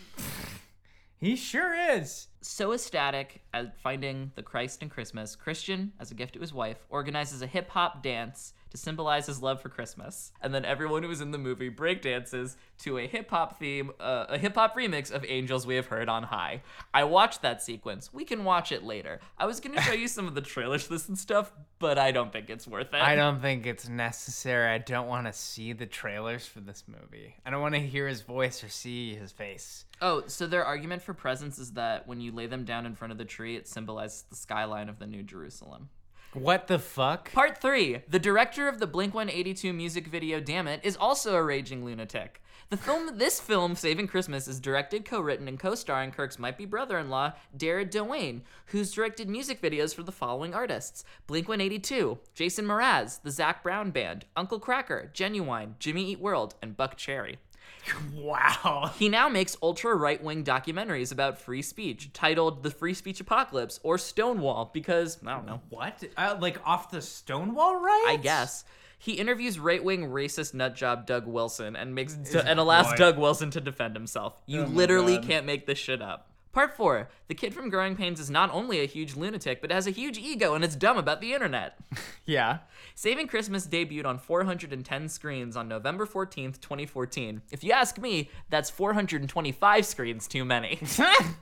he 1.21 1.37
sure 1.37 1.75
is. 1.75 2.27
So 2.47 2.75
ecstatic 2.75 3.41
at 3.55 3.81
finding 3.81 4.31
the 4.35 4.43
Christ 4.43 4.83
in 4.83 4.91
Christmas, 4.91 5.35
Christian, 5.35 5.95
as 5.99 6.11
a 6.11 6.15
gift 6.15 6.35
to 6.35 6.41
his 6.41 6.53
wife, 6.53 6.77
organizes 6.91 7.41
a 7.41 7.47
hip 7.47 7.71
hop 7.71 8.03
dance 8.03 8.53
to 8.75 8.79
symbolize 8.79 9.27
his 9.27 9.41
love 9.41 9.63
for 9.63 9.69
Christmas. 9.69 10.33
And 10.43 10.53
then 10.53 10.65
everyone 10.65 11.05
who 11.05 11.09
was 11.09 11.21
in 11.21 11.31
the 11.31 11.39
movie 11.39 11.71
breakdances 11.71 12.57
to 12.79 12.99
a 12.99 13.07
hip 13.07 13.31
hop 13.31 13.61
theme, 13.61 13.93
uh, 14.01 14.27
a 14.29 14.37
hip 14.37 14.57
hop 14.57 14.77
remix 14.77 15.13
of 15.13 15.25
Angels 15.29 15.65
We 15.65 15.77
Have 15.77 15.87
Heard 15.87 16.09
on 16.09 16.25
High. 16.25 16.63
I 16.93 17.05
watched 17.05 17.43
that 17.43 17.63
sequence. 17.63 18.13
We 18.13 18.25
can 18.25 18.43
watch 18.43 18.73
it 18.73 18.83
later. 18.83 19.21
I 19.39 19.47
was 19.47 19.61
gonna 19.61 19.81
show 19.81 19.93
you 19.93 20.09
some 20.09 20.27
of 20.27 20.35
the 20.35 20.41
trailers 20.41 20.83
for 20.83 20.95
this 20.95 21.09
and 21.09 21.17
stuff, 21.17 21.53
but 21.79 21.99
I 21.99 22.11
don't 22.11 22.33
think 22.33 22.51
it's 22.51 22.67
worth 22.67 22.93
it. 22.93 23.01
I 23.01 23.15
don't 23.15 23.41
think 23.41 23.65
it's 23.65 23.89
necessary. 23.89 24.69
I 24.69 24.79
don't 24.79 25.07
want 25.07 25.29
to 25.29 25.33
see 25.33 25.73
the 25.73 25.87
trailers 25.87 26.45
for 26.45 26.59
this 26.59 26.83
movie. 26.89 27.37
I 27.47 27.51
don't 27.51 27.63
want 27.63 27.75
to 27.77 27.81
hear 27.81 28.09
his 28.09 28.23
voice 28.23 28.65
or 28.65 28.69
see 28.69 29.15
his 29.15 29.31
face. 29.31 29.85
Oh, 30.03 30.25
so 30.27 30.49
their 30.49 30.65
argument 30.65 31.03
for 31.03 31.15
presents 31.15 31.61
is 31.61 31.75
that 31.75 32.09
when 32.09 32.21
you 32.21 32.33
lay 32.33 32.47
them 32.47 32.65
down 32.65 32.87
in 32.87 32.97
front 32.97 33.13
of 33.13 33.19
the 33.19 33.25
tree, 33.25 33.55
it 33.55 33.69
symbolizes 33.69 34.25
the 34.29 34.37
skyline 34.37 34.89
of 34.89 34.99
the 34.99 35.07
New 35.07 35.23
Jerusalem. 35.23 35.91
What 36.35 36.67
the 36.67 36.81
fuck? 36.81 37.31
Part 37.31 37.59
3. 37.59 38.01
The 38.09 38.19
director 38.19 38.67
of 38.67 38.81
the 38.81 38.89
Blink 38.89 39.15
182 39.15 39.73
music 39.73 40.09
video 40.09 40.41
Damn 40.41 40.67
It 40.67 40.81
is 40.83 40.97
also 40.97 41.37
a 41.37 41.43
raging 41.45 41.85
lunatic. 41.85 42.43
The 42.71 42.77
film 42.77 43.19
this 43.19 43.39
film, 43.39 43.77
Saving 43.77 44.09
Christmas, 44.09 44.49
is 44.49 44.59
directed, 44.59 45.05
co-written, 45.05 45.47
and 45.47 45.61
co-starring 45.61 46.11
Kirk's 46.11 46.41
might-be 46.41 46.65
brother-in-law, 46.65 47.35
Darren 47.57 47.89
Doane, 47.89 48.41
who's 48.67 48.91
directed 48.91 49.29
music 49.29 49.63
videos 49.63 49.95
for 49.95 50.03
the 50.03 50.11
following 50.11 50.55
artists. 50.55 51.05
Blink 51.29 51.47
182, 51.47 52.19
Jason 52.35 52.65
Mraz, 52.65 53.23
the 53.23 53.31
Zac 53.31 53.63
Brown 53.63 53.93
Band, 53.93 54.25
Uncle 54.35 54.59
Kracker, 54.59 55.13
Ginuwine, 55.13 55.79
Jimmy 55.79 56.11
Eat 56.11 56.19
World, 56.19 56.57
and 56.61 56.77
Buckcherry. 56.77 57.37
Wow. 58.15 58.91
He 58.99 59.09
now 59.09 59.29
makes 59.29 59.57
ultra 59.63 59.95
right 59.95 60.23
wing 60.23 60.45
documentaries 60.45 61.13
about 61.13 61.39
free 61.39 61.63
speech, 61.63 62.11
titled 62.13 62.63
The 62.63 62.71
Free 62.71 62.95
Speech 62.95 63.21
Apocalypse 63.21 63.79
or 63.83 63.99
Stonewall, 63.99 64.71
because, 64.73 65.19
I 65.27 65.35
don't 65.35 65.47
know, 65.47 65.61
What? 65.69 66.03
Uh, 66.17 66.37
like 66.41 66.59
off 66.67 66.91
the 66.91 67.03
Stonewall 67.03 67.77
right? 67.77 68.07
I 68.09 68.17
guess. 68.17 68.65
He 68.99 69.13
interviews 69.15 69.59
right 69.59 69.85
wing 69.85 70.09
racist 70.09 70.55
nutjob 70.55 71.05
Doug 71.05 71.27
Wilson 71.27 71.77
and 71.77 71.95
makes 71.95 72.15
and 72.35 72.59
allows. 72.59 72.95
Doug 72.95 73.19
Wilson 73.19 73.51
to 73.51 73.61
defend 73.61 73.95
himself. 73.95 74.41
You 74.47 74.63
Oh 74.63 74.65
literally 74.67 75.17
God. 75.17 75.27
can't 75.27 75.47
make 75.47 75.67
this 75.67 75.77
shit 75.79 76.01
up. 76.01 76.31
Part 76.55 76.77
4. 76.77 77.09
The 77.27 77.35
kid 77.35 77.53
from 77.53 77.69
Growing 77.69 77.97
Pains 77.97 78.21
is 78.21 78.31
not 78.31 78.49
only 78.53 78.81
a 78.81 78.87
huge 78.87 79.17
lunatic, 79.17 79.61
but 79.61 79.73
has 79.73 79.89
a 79.89 79.91
huge 79.91 80.17
ego 80.17 80.55
and 80.55 80.63
it's 80.63 80.77
dumb 80.77 80.97
about 80.97 81.21
the 81.21 81.35
internet. 81.35 81.77
Yeah. 82.27 82.61
Saving 82.95 83.27
Christmas 83.29 83.67
debuted 83.67 84.07
on 84.07 84.17
410 84.17 85.11
screens 85.11 85.59
on 85.59 85.69
November 85.69 86.07
14th, 86.07 86.59
2014. 86.59 87.43
If 87.51 87.63
you 87.63 87.73
ask 87.73 87.99
me, 87.99 88.31
that's 88.49 88.71
425 88.71 89.85
screens 89.85 90.27
too 90.27 90.43
many. 90.43 90.81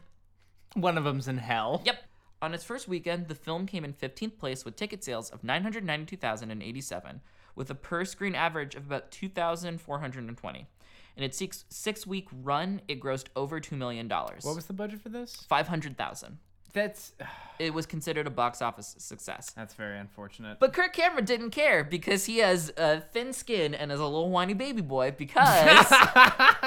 One 0.75 0.98
of 0.98 1.05
them's 1.05 1.29
in 1.29 1.38
hell. 1.38 1.83
Yep. 1.85 2.03
On 2.40 2.53
its 2.53 2.64
first 2.64 2.88
weekend, 2.88 3.29
the 3.29 3.37
film 3.37 3.68
came 3.68 3.85
in 3.85 3.92
15th 3.92 4.38
place 4.38 4.64
with 4.64 4.75
ticket 4.75 5.05
sales 5.05 5.31
of 5.31 5.44
992,087, 5.44 7.20
with 7.55 7.70
a 7.70 7.77
per 7.77 8.05
screen 8.05 8.35
average 8.35 8.75
of 8.75 8.87
about 8.87 9.12
2,420. 9.12 10.66
In 11.16 11.22
its 11.25 11.37
six, 11.37 11.64
six 11.68 12.07
week 12.07 12.29
run, 12.42 12.81
it 12.88 13.01
grossed 13.01 13.27
over 13.37 13.61
$2 13.61 13.77
million. 13.77 14.09
What 14.09 14.42
was 14.44 14.66
the 14.66 14.72
budget 14.72 15.01
for 15.01 15.09
this? 15.11 15.37
500,000. 15.48 16.38
That's 16.72 17.12
It 17.59 17.75
was 17.75 17.85
considered 17.85 18.27
a 18.27 18.31
box 18.31 18.62
office 18.62 18.94
success. 18.98 19.51
that's 19.55 19.75
very 19.75 19.98
unfortunate. 19.98 20.59
But 20.59 20.72
Kirk 20.72 20.94
Cameron 20.94 21.27
didn't 21.27 21.51
care 21.51 21.85
because 21.85 22.25
he 22.25 22.38
has 22.38 22.72
uh, 22.79 23.01
thin 23.12 23.35
skin 23.35 23.75
and 23.75 23.92
is 23.92 24.01
a 24.01 24.05
little 24.05 24.31
whiny 24.31 24.55
baby 24.55 24.81
boy 24.81 25.11
because 25.11 25.46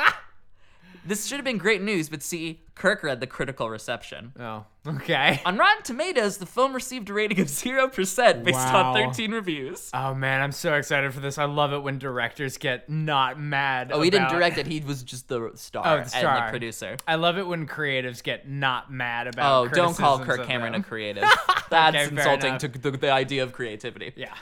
this 1.06 1.26
should 1.28 1.38
have 1.38 1.46
been 1.46 1.58
great 1.58 1.82
news, 1.82 2.10
but 2.10 2.22
see, 2.24 2.62
Kirk 2.74 3.04
read 3.04 3.20
the 3.20 3.28
critical 3.28 3.70
reception. 3.70 4.34
oh, 4.40 4.66
okay. 4.88 5.42
On 5.46 5.58
Rotten 5.58 5.84
Tomatoes, 5.84 6.38
the 6.38 6.46
film 6.46 6.74
received 6.74 7.10
a 7.10 7.14
rating 7.14 7.40
of 7.40 7.48
0% 7.48 8.44
based 8.44 8.58
Wow. 8.58 8.94
on 8.94 8.96
13 8.96 9.32
reviews. 9.32 9.90
Oh 9.94 10.14
man, 10.14 10.42
I'm 10.42 10.52
so 10.52 10.74
excited 10.74 11.14
for 11.14 11.20
this. 11.20 11.38
I 11.38 11.46
love 11.46 11.74
it 11.74 11.80
when 11.80 12.00
directors 12.00 12.58
get 12.58 12.90
not 12.90 13.40
mad. 13.40 13.92
Oh, 13.94 14.02
he 14.02 14.10
didn't 14.10 14.30
direct 14.30 14.58
it, 14.60 14.68
he 14.68 14.80
was 14.82 15.04
just 15.04 15.28
the 15.28 15.52
star, 15.56 15.84
Oh, 15.86 16.04
the 16.04 16.16
and 16.18 16.26
the 16.48 16.50
producer. 16.50 16.98
I 17.08 17.16
love 17.16 17.38
it 17.38 17.48
when 17.48 17.68
creatives 17.68 18.22
get 18.24 18.50
not 18.50 18.92
mad 18.92 19.28
about. 19.28 19.66
Oh, 19.66 19.68
don't 19.68 19.96
call 19.96 20.20
Kirk 20.20 20.46
Cameron 20.46 20.76
a 20.76 20.84
creative. 20.84 21.24
That's 21.70 21.96
Okay, 21.96 22.10
insulting 22.16 22.58
to 22.58 22.68
the, 22.68 22.92
the 22.92 23.12
idea 23.12 23.44
of 23.44 23.54
creativity. 23.54 24.14
Yeah. 24.16 24.34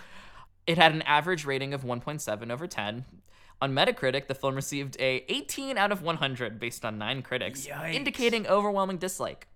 It 0.66 0.78
had 0.78 0.94
an 0.94 1.02
average 1.02 1.46
rating 1.46 1.74
of 1.74 1.84
1.7 1.84 2.52
over 2.52 2.68
10. 2.68 3.04
On 3.64 3.72
Metacritic, 3.72 4.28
the 4.28 4.36
film 4.36 4.56
received 4.56 4.98
a 5.00 5.24
18 5.30 5.78
out 5.78 5.94
of 5.94 6.02
100 6.02 6.60
based 6.60 6.84
on 6.84 6.98
nine 6.98 7.22
critics, 7.22 7.66
Yikes. 7.66 7.94
indicating 7.94 8.46
overwhelming 8.46 8.98
dislike. 8.98 9.48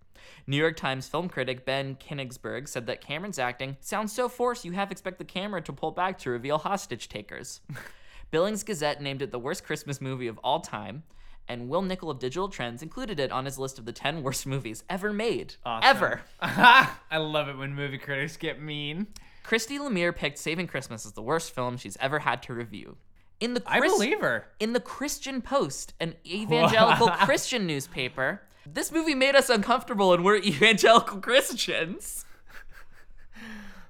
New 0.48 0.56
York 0.56 0.78
Times 0.78 1.10
film 1.10 1.28
critic 1.28 1.65
Ben 1.65 1.98
Kenigsberg 1.98 2.70
said 2.70 2.88
that 2.88 3.02
Cameron's 3.02 3.38
acting 3.38 3.76
sounds 3.82 4.13
so 4.13 4.30
forced 4.30 4.63
you 4.63 4.72
half 4.72 4.93
expect 4.93 5.17
the 5.17 5.26
camera 5.26 5.62
to 5.62 5.74
pull 5.74 5.91
back 5.91 6.17
to 6.20 6.30
reveal 6.30 6.58
hostage 6.58 7.10
takers. 7.10 7.60
Billings 8.32 8.63
Gazette 8.63 9.02
named 9.02 9.22
it 9.22 9.32
the 9.32 9.39
worst 9.39 9.65
Christmas 9.65 10.00
movie 10.00 10.28
of 10.28 10.38
all 10.38 10.62
time, 10.62 11.04
and 11.50 11.67
Will 11.67 11.82
Nicol 11.82 12.10
of 12.10 12.20
Digital 12.20 12.48
Trends 12.48 12.82
included 12.82 13.20
it 13.20 13.34
on 13.34 13.43
his 13.43 13.60
list 13.60 13.78
of 13.78 13.84
the 13.84 13.91
10 13.91 14.24
worst 14.24 14.48
movies 14.48 14.86
ever 14.89 15.12
made. 15.12 15.56
Ever. 15.65 16.22
I 16.39 17.17
love 17.17 17.50
it 17.50 17.58
when 17.58 17.76
movie 17.76 17.98
critics 17.98 18.38
get 18.38 18.62
mean. 18.62 19.08
Christy 19.43 19.78
Lemire 19.78 20.15
picked 20.15 20.38
Saving 20.38 20.67
Christmas 20.67 21.06
as 21.06 21.12
the 21.12 21.22
worst 21.22 21.54
film 21.54 21.76
she's 21.76 21.98
ever 22.00 22.20
had 22.20 22.41
to 22.43 22.54
review. 22.54 22.96
In 23.39 23.54
the 23.54 23.62
I 23.67 23.80
believe 23.80 24.19
her. 24.21 24.47
in 24.60 24.73
the 24.73 24.80
Christian 24.80 25.41
Post, 25.41 25.93
an 26.00 26.15
evangelical 26.26 27.10
Christian 27.10 27.67
newspaper, 27.67 28.41
this 28.65 28.91
movie 28.91 29.15
made 29.15 29.36
us 29.36 29.50
uncomfortable 29.50 30.13
and 30.13 30.23
we're 30.26 30.36
evangelical 30.43 31.19
Christians. 31.19 32.26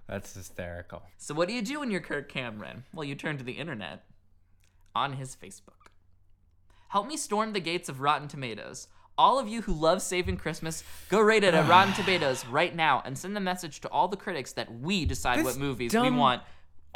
That's 0.08 0.34
hysterical. 0.34 1.04
So 1.18 1.34
what 1.34 1.48
do 1.48 1.54
you 1.54 1.62
do 1.62 1.80
when 1.80 1.92
you're 1.92 2.02
Kirk 2.02 2.30
Cameron? 2.30 2.84
Well, 2.94 3.04
you 3.04 3.16
turn 3.16 3.38
to 3.38 3.44
the 3.44 3.54
internet 3.54 4.04
on 4.96 5.14
his 5.14 5.36
Facebook. 5.36 5.92
Help 6.90 7.08
me 7.08 7.18
storm 7.18 7.54
the 7.54 7.60
gates 7.60 7.90
of 7.90 8.00
Rotten 8.00 8.28
Tomatoes. 8.28 8.88
All 9.18 9.40
of 9.40 9.48
you 9.48 9.64
who 9.64 9.74
love 9.74 10.02
Saving 10.02 10.38
Christmas, 10.38 10.84
go 11.10 11.20
rate 11.20 11.44
it 11.44 11.54
at 11.54 11.68
Rotten 11.70 11.94
Tomatoes 11.94 12.46
right 12.46 12.74
now 12.74 13.02
and 13.06 13.18
send 13.18 13.36
a 13.36 13.42
message 13.42 13.82
to 13.82 13.90
all 13.90 14.08
the 14.08 14.16
critics 14.16 14.54
that 14.54 14.80
we 14.80 15.06
decide 15.06 15.40
This 15.40 15.46
what 15.46 15.58
movies 15.58 15.94
we 15.94 16.10
want 16.10 16.42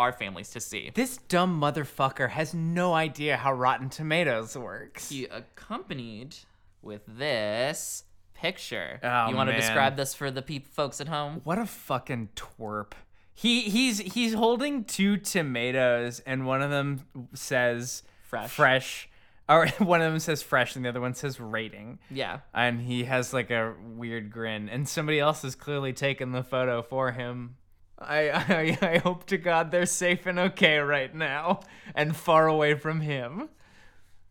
our 0.01 0.11
families 0.11 0.49
to 0.49 0.59
see. 0.59 0.91
This 0.93 1.17
dumb 1.17 1.61
motherfucker 1.61 2.29
has 2.31 2.53
no 2.53 2.93
idea 2.93 3.37
how 3.37 3.53
Rotten 3.53 3.89
Tomatoes 3.89 4.57
works. 4.57 5.09
He 5.09 5.25
accompanied 5.25 6.35
with 6.81 7.03
this 7.07 8.03
picture. 8.33 8.99
Oh, 9.03 9.29
you 9.29 9.35
want 9.35 9.49
to 9.49 9.55
describe 9.55 9.95
this 9.95 10.13
for 10.13 10.31
the 10.31 10.41
folks 10.71 10.99
at 10.99 11.07
home? 11.07 11.41
What 11.43 11.59
a 11.59 11.65
fucking 11.65 12.29
twerp. 12.35 12.93
He 13.33 13.61
he's 13.61 13.99
he's 13.99 14.33
holding 14.33 14.83
two 14.83 15.17
tomatoes, 15.17 16.19
and 16.25 16.45
one 16.45 16.61
of 16.61 16.69
them 16.69 17.05
says 17.33 18.03
Fresh. 18.23 18.51
fresh, 18.51 19.09
or 19.47 19.67
one 19.79 20.01
of 20.01 20.11
them 20.11 20.19
says 20.19 20.41
fresh, 20.41 20.75
and 20.75 20.83
the 20.83 20.89
other 20.89 21.01
one 21.01 21.13
says 21.13 21.39
rating. 21.39 21.99
Yeah. 22.09 22.39
And 22.53 22.81
he 22.81 23.05
has 23.05 23.33
like 23.33 23.49
a 23.51 23.73
weird 23.95 24.31
grin, 24.31 24.67
and 24.69 24.87
somebody 24.87 25.19
else 25.19 25.43
has 25.43 25.55
clearly 25.55 25.93
taken 25.93 26.31
the 26.31 26.43
photo 26.43 26.81
for 26.81 27.11
him. 27.11 27.55
I, 28.01 28.29
I 28.29 28.77
I 28.81 28.97
hope 28.97 29.25
to 29.27 29.37
God 29.37 29.71
they're 29.71 29.85
safe 29.85 30.25
and 30.25 30.39
okay 30.39 30.77
right 30.79 31.13
now, 31.13 31.61
and 31.95 32.15
far 32.15 32.47
away 32.47 32.73
from 32.75 33.01
him. 33.01 33.49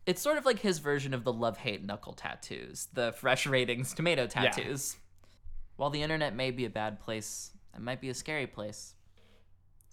It's 0.05 0.21
sort 0.21 0.37
of 0.37 0.45
like 0.45 0.59
his 0.59 0.79
version 0.79 1.13
of 1.13 1.23
the 1.23 1.33
love 1.33 1.57
hate 1.57 1.83
knuckle 1.85 2.13
tattoos, 2.13 2.87
the 2.93 3.11
fresh 3.13 3.45
ratings 3.45 3.93
tomato 3.93 4.27
tattoos. 4.27 4.97
While 5.75 5.89
the 5.89 6.01
internet 6.01 6.35
may 6.35 6.51
be 6.51 6.65
a 6.65 6.69
bad 6.69 6.99
place, 6.99 7.51
it 7.73 7.81
might 7.81 8.01
be 8.01 8.09
a 8.09 8.13
scary 8.13 8.47
place. 8.47 8.95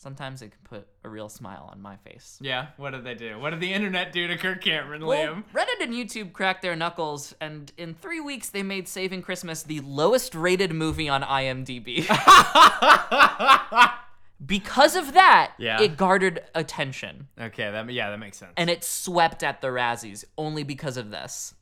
Sometimes 0.01 0.43
it 0.43 0.53
can 0.53 0.61
put 0.63 0.87
a 1.03 1.09
real 1.09 1.29
smile 1.29 1.69
on 1.73 1.83
my 1.83 1.97
face. 1.97 2.39
Yeah, 2.41 2.67
what 2.77 2.91
did 2.93 3.03
they 3.03 3.15
do? 3.17 3.37
What 3.41 3.51
did 3.51 3.59
the 3.59 3.73
internet 3.73 4.13
do 4.13 4.29
to 4.29 4.37
Kirk 4.37 4.63
Cameron, 4.63 5.05
Well, 5.05 5.35
Liam? 5.35 5.45
Reddit 5.53 5.83
and 5.83 5.93
YouTube 5.93 6.33
cracked 6.33 6.63
their 6.63 6.77
knuckles, 6.77 7.35
and 7.41 7.73
in 7.77 7.95
three 7.95 8.21
weeks 8.21 8.49
they 8.49 8.63
made 8.63 8.87
Saving 8.87 9.23
Christmas 9.23 9.65
the 9.65 9.81
lowest 9.81 10.37
rated 10.37 10.73
movie 10.73 11.09
on 11.09 11.23
IMDb. 11.23 12.07
because 14.47 14.95
of 14.95 15.15
that, 15.15 15.53
Yeah. 15.59 15.81
it 15.83 15.97
garnered 15.97 16.45
attention. 16.55 17.27
Okay, 17.41 17.69
that 17.71 17.91
yeah, 17.91 18.11
that 18.11 18.19
makes 18.19 18.37
sense. 18.39 18.53
and 18.57 18.71
it 18.71 18.85
swept 18.85 19.43
at 19.43 19.61
the 19.61 19.69
Razzies 19.69 20.25
only 20.37 20.63
because 20.63 20.97
of 20.97 21.11
this. 21.11 21.55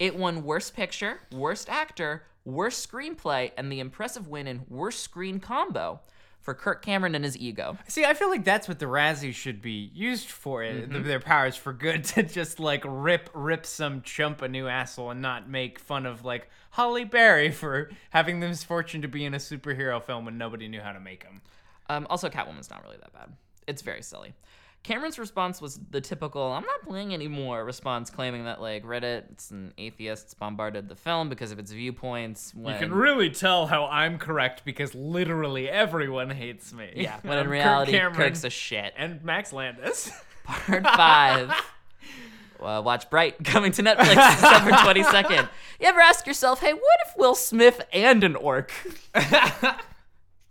It 0.00 0.16
won 0.16 0.42
Worst 0.42 0.74
Picture, 0.74 1.20
Worst 1.30 1.68
Actor, 1.70 2.24
Worst 2.44 2.90
Screenplay, 2.90 3.52
and 3.56 3.70
the 3.70 3.78
impressive 3.78 4.26
win 4.26 4.48
in 4.48 4.62
Worst 4.68 5.00
Screen 5.04 5.38
Combo 5.38 6.00
for 6.44 6.54
Kirk 6.54 6.84
Cameron 6.84 7.14
and 7.16 7.24
his 7.24 7.36
ego. 7.36 7.76
See, 7.88 8.04
I 8.04 8.14
feel 8.14 8.28
like 8.28 8.44
that's 8.44 8.68
what 8.68 8.78
the 8.78 8.86
Razzies 8.86 9.32
should 9.34 9.60
be 9.60 9.90
used 9.92 10.28
for. 10.30 10.62
eh, 10.62 10.72
Mm-hmm. 10.72 10.92
th- 10.92 11.04
Their 11.04 11.18
powers 11.18 11.56
for 11.56 11.72
good 11.72 12.04
to 12.14 12.22
just 12.22 12.60
like 12.60 12.84
rip 12.86 13.28
rip 13.34 13.66
some 13.66 14.02
chump 14.02 14.42
a 14.42 14.48
new 14.48 14.68
asshole 14.68 15.10
and 15.10 15.20
not 15.20 15.48
make 15.48 15.78
fun 15.80 16.06
of 16.06 16.24
like 16.24 16.48
Halle 16.70 17.04
Berry 17.04 17.50
for 17.50 17.90
having 18.10 18.38
the 18.40 18.46
misfortune 18.48 19.02
to 19.02 19.08
be 19.08 19.24
in 19.24 19.34
a 19.34 19.38
superhero 19.38 20.00
film 20.02 20.24
when 20.26 20.38
nobody 20.38 20.68
knew 20.68 20.80
how 20.80 20.92
to 20.92 21.00
make 21.00 21.24
him. 21.24 21.40
Um, 21.88 22.06
also, 22.08 22.28
Catwoman's 22.30 22.70
not 22.70 22.82
really 22.84 22.98
that 22.98 23.12
bad. 23.12 23.32
It's 23.66 23.82
very 23.82 24.02
silly. 24.02 24.34
Cameron's 24.84 25.18
response 25.18 25.60
was 25.60 25.80
the 25.90 26.00
typical 26.00 26.42
"I'm 26.52 26.62
not 26.64 26.82
playing 26.82 27.12
anymore" 27.14 27.64
response, 27.64 28.10
claiming 28.10 28.44
that 28.44 28.60
like 28.60 28.84
Reddit 28.84 29.50
and 29.50 29.72
atheists 29.78 30.34
bombarded 30.34 30.88
the 30.88 30.94
film 30.94 31.28
because 31.30 31.50
of 31.50 31.58
its 31.58 31.72
viewpoints. 31.72 32.54
When, 32.54 32.74
You 32.74 32.78
can 32.80 32.92
really 32.94 33.30
tell 33.30 33.66
how 33.66 33.86
I'm 33.86 34.18
correct 34.18 34.62
because 34.64 34.94
literally 34.94 35.68
everyone 35.68 36.30
hates 36.30 36.72
me. 36.72 36.92
yeah, 36.96 37.18
when 37.22 37.38
in 37.38 37.44
Kirk 37.44 37.52
reality, 37.52 37.92
Cameron 37.92 38.14
Kirk's 38.14 38.44
a 38.44 38.50
shit. 38.50 38.92
and 38.96 39.24
Max 39.24 39.52
Landis. 39.52 40.12
Part 40.44 40.84
five. 40.84 41.50
Uh, 42.60 42.80
watch 42.80 43.10
Bright 43.10 43.44
coming 43.44 43.72
to 43.72 43.82
Netflix 43.82 44.14
December 44.14 44.70
22nd. 44.70 45.48
You 45.80 45.86
ever 45.86 46.00
ask 46.00 46.26
yourself, 46.26 46.60
hey, 46.60 46.72
what 46.72 46.98
if 47.04 47.12
Will 47.18 47.34
Smith 47.34 47.82
and 47.92 48.24
an 48.24 48.36
orc? 48.36 48.72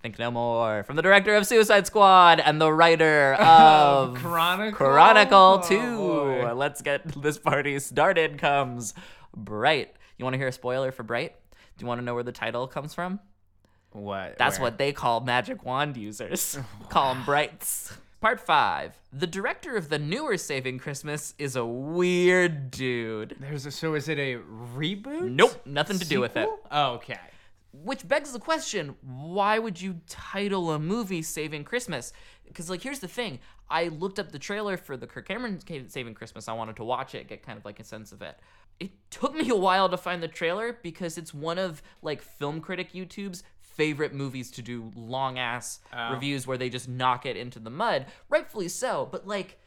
Think 0.04 0.20
no 0.20 0.32
more. 0.32 0.84
From 0.84 0.98
the 0.98 1.02
director 1.02 1.34
of 1.34 1.48
Suicide 1.48 1.88
Squad 1.88 2.42
and 2.42 2.60
the 2.60 2.72
writer 2.74 3.38
oh, 3.40 3.44
of 4.12 4.16
Chronicle. 4.16 4.76
Chronicle 4.76 5.62
Oh, 5.64 5.66
2. 5.66 5.98
boy. 5.98 6.54
Let's 6.56 6.82
get 6.82 7.08
this 7.22 7.38
party 7.38 7.80
started. 7.80 8.38
Comes 8.38 8.94
Bright. 9.34 9.96
You 10.18 10.26
want 10.26 10.34
to 10.34 10.38
hear 10.38 10.50
a 10.50 10.52
spoiler 10.52 10.92
for 10.92 11.04
Bright? 11.04 11.36
Do 11.78 11.84
you 11.84 11.88
want 11.88 12.02
to 12.02 12.06
know 12.06 12.16
where 12.16 12.24
the 12.24 12.34
title 12.34 12.68
comes 12.68 12.94
from? 12.94 13.22
What? 13.94 14.38
That's 14.38 14.60
where? 14.60 14.72
what 14.72 14.78
they 14.78 14.92
call 14.92 15.22
magic 15.22 15.64
wand 15.64 15.96
users. 15.96 16.60
call 16.90 17.14
them 17.14 17.24
brights. 17.24 17.94
Part 18.20 18.42
5. 18.42 18.94
The 19.14 19.28
director 19.28 19.78
of 19.78 19.88
the 19.88 20.00
newer 20.00 20.36
Saving 20.36 20.80
Christmas 20.80 21.34
is 21.40 21.56
a 21.56 21.66
weird 21.66 22.72
dude. 22.72 23.38
There's 23.40 23.66
a, 23.66 23.72
so 23.72 23.94
is 23.96 24.10
it 24.10 24.20
a 24.20 24.36
reboot? 24.76 25.32
Nope, 25.32 25.62
nothing 25.66 25.98
to 26.00 26.06
do 26.06 26.20
with 26.20 26.36
it. 26.36 26.50
Oh, 26.72 26.96
okay. 26.96 27.20
Which 27.74 28.08
begs 28.08 28.32
the 28.32 28.40
question 28.40 28.96
why 29.02 29.58
would 29.58 29.82
you 29.82 30.02
title 30.08 30.72
a 30.72 30.80
movie 30.80 31.24
Saving 31.24 31.64
Christmas? 31.64 32.14
Because, 32.46 32.70
like, 32.70 32.84
here's 32.84 33.00
the 33.00 33.08
thing 33.08 33.40
I 33.70 33.88
looked 33.88 34.20
up 34.20 34.32
the 34.32 34.40
trailer 34.40 34.78
for 34.78 34.96
the 34.96 35.08
Kirk 35.08 35.28
Cameron 35.28 35.60
Saving 35.90 36.14
Christmas. 36.14 36.48
I 36.48 36.54
wanted 36.54 36.76
to 36.76 36.84
watch 36.84 37.16
it, 37.16 37.28
get 37.28 37.42
kind 37.42 37.58
of 37.58 37.66
like 37.66 37.80
a 37.80 37.84
sense 37.84 38.12
of 38.12 38.22
it. 38.22 38.40
It 38.80 38.92
took 39.10 39.34
me 39.34 39.50
a 39.50 39.56
while 39.56 39.90
to 39.90 39.98
find 39.98 40.22
the 40.22 40.28
trailer 40.28 40.78
because 40.84 41.18
it's 41.18 41.34
one 41.34 41.58
of, 41.58 41.82
like, 42.04 42.22
film 42.22 42.62
critic 42.62 42.94
YouTube's 42.94 43.44
favorite 43.60 44.14
movies 44.14 44.52
to 44.52 44.62
do 44.62 44.92
long 44.96 45.40
ass 45.40 45.80
reviews 46.12 46.46
where 46.46 46.60
they 46.60 46.70
just 46.70 46.88
knock 46.88 47.26
it 47.26 47.36
into 47.36 47.58
the 47.58 47.72
mud. 47.72 48.06
Rightfully 48.30 48.68
so, 48.68 49.08
but, 49.12 49.28
like, 49.28 49.58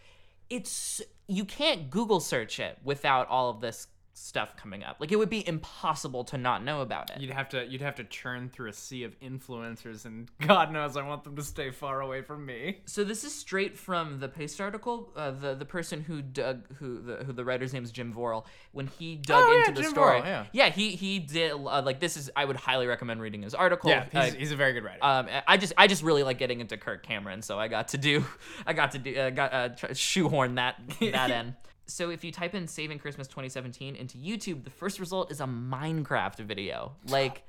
it's 0.49 1.03
you 1.27 1.45
can't 1.45 1.91
Google 1.91 2.21
search 2.21 2.61
it 2.61 2.79
without 2.85 3.29
all 3.29 3.51
of 3.51 3.61
this 3.61 3.89
stuff 4.19 4.57
coming 4.57 4.83
up. 4.83 4.97
Like 4.99 5.13
it 5.13 5.17
would 5.17 5.29
be 5.29 5.47
impossible 5.47 6.25
to 6.25 6.39
not 6.39 6.65
know 6.65 6.81
about 6.81 7.11
it. 7.11 7.21
You'd 7.21 7.33
have 7.33 7.51
to 7.51 7.67
you'd 7.67 7.83
have 7.83 7.97
to 7.97 8.05
churn 8.05 8.49
through 8.49 8.71
a 8.71 8.73
sea 8.73 9.05
of 9.05 9.15
influencers, 9.21 10.07
and 10.07 10.31
God 10.41 10.73
knows 10.73 10.97
I 10.97 11.03
want 11.03 11.23
them 11.25 11.37
to 11.37 11.43
stay 11.43 11.71
far 11.71 12.01
away 12.01 12.23
from 12.23 12.47
me. 12.47 12.79
So 12.87 13.05
this 13.05 13.25
is 13.25 13.35
straight 13.35 13.77
from 13.77 14.19
the 14.19 14.29
Paste 14.29 14.61
article. 14.61 15.13
Uh, 15.15 15.33
the 15.33 15.55
the 15.55 15.67
person 15.67 16.01
who 16.01 16.23
dug 16.23 16.65
who 16.79 17.01
the 17.03 17.17
who 17.25 17.33
the 17.33 17.45
writer's 17.45 17.73
name 17.75 17.85
is 17.85 17.93
Jim 17.93 18.13
Vorel. 18.15 18.45
When 18.73 18.87
he 18.87 19.17
dug 19.17 19.45
Oh, 19.47 19.57
into 19.59 19.71
yeah, 19.71 19.75
the 19.75 19.83
Jim 19.83 19.91
story, 19.91 20.21
Vorel, 20.23 20.47
yeah. 20.53 20.71
he 20.71 20.91
he 20.97 21.19
did 21.19 21.53
uh, 21.53 21.83
like 21.85 22.01
this 22.01 22.17
is 22.17 22.31
I 22.35 22.45
would 22.47 22.57
highly 22.57 22.87
recommend 22.87 23.21
reading 23.21 23.43
his 23.43 23.55
article. 23.55 23.91
Yeah, 23.91 24.05
he's, 24.11 24.35
Uh, 24.35 24.37
he's 24.39 24.53
a 24.53 24.57
very 24.57 24.73
good 24.73 24.85
writer. 24.85 24.99
um, 25.03 25.27
I 25.47 25.59
just 25.59 25.75
I 25.77 25.87
just 25.89 26.03
really 26.03 26.23
like 26.23 26.39
getting 26.39 26.61
into 26.61 26.77
Kirk 26.79 27.03
Cameron, 27.05 27.43
so 27.43 27.59
I 27.59 27.69
got 27.69 27.89
to 27.89 27.99
do 27.99 28.25
I 28.67 28.73
got 28.73 28.93
to 28.93 28.99
do 28.99 29.15
uh, 29.19 29.31
got 29.31 29.53
uh, 29.53 29.93
shoehorn 29.95 30.55
that 30.55 30.81
that 31.01 31.31
in. 31.31 31.55
So 31.87 32.11
if 32.11 32.25
you 32.25 32.33
type 32.33 32.55
in 32.55 32.67
"Saving 32.67 32.99
Christmas 32.99 33.27
2017" 33.29 33.97
into 33.97 34.19
YouTube, 34.19 34.65
the 34.65 34.71
first 34.71 34.99
result 34.99 35.31
is 35.31 35.41
a 35.41 35.47
Minecraft 35.47 36.39
video. 36.39 36.93
Like 37.09 37.43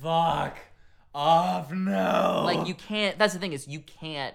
Fuck 0.00 0.58
off, 1.14 1.72
no. 1.72 2.42
like 2.44 2.66
you 2.68 2.74
can't. 2.74 3.18
That's 3.18 3.32
the 3.32 3.40
thing 3.40 3.52
is 3.52 3.66
you 3.66 3.80
can't 3.80 4.34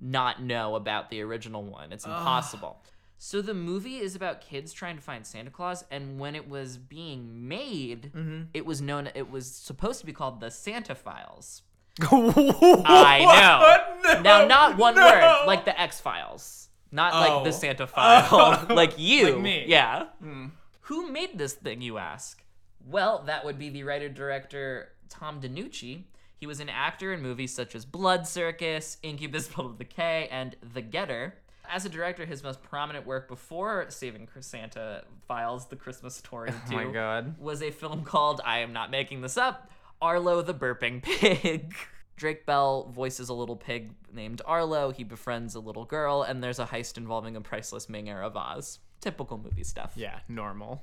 not 0.00 0.42
know 0.42 0.76
about 0.76 1.10
the 1.10 1.22
original 1.22 1.62
one. 1.62 1.92
It's 1.92 2.04
impossible. 2.04 2.82
So 3.20 3.42
the 3.42 3.54
movie 3.54 3.96
is 3.96 4.14
about 4.14 4.40
kids 4.40 4.72
trying 4.72 4.94
to 4.94 5.02
find 5.02 5.26
Santa 5.26 5.50
Claus, 5.50 5.84
and 5.90 6.20
when 6.20 6.36
it 6.36 6.48
was 6.48 6.78
being 6.78 7.48
made, 7.48 8.12
mm-hmm. 8.14 8.42
it 8.54 8.64
was 8.64 8.80
known. 8.80 9.10
It 9.14 9.28
was 9.28 9.50
supposed 9.50 9.98
to 10.00 10.06
be 10.06 10.12
called 10.12 10.38
the 10.40 10.50
Santa 10.50 10.94
Files. 10.94 11.62
I 12.02 13.90
know. 14.04 14.20
now, 14.22 14.46
not 14.46 14.78
one 14.78 14.94
no. 14.94 15.04
word, 15.04 15.46
like 15.46 15.64
the 15.64 15.78
X 15.80 16.00
Files, 16.00 16.67
not 16.90 17.14
like 17.14 17.30
Oh. 17.30 17.44
the 17.44 17.52
Santa 17.52 17.86
File, 17.94 18.66
like 18.70 18.98
you, 18.98 19.32
Like 19.34 19.42
me. 19.42 19.64
Yeah. 19.66 20.06
Hmm. 20.20 20.46
Who 20.82 21.10
made 21.10 21.38
this 21.38 21.52
thing, 21.54 21.80
you 21.82 21.98
ask? 21.98 22.42
Well, 22.86 23.22
that 23.26 23.44
would 23.44 23.58
be 23.58 23.68
the 23.68 23.82
writer 23.84 24.08
director 24.08 24.90
Tom 25.10 25.40
DeNucci. 25.40 26.04
He 26.40 26.46
was 26.46 26.60
an 26.60 26.68
actor 26.68 27.12
in 27.12 27.20
movies 27.20 27.52
such 27.52 27.74
as 27.74 27.84
Blood 27.84 28.26
Circus, 28.26 28.96
Incubus, 29.02 29.48
Build 29.48 29.72
of 29.72 29.78
the 29.78 29.84
K, 29.84 30.28
and 30.30 30.56
The 30.72 30.80
Getter. 30.82 31.34
As 31.70 31.84
a 31.84 31.88
director, 31.90 32.24
his 32.24 32.42
most 32.42 32.62
prominent 32.62 33.04
work 33.06 33.28
before 33.28 33.86
Saving 33.90 34.26
Santa 34.40 35.02
Files, 35.26 35.66
The 35.66 35.76
Christmas 35.76 36.14
Story 36.14 36.50
2, 36.50 36.56
Oh 36.70 36.74
my 36.76 36.84
God. 36.92 37.38
was 37.38 37.60
a 37.62 37.70
film 37.70 38.04
called, 38.04 38.40
I 38.44 38.60
am 38.60 38.72
not 38.72 38.90
making 38.90 39.20
this 39.20 39.36
up, 39.36 39.70
Arlo 40.00 40.40
the 40.40 40.54
Burping 40.54 41.02
Pig. 41.02 41.74
Drake 42.18 42.44
Bell 42.44 42.90
voices 42.94 43.28
a 43.28 43.34
little 43.34 43.56
pig 43.56 43.92
named 44.12 44.42
Arlo. 44.44 44.90
He 44.90 45.04
befriends 45.04 45.54
a 45.54 45.60
little 45.60 45.84
girl, 45.84 46.22
and 46.22 46.42
there's 46.42 46.58
a 46.58 46.66
heist 46.66 46.98
involving 46.98 47.36
a 47.36 47.40
priceless 47.40 47.88
Ming 47.88 48.08
era 48.08 48.28
vase. 48.28 48.80
Typical 49.00 49.38
movie 49.38 49.64
stuff. 49.64 49.92
yeah, 49.96 50.18
normal. 50.28 50.82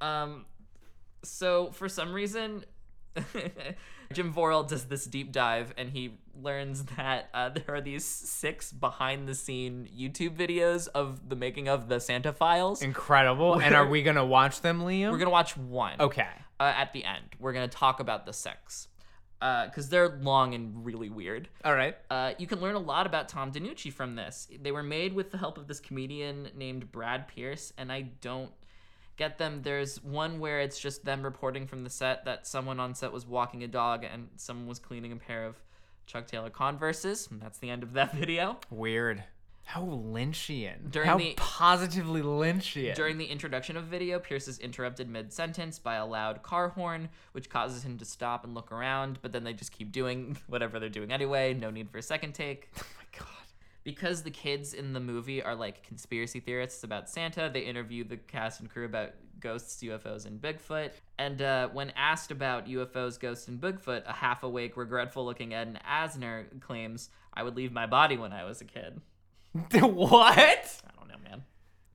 Um, 0.00 0.46
so 1.22 1.70
for 1.72 1.88
some 1.88 2.12
reason, 2.14 2.64
Jim 4.12 4.32
Vorel 4.32 4.66
does 4.66 4.86
this 4.86 5.04
deep 5.04 5.30
dive, 5.32 5.74
and 5.76 5.90
he 5.90 6.18
learns 6.40 6.84
that 6.96 7.28
uh, 7.34 7.48
there 7.54 7.74
are 7.74 7.80
these 7.80 8.04
six 8.04 8.72
behind-the-scene 8.72 9.88
YouTube 9.96 10.36
videos 10.36 10.88
of 10.88 11.28
the 11.28 11.36
making 11.36 11.68
of 11.68 11.88
the 11.88 12.00
Santa 12.00 12.32
Files. 12.32 12.82
Incredible. 12.82 13.60
and 13.60 13.74
are 13.74 13.86
we 13.86 14.02
gonna 14.02 14.24
watch 14.24 14.62
them, 14.62 14.80
Liam? 14.80 15.10
We're 15.12 15.18
gonna 15.18 15.30
watch 15.30 15.56
one. 15.56 16.00
Okay. 16.00 16.26
Uh, 16.58 16.72
at 16.76 16.92
the 16.92 17.04
end, 17.04 17.24
we're 17.38 17.52
gonna 17.52 17.68
talk 17.68 18.00
about 18.00 18.26
the 18.26 18.32
six, 18.32 18.88
because 19.40 19.88
they're 19.88 20.18
long 20.20 20.54
and 20.54 20.84
really 20.84 21.08
weird. 21.08 21.48
All 21.64 21.74
right. 21.74 21.96
Uh, 22.10 22.34
you 22.38 22.46
can 22.46 22.60
learn 22.60 22.74
a 22.74 22.80
lot 22.80 23.06
about 23.06 23.28
Tom 23.28 23.50
DeNucci 23.50 23.92
from 23.92 24.14
this. 24.14 24.48
They 24.60 24.70
were 24.70 24.82
made 24.82 25.14
with 25.14 25.30
the 25.30 25.38
help 25.38 25.56
of 25.56 25.66
this 25.66 25.80
comedian 25.80 26.50
named 26.54 26.92
Brad 26.92 27.26
Pierce, 27.26 27.72
and 27.78 27.90
I 27.90 28.02
don't 28.20 28.52
get 29.16 29.38
them. 29.38 29.60
There's 29.62 30.02
one 30.02 30.40
where 30.40 30.60
it's 30.60 30.78
just 30.78 31.04
them 31.04 31.22
reporting 31.22 31.66
from 31.66 31.84
the 31.84 31.90
set 31.90 32.24
that 32.24 32.46
someone 32.46 32.80
on 32.80 32.94
set 32.94 33.12
was 33.12 33.26
walking 33.26 33.62
a 33.62 33.68
dog 33.68 34.04
and 34.04 34.28
someone 34.36 34.66
was 34.66 34.78
cleaning 34.78 35.12
a 35.12 35.16
pair 35.16 35.44
of 35.44 35.56
Chuck 36.06 36.26
Taylor 36.26 36.50
Converses. 36.50 37.28
And 37.30 37.40
that's 37.40 37.58
the 37.58 37.70
end 37.70 37.82
of 37.82 37.92
that 37.92 38.14
video. 38.16 38.58
Weird. 38.70 39.22
How 39.70 39.82
Lynchian. 39.82 40.90
During 40.90 41.08
How 41.08 41.16
the- 41.16 41.34
positively 41.36 42.22
Lynchian. 42.22 42.96
During 42.96 43.18
the 43.18 43.26
introduction 43.26 43.76
of 43.76 43.84
video, 43.84 44.18
Pierce 44.18 44.48
is 44.48 44.58
interrupted 44.58 45.08
mid 45.08 45.32
sentence 45.32 45.78
by 45.78 45.94
a 45.94 46.04
loud 46.04 46.42
car 46.42 46.70
horn, 46.70 47.08
which 47.30 47.48
causes 47.48 47.84
him 47.84 47.96
to 47.98 48.04
stop 48.04 48.42
and 48.42 48.52
look 48.52 48.72
around, 48.72 49.20
but 49.22 49.30
then 49.30 49.44
they 49.44 49.52
just 49.52 49.70
keep 49.70 49.92
doing 49.92 50.36
whatever 50.48 50.80
they're 50.80 50.88
doing 50.88 51.12
anyway. 51.12 51.54
No 51.54 51.70
need 51.70 51.88
for 51.88 51.98
a 51.98 52.02
second 52.02 52.32
take. 52.32 52.68
oh 52.78 52.82
my 52.98 53.16
god. 53.16 53.28
Because 53.84 54.24
the 54.24 54.30
kids 54.32 54.74
in 54.74 54.92
the 54.92 54.98
movie 54.98 55.40
are 55.40 55.54
like 55.54 55.84
conspiracy 55.84 56.40
theorists 56.40 56.82
about 56.82 57.08
Santa, 57.08 57.48
they 57.52 57.60
interview 57.60 58.02
the 58.02 58.16
cast 58.16 58.58
and 58.58 58.68
crew 58.68 58.86
about 58.86 59.10
ghosts, 59.38 59.80
UFOs, 59.84 60.26
and 60.26 60.42
Bigfoot. 60.42 60.90
And 61.16 61.40
uh, 61.42 61.68
when 61.68 61.90
asked 61.94 62.32
about 62.32 62.66
UFOs, 62.66 63.20
ghosts, 63.20 63.46
and 63.46 63.60
Bigfoot, 63.60 64.02
a 64.04 64.14
half 64.14 64.42
awake, 64.42 64.76
regretful 64.76 65.24
looking 65.24 65.54
Ed 65.54 65.80
Asner 65.88 66.60
claims, 66.60 67.08
I 67.32 67.44
would 67.44 67.54
leave 67.54 67.70
my 67.70 67.86
body 67.86 68.16
when 68.16 68.32
I 68.32 68.42
was 68.42 68.60
a 68.60 68.64
kid. 68.64 69.00
what? 69.72 70.38
I 70.38 70.98
don't 70.98 71.08
know, 71.08 71.28
man. 71.28 71.44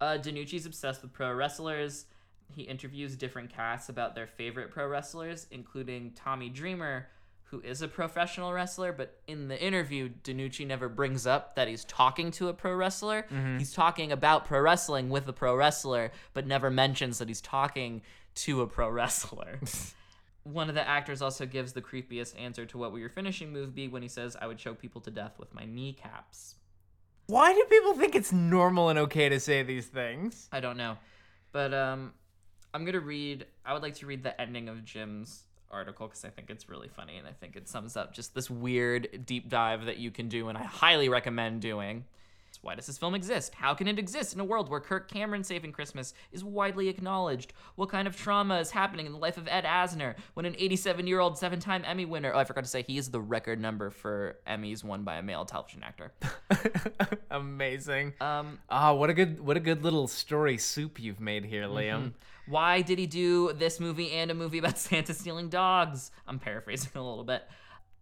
Uh, 0.02 0.18
DeNucci's 0.22 0.66
obsessed 0.66 1.02
with 1.02 1.14
pro 1.14 1.34
wrestlers. 1.34 2.06
He 2.54 2.64
interviews 2.64 3.16
different 3.16 3.54
casts 3.54 3.90
about 3.90 4.16
their 4.16 4.28
favorite 4.28 4.72
pro 4.72 4.88
wrestlers, 4.88 5.48
including 5.52 6.12
Tommy 6.16 6.50
Dreamer, 6.50 7.08
who 7.46 7.60
is 7.62 7.82
a 7.82 7.88
professional 7.88 8.54
wrestler. 8.54 8.92
But 8.92 9.20
in 9.28 9.48
the 9.48 9.62
interview, 9.62 10.10
Danucci 10.24 10.66
never 10.66 10.90
brings 10.90 11.26
up 11.26 11.56
that 11.56 11.68
he's 11.68 11.86
talking 11.86 12.32
to 12.32 12.50
a 12.50 12.54
pro 12.54 12.74
wrestler. 12.76 13.26
He's 13.58 13.74
talking 13.74 14.12
about 14.12 14.46
pro 14.46 14.60
wrestling 14.60 15.10
with 15.10 15.28
a 15.28 15.34
pro 15.34 15.56
wrestler, 15.56 16.12
but 16.34 16.46
never 16.46 16.70
mentions 16.70 17.18
that 17.20 17.28
he's 17.28 17.42
talking 17.42 18.02
to 18.36 18.62
a 18.62 18.68
pro 18.68 18.90
wrestler. 18.90 19.60
One 20.44 20.70
of 20.70 20.76
the 20.76 20.88
actors 20.88 21.22
also 21.24 21.46
gives 21.48 21.74
the 21.74 21.82
creepiest 21.82 22.40
answer 22.40 22.66
to 22.68 22.78
what 22.78 22.92
will 22.92 23.00
your 23.00 23.10
finishing 23.10 23.52
move 23.52 23.74
be 23.74 23.88
when 23.88 24.04
he 24.04 24.08
says, 24.08 24.38
I 24.40 24.46
would 24.46 24.60
choke 24.60 24.80
people 24.80 25.02
to 25.02 25.10
death 25.10 25.40
with 25.40 25.54
my 25.56 25.66
kneecaps. 25.66 26.56
Why 27.28 27.54
do 27.54 27.66
people 27.70 27.94
think 27.94 28.16
it's 28.16 28.32
normal 28.32 28.90
and 28.90 29.00
okay 29.00 29.30
to 29.30 29.40
say 29.40 29.64
these 29.64 29.88
things? 29.88 30.48
I 30.52 30.60
don't 30.60 30.78
know. 30.78 30.98
But 31.52 31.74
um 31.74 32.14
I'm 32.74 32.84
going 32.84 32.94
to 32.94 33.00
read 33.00 33.46
I 33.66 33.74
would 33.74 33.82
like 33.82 33.96
to 33.96 34.06
read 34.06 34.24
the 34.24 34.40
ending 34.40 34.68
of 34.68 34.84
Jim's 34.84 35.46
article 35.72 36.08
cuz 36.08 36.24
I 36.26 36.30
think 36.30 36.50
it's 36.50 36.70
really 36.70 36.90
funny 36.90 37.18
and 37.18 37.28
I 37.28 37.32
think 37.32 37.56
it 37.56 37.68
sums 37.68 37.98
up 37.98 38.14
just 38.14 38.36
this 38.36 38.50
weird 38.50 39.26
deep 39.26 39.50
dive 39.50 39.86
that 39.86 39.98
you 39.98 40.12
can 40.12 40.28
do 40.30 40.50
and 40.50 40.58
I 40.58 40.64
highly 40.64 41.10
recommend 41.10 41.62
doing. 41.62 42.06
Why 42.66 42.74
does 42.74 42.88
this 42.88 42.98
film 42.98 43.14
exist? 43.14 43.54
How 43.54 43.76
can 43.76 43.88
it 43.88 44.00
exist 44.00 44.34
in 44.34 44.40
a 44.40 44.44
world 44.44 44.70
where 44.70 44.80
Kirk 44.80 45.08
Cameron 45.08 45.44
saving 45.44 45.72
Christmas 45.72 46.16
is 46.32 46.44
widely 46.44 46.90
acknowledged? 46.90 47.54
What 47.76 47.90
kind 47.90 48.08
of 48.08 48.16
trauma 48.16 48.58
is 48.58 48.72
happening 48.72 49.06
in 49.06 49.12
the 49.12 49.20
life 49.20 49.38
of 49.38 49.48
Ed 49.48 49.66
Asner 49.66 50.16
when 50.34 50.48
an 50.48 50.56
87 50.58 51.06
year 51.06 51.20
old 51.20 51.38
seven 51.38 51.60
time 51.60 51.84
Emmy 51.86 52.06
winner, 52.06 52.32
oh, 52.34 52.40
I 52.40 52.44
forgot 52.44 52.64
to 52.64 52.70
say, 52.70 52.82
he 52.82 52.98
is 52.98 53.12
the 53.12 53.22
record 53.22 53.62
number 53.62 53.92
for 53.92 54.38
Emmys 54.48 54.84
won 54.84 55.04
by 55.04 55.18
a 55.18 55.22
male 55.22 55.46
television 55.46 55.84
actor. 55.84 56.12
Amazing. 57.30 58.14
Um, 58.20 58.58
Ah, 58.68 58.94
what 58.94 59.12
a 59.12 59.14
good 59.14 59.40
what 59.40 59.58
a 59.58 59.60
good 59.60 59.84
little 59.84 60.08
story 60.08 60.58
soup 60.58 61.00
you've 61.00 61.20
made 61.20 61.46
here, 61.46 61.66
Liam. 61.66 62.14
Why 62.48 62.82
did 62.82 62.98
he 62.98 63.06
do 63.06 63.54
this 63.54 63.80
movie 63.80 64.12
and 64.12 64.32
a 64.32 64.34
movie 64.34 64.58
about 64.58 64.80
Santa 64.80 65.14
stealing 65.14 65.50
dogs? 65.50 66.10
I'm 66.28 66.40
paraphrasing 66.40 66.90
a 66.96 67.08
little 67.08 67.24
bit. 67.24 67.44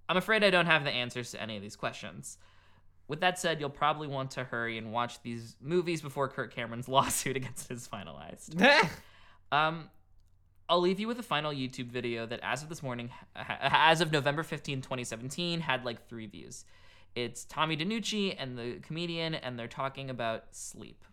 I'm 0.08 0.16
afraid 0.16 0.42
I 0.42 0.50
don't 0.52 0.68
have 0.68 0.86
the 0.86 0.92
answers 0.92 1.32
to 1.32 1.42
any 1.42 1.58
of 1.58 1.62
these 1.62 1.76
questions. 1.76 2.38
With 3.08 3.20
that 3.20 3.38
said, 3.38 3.60
you'll 3.60 3.70
probably 3.70 4.08
want 4.08 4.32
to 4.32 4.44
hurry 4.44 4.78
and 4.78 4.92
watch 4.92 5.22
these 5.24 5.56
movies 5.62 6.02
before 6.02 6.28
Kirk 6.30 6.54
Cameron's 6.54 6.88
lawsuit 6.88 7.36
against 7.36 7.70
it 7.70 7.76
is 7.76 7.88
finalized. 7.88 8.60
Um, 9.52 9.92
I'll 10.68 10.82
leave 10.82 11.00
you 11.00 11.08
with 11.08 11.20
a 11.20 11.24
final 11.24 11.52
YouTube 11.52 11.86
video 11.86 12.26
that, 12.26 12.40
as 12.42 12.64
of 12.64 12.70
this 12.70 12.82
morning, 12.82 13.12
as 13.36 14.02
of 14.02 14.12
November 14.12 14.42
15, 14.42 14.82
2017, 14.82 15.60
had 15.60 15.86
like 15.86 16.08
three 16.08 16.26
views. 16.26 16.66
It's 17.14 17.46
Tommy 17.46 17.78
DeNucci 17.78 18.36
and 18.40 18.58
the 18.58 18.80
comedian, 18.82 19.36
and 19.36 19.60
they're 19.60 19.68
talking 19.68 20.10
about 20.10 20.46
sleep. 20.52 21.04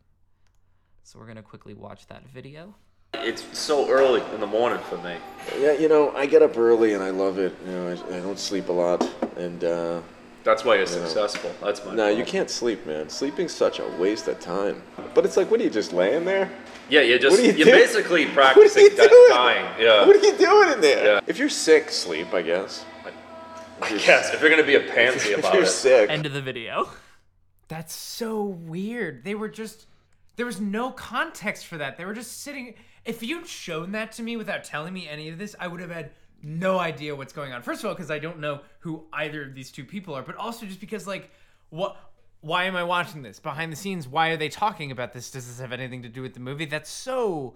So 1.02 1.18
we're 1.18 1.26
gonna 1.26 1.42
quickly 1.42 1.74
watch 1.74 2.06
that 2.06 2.26
video. 2.28 2.74
It's 3.14 3.44
so 3.58 3.90
early 3.90 4.22
in 4.32 4.40
the 4.40 4.46
morning 4.46 4.82
for 4.88 4.96
me. 4.98 5.16
Yeah, 5.58 5.72
you 5.72 5.88
know, 5.88 6.14
I 6.16 6.24
get 6.24 6.40
up 6.40 6.56
early 6.56 6.94
and 6.94 7.02
I 7.02 7.10
love 7.10 7.38
it. 7.38 7.54
You 7.66 7.72
know, 7.72 7.88
I, 7.88 8.16
I 8.16 8.20
don't 8.20 8.38
sleep 8.38 8.68
a 8.68 8.72
lot, 8.72 9.06
and 9.36 9.62
uh, 9.64 10.00
That's 10.44 10.64
why 10.64 10.76
you're 10.76 10.86
successful. 10.86 11.54
That's 11.62 11.84
my. 11.84 11.94
no, 11.94 12.08
you 12.08 12.24
can't 12.24 12.48
sleep, 12.48 12.86
man. 12.86 13.08
Sleeping's 13.10 13.52
such 13.54 13.78
a 13.78 13.86
waste 13.98 14.26
of 14.28 14.40
time. 14.40 14.82
But 15.14 15.24
it's 15.24 15.36
like, 15.36 15.50
what 15.50 15.60
are 15.60 15.64
you 15.64 15.70
just 15.70 15.92
laying 15.92 16.24
there? 16.24 16.50
Yeah, 16.88 17.02
you're 17.02 17.18
just 17.18 17.36
What 17.36 17.40
are 17.40 17.46
you 17.46 17.52
you're 17.58 17.66
doing? 17.66 17.78
basically 17.78 18.24
What 18.34 18.34
practicing 18.34 18.84
are 18.86 18.88
you 18.90 18.96
doing? 18.96 19.28
dying. 19.30 19.66
Yeah. 19.80 20.06
What 20.06 20.16
are 20.16 20.26
you 20.26 20.36
doing 20.36 20.72
in 20.72 20.80
there? 20.80 21.04
Yeah. 21.04 21.20
If 21.26 21.38
you're 21.38 21.48
sick, 21.50 21.90
sleep. 21.90 22.32
I 22.32 22.42
guess. 22.42 22.84
I 23.82 23.96
guess 23.96 24.34
if 24.34 24.40
you're 24.40 24.50
gonna 24.50 24.62
be 24.62 24.74
a 24.74 24.80
pansy 24.94 25.30
if 25.32 25.38
about 25.38 25.54
you're 25.54 25.62
it. 25.62 25.68
sick, 25.68 26.10
End 26.10 26.26
of 26.26 26.32
the 26.32 26.42
video. 26.42 26.88
That's 27.68 27.94
so 27.94 28.42
weird. 28.42 29.24
They 29.24 29.34
were 29.34 29.48
just 29.48 29.86
there 30.36 30.46
was 30.46 30.60
no 30.60 30.90
context 30.90 31.66
for 31.66 31.78
that. 31.78 31.96
They 31.96 32.04
were 32.04 32.12
just 32.14 32.42
sitting 32.42 32.74
if 33.04 33.22
you'd 33.22 33.46
shown 33.46 33.92
that 33.92 34.12
to 34.12 34.22
me 34.22 34.36
without 34.36 34.64
telling 34.64 34.92
me 34.92 35.08
any 35.08 35.28
of 35.30 35.38
this, 35.38 35.54
I 35.58 35.66
would 35.68 35.80
have 35.80 35.90
had 35.90 36.10
no 36.42 36.78
idea 36.78 37.14
what's 37.14 37.32
going 37.32 37.52
on. 37.52 37.62
First 37.62 37.80
of 37.82 37.86
all, 37.88 37.94
because 37.94 38.10
I 38.10 38.18
don't 38.18 38.38
know 38.40 38.60
who 38.80 39.04
either 39.12 39.42
of 39.44 39.54
these 39.54 39.70
two 39.70 39.84
people 39.84 40.14
are, 40.14 40.22
but 40.22 40.36
also 40.36 40.66
just 40.66 40.80
because 40.80 41.06
like 41.06 41.30
what 41.70 41.96
why 42.40 42.64
am 42.64 42.74
I 42.76 42.84
watching 42.84 43.22
this? 43.22 43.38
Behind 43.38 43.70
the 43.70 43.76
scenes, 43.76 44.08
why 44.08 44.30
are 44.30 44.36
they 44.36 44.48
talking 44.48 44.90
about 44.90 45.12
this? 45.12 45.30
Does 45.30 45.46
this 45.46 45.60
have 45.60 45.72
anything 45.72 46.02
to 46.02 46.08
do 46.08 46.22
with 46.22 46.32
the 46.34 46.40
movie? 46.40 46.64
That's 46.64 46.88
so 46.90 47.54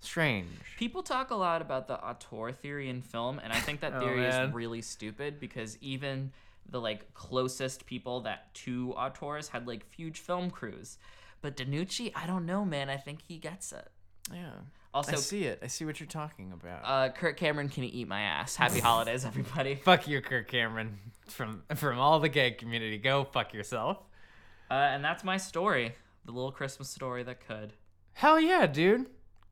strange. 0.00 0.48
People 0.78 1.02
talk 1.02 1.30
a 1.30 1.34
lot 1.36 1.62
about 1.62 1.86
the 1.88 1.94
auteur 2.04 2.52
theory 2.52 2.88
in 2.88 3.02
film, 3.02 3.38
and 3.42 3.52
I 3.52 3.60
think 3.60 3.80
that 3.80 3.92
Oh, 3.96 4.00
theory 4.00 4.20
man. 4.20 4.48
is 4.48 4.54
really 4.54 4.82
stupid 4.82 5.38
because 5.40 5.78
even 5.80 6.32
the 6.68 6.80
like 6.80 7.12
closest 7.14 7.86
people 7.86 8.20
that 8.22 8.52
two 8.54 8.92
auteurs 8.96 9.48
had 9.48 9.66
like 9.66 9.84
huge 9.94 10.18
film 10.20 10.50
crews. 10.50 10.98
But 11.40 11.56
DeNucci, 11.56 12.10
I 12.14 12.26
don't 12.26 12.46
know, 12.46 12.64
man. 12.64 12.88
I 12.88 12.96
think 12.96 13.20
he 13.22 13.36
gets 13.38 13.72
it. 13.72 13.88
Yeah. 14.32 14.50
Also, 14.94 15.12
I 15.12 15.16
see 15.16 15.44
it. 15.44 15.58
I 15.60 15.66
see 15.66 15.84
what 15.84 15.98
you're 15.98 16.06
talking 16.06 16.52
about. 16.52 16.80
uh, 16.84 17.12
Kirk 17.12 17.36
Cameron 17.36 17.68
can 17.68 17.82
you 17.82 17.90
eat 17.92 18.06
my 18.06 18.20
ass. 18.22 18.54
Happy 18.54 18.78
holidays, 18.90 19.24
everybody. 19.24 19.74
fuck 19.84 20.06
you, 20.06 20.20
Kirk 20.20 20.46
Cameron. 20.48 20.98
From 21.26 21.64
from 21.74 21.98
all 21.98 22.20
the 22.20 22.28
gay 22.28 22.52
community, 22.52 22.96
go 22.98 23.24
fuck 23.24 23.52
yourself. 23.52 23.98
Uh, 24.70 24.74
and 24.74 25.04
that's 25.04 25.24
my 25.24 25.36
story, 25.36 25.94
the 26.24 26.32
little 26.32 26.52
Christmas 26.52 26.88
story 26.88 27.22
that 27.24 27.44
could. 27.46 27.72
Hell 28.12 28.38
yeah, 28.38 28.66
dude. 28.66 29.06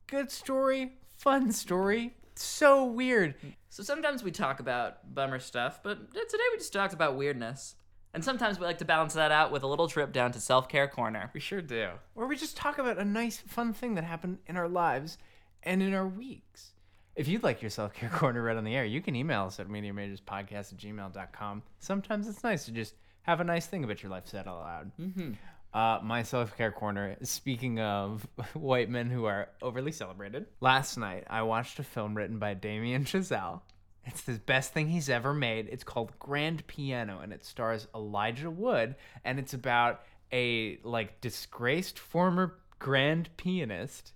Good 0.07 0.31
story, 0.31 0.93
fun 1.17 1.51
story. 1.51 2.13
So 2.35 2.85
weird. 2.85 3.35
So 3.69 3.83
sometimes 3.83 4.23
we 4.23 4.31
talk 4.31 4.59
about 4.59 5.13
bummer 5.13 5.39
stuff, 5.39 5.81
but 5.83 6.11
today 6.13 6.43
we 6.51 6.57
just 6.57 6.71
talked 6.73 6.93
about 6.93 7.15
weirdness. 7.17 7.75
And 8.13 8.23
sometimes 8.23 8.59
we 8.59 8.65
like 8.65 8.77
to 8.77 8.85
balance 8.85 9.15
that 9.15 9.31
out 9.31 9.51
with 9.51 9.63
a 9.63 9.67
little 9.67 9.87
trip 9.87 10.13
down 10.13 10.31
to 10.33 10.39
Self 10.39 10.69
Care 10.69 10.87
Corner. 10.87 11.31
We 11.33 11.39
sure 11.39 11.61
do. 11.61 11.89
Or 12.15 12.27
we 12.27 12.35
just 12.35 12.55
talk 12.55 12.77
about 12.77 12.99
a 12.99 13.05
nice, 13.05 13.37
fun 13.37 13.73
thing 13.73 13.95
that 13.95 14.03
happened 14.03 14.37
in 14.45 14.55
our 14.55 14.67
lives 14.67 15.17
and 15.63 15.81
in 15.81 15.93
our 15.93 16.07
weeks. 16.07 16.73
If 17.15 17.27
you'd 17.27 17.43
like 17.43 17.61
your 17.61 17.71
self 17.71 17.93
care 17.93 18.09
corner 18.13 18.41
read 18.41 18.57
on 18.57 18.63
the 18.63 18.75
air, 18.75 18.85
you 18.85 19.01
can 19.01 19.15
email 19.15 19.45
us 19.45 19.59
at 19.59 19.67
mediamajorspodcast 19.67 20.73
at 20.73 20.77
gmail.com. 20.77 21.63
Sometimes 21.79 22.27
it's 22.27 22.43
nice 22.43 22.65
to 22.65 22.71
just 22.71 22.95
have 23.23 23.39
a 23.39 23.43
nice 23.43 23.65
thing 23.65 23.83
about 23.83 24.03
your 24.03 24.11
life 24.11 24.27
said 24.27 24.47
out 24.47 24.59
loud. 24.59 24.91
Mm-hmm. 24.99 25.31
Uh, 25.73 25.99
my 26.03 26.21
self 26.21 26.55
care 26.55 26.71
corner, 26.71 27.15
speaking 27.23 27.79
of 27.79 28.27
white 28.53 28.89
men 28.89 29.09
who 29.09 29.25
are 29.25 29.49
overly 29.61 29.91
celebrated, 29.91 30.45
last 30.61 30.97
night 30.97 31.23
I 31.29 31.41
watched 31.41 31.79
a 31.79 31.83
film 31.83 32.15
written 32.15 32.37
by 32.37 32.53
Damien 32.53 33.05
Chazelle. 33.05 33.61
It's 34.05 34.21
the 34.21 34.33
best 34.33 34.73
thing 34.73 34.89
he's 34.89 35.09
ever 35.09 35.33
made. 35.33 35.67
It's 35.71 35.83
called 35.83 36.11
Grand 36.19 36.67
Piano, 36.67 37.19
and 37.21 37.31
it 37.31 37.45
stars 37.45 37.87
Elijah 37.95 38.49
Wood, 38.49 38.95
and 39.23 39.39
it's 39.39 39.53
about 39.53 40.01
a 40.31 40.79
like 40.83 41.21
disgraced 41.21 41.99
former 41.99 42.55
grand 42.79 43.29
pianist 43.37 44.11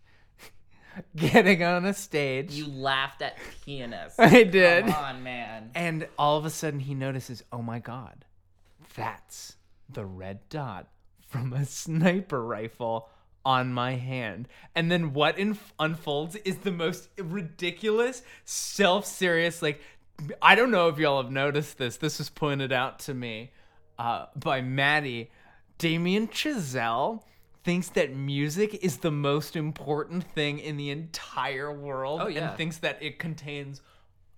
getting 1.15 1.63
on 1.63 1.85
a 1.85 1.93
stage. 1.93 2.53
You 2.53 2.67
laughed 2.67 3.21
at 3.21 3.37
pianists. 3.63 4.19
I 4.19 4.43
did. 4.43 4.85
Come 4.85 4.95
on, 4.95 5.23
man. 5.23 5.71
And 5.75 6.07
all 6.17 6.37
of 6.37 6.45
a 6.45 6.49
sudden 6.49 6.81
he 6.81 6.93
notices, 6.93 7.43
oh 7.51 7.61
my 7.61 7.79
god, 7.79 8.25
that's 8.95 9.55
the 9.89 10.05
red 10.05 10.39
dot 10.49 10.87
from 11.21 11.53
a 11.53 11.65
sniper 11.65 12.43
rifle 12.43 13.09
on 13.47 13.71
my 13.73 13.93
hand. 13.93 14.45
And 14.75 14.91
then 14.91 15.13
what 15.13 15.39
inf- 15.39 15.73
unfolds 15.79 16.35
is 16.35 16.57
the 16.57 16.71
most 16.71 17.07
ridiculous, 17.17 18.21
self 18.43 19.05
serious, 19.05 19.61
like, 19.61 19.79
I 20.41 20.55
don't 20.55 20.69
know 20.69 20.89
if 20.89 20.97
y'all 20.97 21.21
have 21.23 21.31
noticed 21.31 21.77
this. 21.77 21.95
This 21.95 22.17
was 22.19 22.29
pointed 22.29 22.73
out 22.73 22.99
to 22.99 23.13
me 23.13 23.51
uh, 23.97 24.25
by 24.35 24.59
Maddie. 24.59 25.31
Damien 25.77 26.27
Chazelle 26.27 27.21
thinks 27.63 27.87
that 27.89 28.13
music 28.13 28.83
is 28.83 28.97
the 28.97 29.11
most 29.11 29.55
important 29.55 30.25
thing 30.33 30.59
in 30.59 30.75
the 30.75 30.89
entire 30.89 31.71
world 31.71 32.19
Oh, 32.21 32.27
yeah. 32.27 32.49
and 32.49 32.57
thinks 32.57 32.79
that 32.79 32.97
it 33.01 33.17
contains 33.17 33.81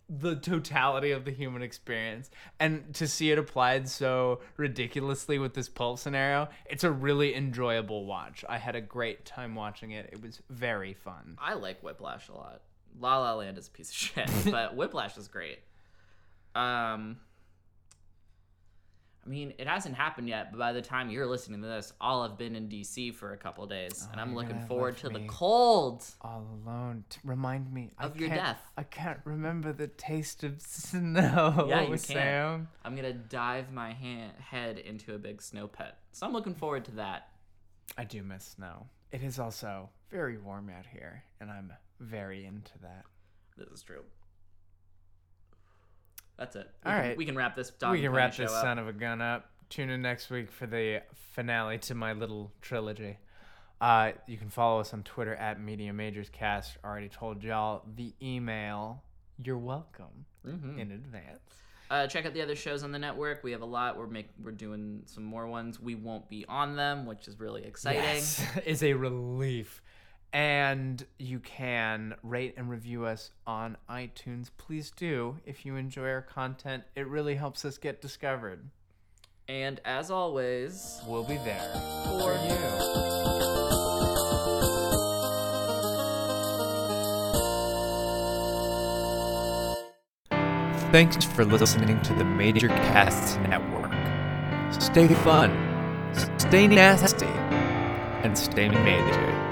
the 0.10 0.36
totality 0.36 1.12
of 1.12 1.24
the 1.26 1.32
human 1.32 1.62
experience 1.62 2.30
and 2.60 2.94
to 2.96 3.08
see 3.08 3.32
it 3.32 3.38
applied 3.38 3.88
so 3.88 4.42
ridiculously 4.58 5.38
with 5.38 5.54
this 5.54 5.70
pulp 5.70 6.00
scenario 6.00 6.48
it's 6.66 6.84
a 6.84 6.92
really 6.92 7.36
enjoyable 7.36 8.06
watch 8.06 8.44
i 8.50 8.58
had 8.58 8.76
a 8.76 8.82
great 8.82 9.24
time 9.24 9.54
watching 9.54 9.92
it 9.92 10.10
it 10.12 10.22
was 10.22 10.42
very 10.50 10.94
fun 10.94 11.38
I 11.42 11.54
like 11.54 11.82
Whiplash 11.82 12.28
a 12.30 12.34
lot. 12.34 12.62
La 13.00 13.20
La 13.20 13.34
Land 13.36 13.58
is 13.58 13.68
a 13.68 13.72
piece 13.72 13.90
of 13.90 13.96
shit, 13.96 14.30
but 14.52 14.76
Whiplash 14.76 15.18
is 15.18 15.28
great. 15.28 15.60
Um, 16.56 17.18
I 19.26 19.30
mean, 19.30 19.54
it 19.58 19.68
hasn't 19.68 19.96
happened 19.96 20.30
yet, 20.30 20.52
but 20.52 20.58
by 20.58 20.72
the 20.74 20.82
time 20.82 21.10
you're 21.10 21.28
listening 21.28 21.62
to 21.62 21.68
this, 21.68 21.92
I'll 22.00 22.24
have 22.24 22.38
been 22.38 22.56
in 22.56 22.68
DC 22.70 23.14
for 23.14 23.34
a 23.34 23.38
couple 23.38 23.66
days, 23.68 24.08
and 24.12 24.20
oh, 24.20 24.24
I'm 24.24 24.32
Oh, 24.32 24.36
looking 24.36 24.60
forward 24.62 24.98
to 25.00 25.10
the 25.10 25.20
cold. 25.28 26.04
All 26.22 26.48
alone. 26.66 27.04
T- 27.10 27.20
remind 27.24 27.72
me 27.72 27.92
I 28.00 28.06
Of 28.06 28.18
your 28.20 28.30
can't- 28.30 28.42
death. 28.42 28.62
I 28.78 28.84
can't 28.84 29.20
remember 29.26 29.74
the 29.74 29.88
taste 29.88 30.44
of 30.44 30.62
snow. 31.04 31.66
Yeah, 31.70 31.82
you 31.82 31.98
Sam. 31.98 32.16
can. 32.16 32.68
I'm 32.86 32.96
gonna 32.96 33.14
dive 33.14 33.72
my 33.74 33.92
hand, 33.94 34.32
head 34.40 34.78
into 34.80 35.14
a 35.14 35.18
big 35.20 35.42
snow 35.42 35.68
pit, 35.68 35.94
so 36.14 36.26
I'm 36.26 36.34
looking 36.34 36.56
forward 36.56 36.86
to 36.86 36.92
that. 36.92 37.30
I 37.98 38.06
do 38.06 38.24
miss 38.24 38.46
snow. 38.46 38.88
It 39.12 39.22
is 39.22 39.38
also 39.38 39.90
very 40.10 40.38
warm 40.38 40.70
out 40.70 40.86
here, 40.86 41.24
and 41.42 41.52
I'm 41.52 41.74
very 42.00 42.46
into 42.46 42.78
that. 42.84 43.04
This 43.58 43.68
is 43.70 43.84
true. 43.84 44.04
That's 46.40 46.56
it. 46.56 46.68
We 46.86 46.90
All 46.92 46.98
can, 46.98 47.08
right. 47.10 47.18
we 47.18 47.26
can 47.26 47.36
wrap 47.36 47.56
this. 47.56 47.70
Dog 47.70 47.92
we 47.92 48.02
can 48.02 48.12
wrap 48.12 48.36
this 48.36 48.50
up. 48.52 48.62
son 48.64 48.80
of 48.80 48.88
a 48.88 48.94
gun 48.94 49.22
up. 49.22 49.50
Tune 49.70 49.90
in 49.92 50.02
next 50.02 50.30
week 50.32 50.50
for 50.52 50.66
the 50.66 51.04
finale 51.34 51.78
to 51.80 51.94
my 51.94 52.14
little 52.14 52.52
trilogy. 52.62 53.18
Uh, 53.82 54.12
you 54.26 54.38
can 54.38 54.50
follow 54.50 54.80
us 54.80 54.94
on 54.94 55.04
Twitter 55.04 55.36
at 55.36 55.62
Media 55.62 55.94
Majors 55.94 56.30
Cast. 56.30 56.78
Already 56.84 57.10
told 57.10 57.44
y'all 57.44 57.84
the 57.96 58.14
email. 58.22 59.04
You're 59.44 59.58
welcome 59.58 60.26
Mm-hmm. 60.48 60.80
in 60.80 60.92
advance. 60.94 61.40
Uh, 61.92 62.08
check 62.08 62.26
out 62.26 62.34
the 62.34 62.42
other 62.42 62.56
shows 62.56 62.84
on 62.84 62.92
the 62.94 63.00
network. 63.00 63.44
We 63.44 63.52
have 63.52 63.62
a 63.62 63.66
lot. 63.66 63.98
We're 63.98 64.08
make 64.08 64.30
we're 64.42 64.52
doing 64.52 65.02
some 65.06 65.24
more 65.24 65.48
ones. 65.48 65.80
We 65.82 65.96
won't 65.96 66.30
be 66.30 66.46
on 66.48 66.76
them, 66.78 67.06
which 67.06 67.28
is 67.28 67.40
really 67.40 67.64
exciting. 67.66 68.02
Yes, 68.04 68.42
is 68.66 68.82
a 68.84 68.94
relief. 68.94 69.82
And 70.32 71.04
you 71.18 71.40
can 71.40 72.16
rate 72.22 72.54
and 72.56 72.70
review 72.70 73.06
us 73.06 73.32
on 73.48 73.78
iTunes. 73.90 74.50
Please 74.58 74.92
do 74.92 75.38
if 75.46 75.66
you 75.66 75.76
enjoy 75.76 76.08
our 76.10 76.22
content. 76.22 76.84
It 76.96 77.08
really 77.08 77.36
helps 77.36 77.66
us 77.66 77.78
get 77.78 78.02
discovered. 78.02 78.70
And 79.48 79.82
as 79.84 80.12
always, 80.12 81.02
We'll 81.08 81.24
be 81.24 81.38
there 81.38 81.72
For 82.06 82.34
you. 82.36 83.10
Thanks 90.92 91.24
for 91.24 91.46
listening 91.46 92.02
to 92.02 92.14
the 92.14 92.26
Major 92.26 92.68
Casts 92.68 93.38
Network. 93.48 93.92
Stay 94.80 95.08
fun, 95.08 95.52
stay 96.38 96.68
nasty, 96.68 97.26
and 97.26 98.38
stay 98.38 98.70
major. 98.70 99.49